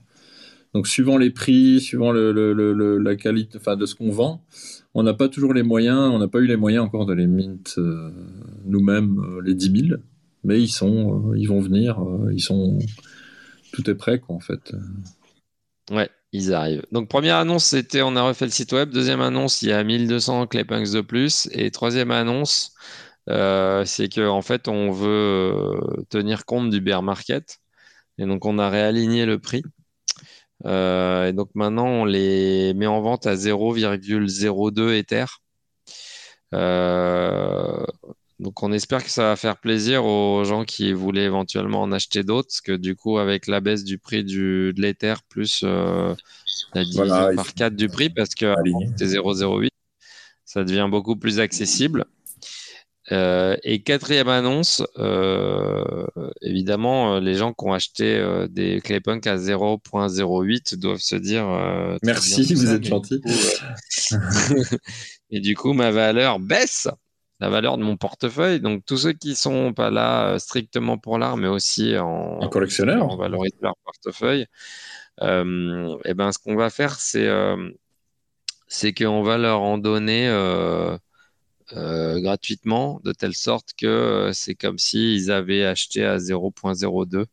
[0.75, 4.45] Donc suivant les prix, suivant le, la qualité, enfin de ce qu'on vend,
[4.95, 6.11] on n'a pas toujours les moyens.
[6.13, 7.79] On n'a pas eu les moyens encore de les mint
[8.65, 10.01] nous-mêmes les 10 000,
[10.43, 11.99] mais ils sont, ils vont venir.
[12.33, 12.79] ils sont,
[13.73, 14.75] tout est prêt quoi en fait.
[15.91, 16.85] Ouais, ils arrivent.
[16.93, 18.91] Donc, première annonce, c'était on a refait le site web.
[18.91, 21.49] Deuxième annonce, il y a 1200 Claypunks de plus.
[21.53, 22.75] Et troisième annonce,
[23.31, 27.59] euh, c'est qu'en en fait, on veut euh, tenir compte du bear market.
[28.19, 29.63] Et donc, on a réaligné le prix.
[30.65, 35.27] Euh, et donc, maintenant, on les met en vente à 0,02 Ether.
[38.41, 42.25] Donc on espère que ça va faire plaisir aux gens qui voulaient éventuellement en acheter
[42.25, 46.15] d'autres, parce que du coup avec la baisse du prix du, de l'Ether plus euh,
[46.75, 48.53] la division par 4 du prix, parce que
[48.89, 49.69] c'était 0,08,
[50.45, 52.07] ça devient beaucoup plus accessible.
[53.13, 56.07] Euh, et quatrième annonce, euh,
[56.41, 61.47] évidemment, les gens qui ont acheté des Claypunk à 0.08 doivent se dire
[62.03, 63.21] Merci, vous êtes gentil.
[65.31, 66.89] et du coup, ma valeur baisse
[67.41, 68.61] la valeur de mon portefeuille.
[68.61, 72.49] Donc, tous ceux qui sont pas là euh, strictement pour l'art, mais aussi en, en
[72.49, 74.47] collectionneur, en valorisant leur portefeuille,
[75.23, 77.71] euh, et eh ben, ce qu'on va faire, c'est euh,
[78.67, 80.27] c'est qu'on va leur en donner
[81.73, 87.27] euh, gratuitement, de telle sorte que c'est comme s'ils avaient acheté à 0.02.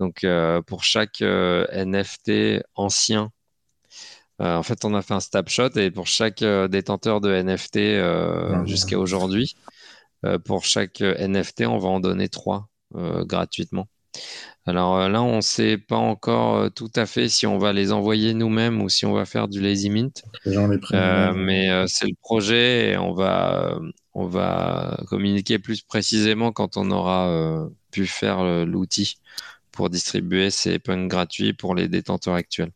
[0.00, 0.26] Donc,
[0.66, 3.32] pour chaque NFT ancien
[4.40, 7.76] euh, en fait, on a fait un snapshot et pour chaque euh, détenteur de NFT
[7.76, 9.56] euh, jusqu'à aujourd'hui,
[10.44, 13.86] pour chaque NFT, on va en donner trois gratuitement.
[14.66, 18.34] Alors là, on ne sait pas encore tout à fait si on va les envoyer
[18.34, 20.24] nous-mêmes ou si on va faire du lazy mint.
[21.34, 23.78] mais c'est le projet et on va,
[24.14, 29.18] on va communiquer plus précisément quand on aura pu faire l'outil
[29.70, 32.72] pour distribuer ces punks gratuits pour les détenteurs actuels.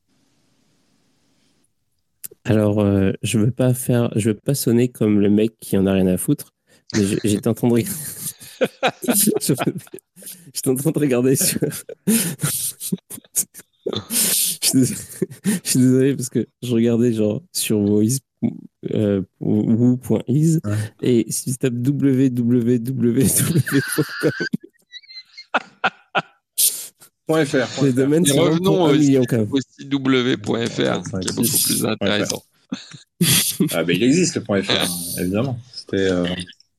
[2.44, 5.86] Alors, euh, je veux pas faire, je veux pas sonner comme le mec qui en
[5.86, 6.50] a rien à foutre.
[6.94, 7.74] Mais j'étais en train de.
[10.52, 11.60] j'étais en train de regarder sur.
[14.72, 14.94] je,
[15.62, 18.18] suis désolé, parce que je regardais genre sur Voice.
[18.94, 20.60] Euh, woo.is
[21.02, 22.80] et si tu tapes www.com
[27.44, 27.84] .fr.
[27.84, 29.52] Les domaines sont revenons au million quand même.
[29.52, 32.42] aussi w.fr, qui est beaucoup plus intéressant.
[33.72, 34.86] ah, mais il existe le .fr, hein,
[35.18, 35.58] évidemment.
[35.94, 36.26] Euh...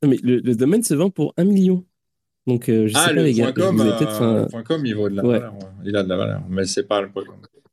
[0.06, 1.86] mais le, le, domaine se vend pour un million.
[2.52, 3.54] Donc, euh, je ah, sais pas, les gars.
[3.54, 5.40] Com, euh, .com, il vaut de la ouais.
[5.40, 5.54] valeur.
[5.54, 5.70] Ouais.
[5.86, 7.24] Il a de la valeur, mais c'est pas le .com.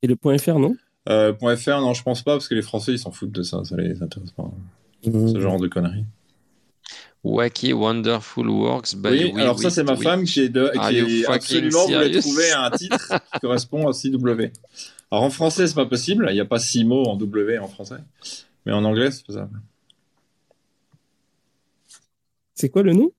[0.03, 0.77] Et le .fr, non?
[1.09, 3.65] Euh, .fr, non, je pense pas, parce que les Français, ils s'en foutent de ça.
[3.65, 4.49] Ça les intéresse pas.
[5.05, 5.33] Mmh.
[5.33, 6.05] Ce genre de conneries.
[7.25, 8.95] Wacky Wonderful Works.
[9.05, 13.21] oui, alors ça, c'est ma femme qui, est de, qui absolument voulait trouver un titre
[13.33, 14.53] qui correspond à CW.
[15.11, 16.27] Alors en français, c'est pas possible.
[16.31, 17.97] Il n'y a pas six mots en W en français.
[18.65, 19.61] Mais en anglais, c'est faisable.
[22.55, 23.11] C'est quoi le nom?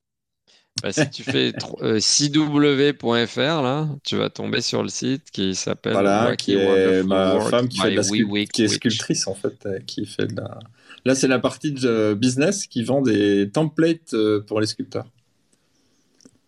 [0.81, 5.93] Bah, si tu fais euh, cw.fr, là, tu vas tomber sur le site qui s'appelle
[5.93, 9.79] voilà, qui est ma femme qui, fait de la qui est sculptrice en fait, euh,
[9.85, 10.59] qui fait de la
[11.05, 15.07] Là, c'est la partie de business qui vend des templates euh, pour les sculpteurs,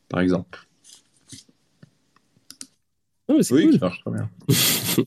[0.09, 0.67] par exemple.
[3.29, 4.29] Oh, oui, qui marche très bien.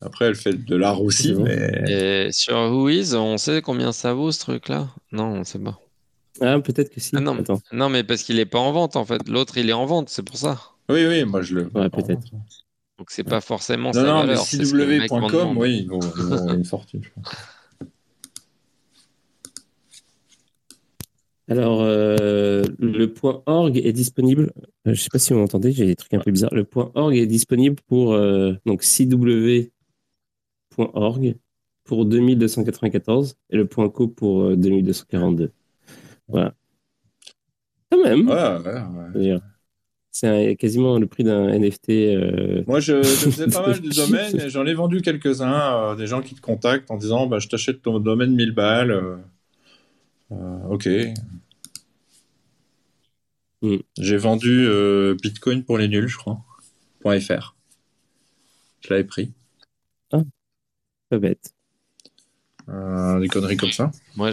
[0.00, 1.32] Après, elle fait de l'art aussi.
[1.34, 1.84] Mais...
[1.88, 4.88] Et sur Whois, on sait combien ça vaut ce truc-là?
[5.10, 5.80] Non, on sait pas.
[6.40, 7.16] Ah, peut-être que si.
[7.16, 7.42] Ah, non, mais...
[7.72, 9.26] non, mais parce qu'il n'est pas en vente en fait.
[9.28, 10.58] L'autre, il est en vente, c'est pour ça.
[10.88, 11.70] Oui, oui, moi je le.
[11.74, 12.30] Ouais, peut-être.
[12.98, 14.44] Donc c'est pas forcément non, sa non, valeur.
[14.44, 16.00] CW.com, oui, il vaut
[16.52, 17.32] une fortune, je pense.
[21.50, 24.52] Alors, euh, le point .org est disponible.
[24.58, 26.54] Euh, je ne sais pas si vous m'entendez, j'ai des trucs un peu bizarres.
[26.54, 29.70] Le point .org est disponible pour euh, donc cw.org
[31.84, 35.52] pour 2294 et le point .co pour 2242.
[36.28, 36.54] Voilà.
[37.90, 38.28] Quand même.
[38.28, 39.38] Ouais, ouais, ouais.
[40.10, 42.66] C'est quasiment le prix d'un NFT.
[42.66, 45.94] Moi, je, je, faisais pas mal de domaines et j'en ai vendu quelques-uns.
[45.96, 49.20] des gens qui te contactent en disant bah, Je t'achète ton domaine 1000 balles.
[50.32, 50.88] Euh, ok.
[53.62, 53.76] Mm.
[53.98, 56.40] J'ai vendu euh, Bitcoin pour les nuls, je crois.
[57.02, 57.54] .fr.
[58.80, 59.32] Je l'avais pris.
[60.12, 60.22] Ah,
[61.08, 61.54] pas bête.
[62.66, 63.90] des conneries comme ça.
[64.16, 64.32] Moi,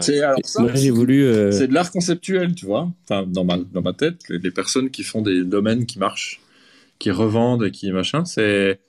[0.00, 0.20] c'est
[0.74, 1.52] j'ai voulu.
[1.52, 2.90] C'est de l'art conceptuel, tu vois.
[3.04, 6.40] Enfin, dans ma dans ma tête, les, personnes qui font des domaines qui marchent,
[6.98, 8.80] qui revendent et qui machin, c'est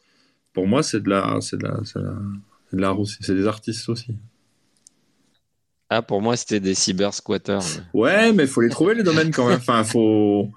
[0.54, 3.90] pour moi c'est de la c'est de la c'est de l'art aussi, c'est des artistes
[3.90, 4.16] aussi.
[5.92, 7.82] Ah, pour moi, c'était des cyber squatters.
[7.96, 9.58] Ouais, mais il faut les trouver les domaines quand même.
[9.58, 10.52] Enfin, faut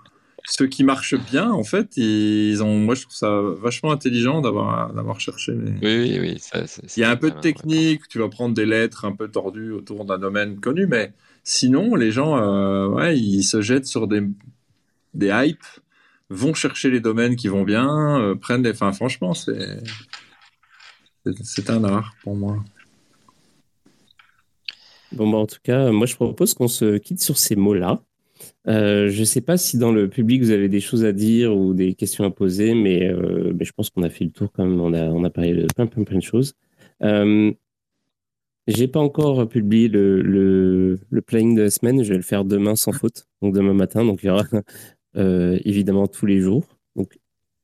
[0.44, 2.76] ceux qui marchent bien, en fait, ils ont.
[2.78, 5.52] Moi, je trouve ça vachement intelligent d'avoir d'avoir cherché.
[5.52, 6.38] Oui, oui, oui.
[6.38, 6.64] Ça,
[6.96, 8.08] il y a un peu de technique.
[8.08, 11.12] Tu vas prendre des lettres un peu tordues autour d'un domaine connu, mais
[11.44, 14.22] sinon, les gens, euh, ouais, ils se jettent sur des
[15.14, 15.64] des hypes,
[16.30, 18.70] vont chercher les domaines qui vont bien, euh, prennent des.
[18.70, 19.82] Enfin, franchement, c'est
[21.42, 22.64] c'est un art pour moi.
[25.12, 28.02] Bon, bah, en tout cas, moi, je propose qu'on se quitte sur ces mots-là.
[28.68, 31.56] Euh, je ne sais pas si dans le public, vous avez des choses à dire
[31.56, 34.64] ou des questions à poser, mais, euh, je pense qu'on a fait le tour quand
[34.64, 34.80] même.
[34.80, 36.54] On a, on a parlé de plein, plein, de choses.
[37.02, 37.52] Euh,
[38.68, 42.02] j'ai pas encore publié le, le, le, planning de la semaine.
[42.04, 44.04] Je vais le faire demain sans faute, donc demain matin.
[44.04, 44.44] Donc il y aura
[45.16, 46.64] euh, évidemment tous les jours.
[46.94, 47.18] Donc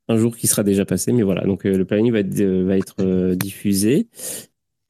[0.09, 1.45] un jour qui sera déjà passé, mais voilà.
[1.45, 4.09] Donc le planning va va être diffusé.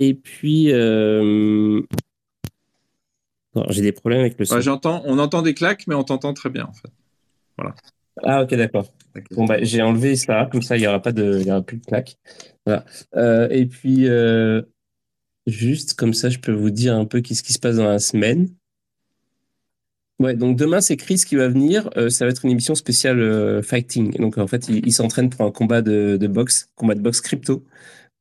[0.01, 0.73] Et puis,
[3.68, 4.60] j'ai des problèmes avec le son.
[4.60, 6.90] j'entends, on entend des claques, mais on t'entend très bien en fait.
[7.56, 7.74] Voilà.
[8.22, 8.93] Ah ok d'accord.
[9.32, 11.62] Bon bah j'ai enlevé ça, comme ça il y aura pas de, il y aura
[11.62, 12.16] plus de claques.
[12.66, 12.85] Voilà.
[13.16, 14.62] Euh, et puis euh,
[15.47, 17.98] juste comme ça, je peux vous dire un peu qu'est-ce qui se passe dans la
[17.98, 18.48] semaine.
[20.20, 21.90] Ouais, donc demain c'est Chris qui va venir.
[21.97, 24.16] Euh, ça va être une émission spéciale fighting.
[24.18, 27.64] Donc en fait, il, s'entraîne pour un combat de, de, boxe, combat de boxe crypto.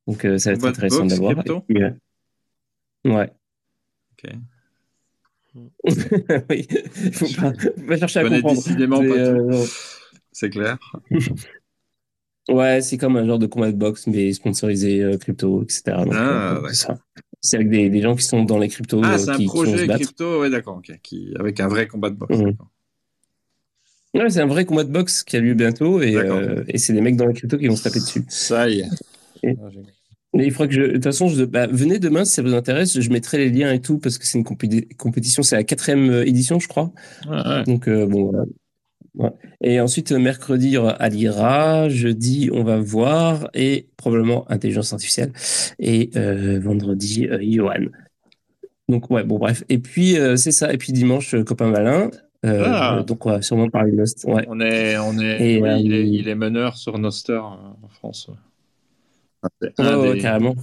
[0.06, 1.36] Donc ça va être intéressant d'avoir.
[3.04, 3.32] ouais.
[4.12, 4.32] Ok.
[6.50, 6.66] Oui,
[7.04, 7.52] il faut pas,
[7.86, 8.56] pas chercher à comprendre.
[8.56, 9.64] Décidément pas euh,
[10.32, 10.78] C'est clair.
[12.48, 15.82] ouais, c'est comme un genre de combat de boxe, mais sponsorisé euh, crypto, etc.
[16.04, 16.94] Donc, ah, euh,
[17.40, 19.00] c'est avec des, des, gens qui sont dans les cryptos.
[19.04, 22.38] Ah, c'est un projet crypto, ouais, d'accord, qui, avec un vrai combat de boxe.
[24.14, 26.16] Ouais, c'est un vrai combat de boxe qui a lieu bientôt et,
[26.68, 28.24] et c'est des mecs dans les cryptos qui vont se taper dessus.
[28.28, 28.88] Ça y est.
[29.42, 29.56] Et...
[29.62, 29.68] Ah,
[30.34, 30.82] mais il faudra que je.
[30.82, 31.44] De toute façon, je...
[31.44, 33.00] Bah, venez demain si ça vous intéresse.
[33.00, 35.42] Je mettrai les liens et tout parce que c'est une compétition.
[35.42, 36.92] C'est la quatrième euh, édition, je crois.
[37.66, 38.30] Donc, euh, bon,
[39.14, 39.34] voilà.
[39.62, 41.88] Et ensuite, mercredi, il y aura Alira.
[41.88, 43.48] Jeudi, on va voir.
[43.54, 45.32] Et probablement intelligence artificielle.
[45.78, 47.86] Et euh, vendredi, euh, Johan.
[48.88, 49.64] Donc, ouais, bon, bref.
[49.70, 50.72] Et puis, c'est ça.
[50.72, 52.10] Et puis dimanche, Copain Malin.
[52.44, 53.02] Ah.
[53.06, 54.04] Donc, on va sûrement parler de.
[54.30, 54.44] Ouais.
[54.48, 58.30] On est, on est, oui, il, est, il est meneur sur Noster en France.
[59.78, 60.54] Ouais, carrément.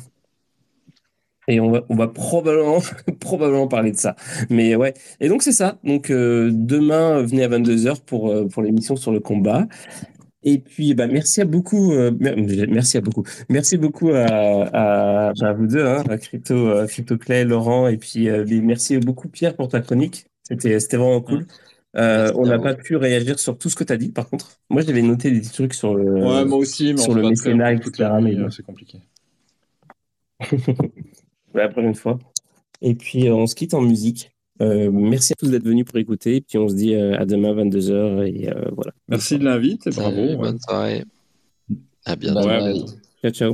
[1.48, 2.80] Et on va, on va probablement,
[3.20, 4.16] probablement parler de ça.
[4.49, 4.94] Mais ouais.
[5.20, 5.78] Et donc, c'est ça.
[5.84, 9.68] Donc, euh, demain, venez à 22h pour, euh, pour l'émission sur le combat.
[10.44, 11.94] Et puis, bah, merci à beaucoup.
[11.94, 13.24] Euh, merci à beaucoup.
[13.49, 17.88] Merci beaucoup à, à, à vous deux, hein, à Crypto, Crypto Clay, Laurent.
[17.88, 18.28] Et puis,
[18.62, 20.26] merci beaucoup, Pierre, pour ta chronique.
[20.44, 21.45] C'était vraiment cool.
[21.97, 24.59] Euh, on n'a pas pu réagir sur tout ce que tu as dit, par contre.
[24.69, 28.09] Moi, j'avais noté des trucs sur le, ouais, moi aussi, mais sur le mécénat, etc.
[28.22, 28.99] Mais c'est compliqué.
[31.53, 32.19] la prochaine fois.
[32.81, 34.31] Et puis, euh, on se quitte en musique.
[34.61, 36.38] Euh, merci à tous d'être venus pour écouter.
[36.38, 38.26] Et puis, on se dit à demain, 22h.
[38.27, 38.91] Et voilà.
[39.07, 40.35] Merci de l'invite et bravo.
[40.38, 41.05] Bonne soirée.
[42.03, 42.49] À bientôt.
[43.22, 43.53] Ciao, ciao.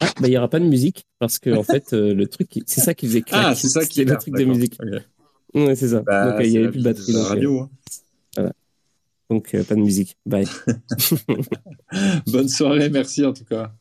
[0.00, 2.80] Ah, bah, il n'y aura pas de musique parce que, en fait, le truc, c'est
[2.80, 3.44] ça qui faisait claque.
[3.46, 4.76] Ah, c'est ça qui est le truc de musique.
[5.54, 6.00] Ouais, c'est ça.
[6.00, 7.12] Bah, donc, il n'y avait plus de batterie.
[7.12, 7.60] Donc, radio.
[7.60, 7.70] Hein.
[8.36, 8.52] Voilà.
[9.30, 10.16] Donc, euh, pas de musique.
[10.26, 10.46] Bye.
[12.26, 13.72] Bonne soirée, merci en tout cas.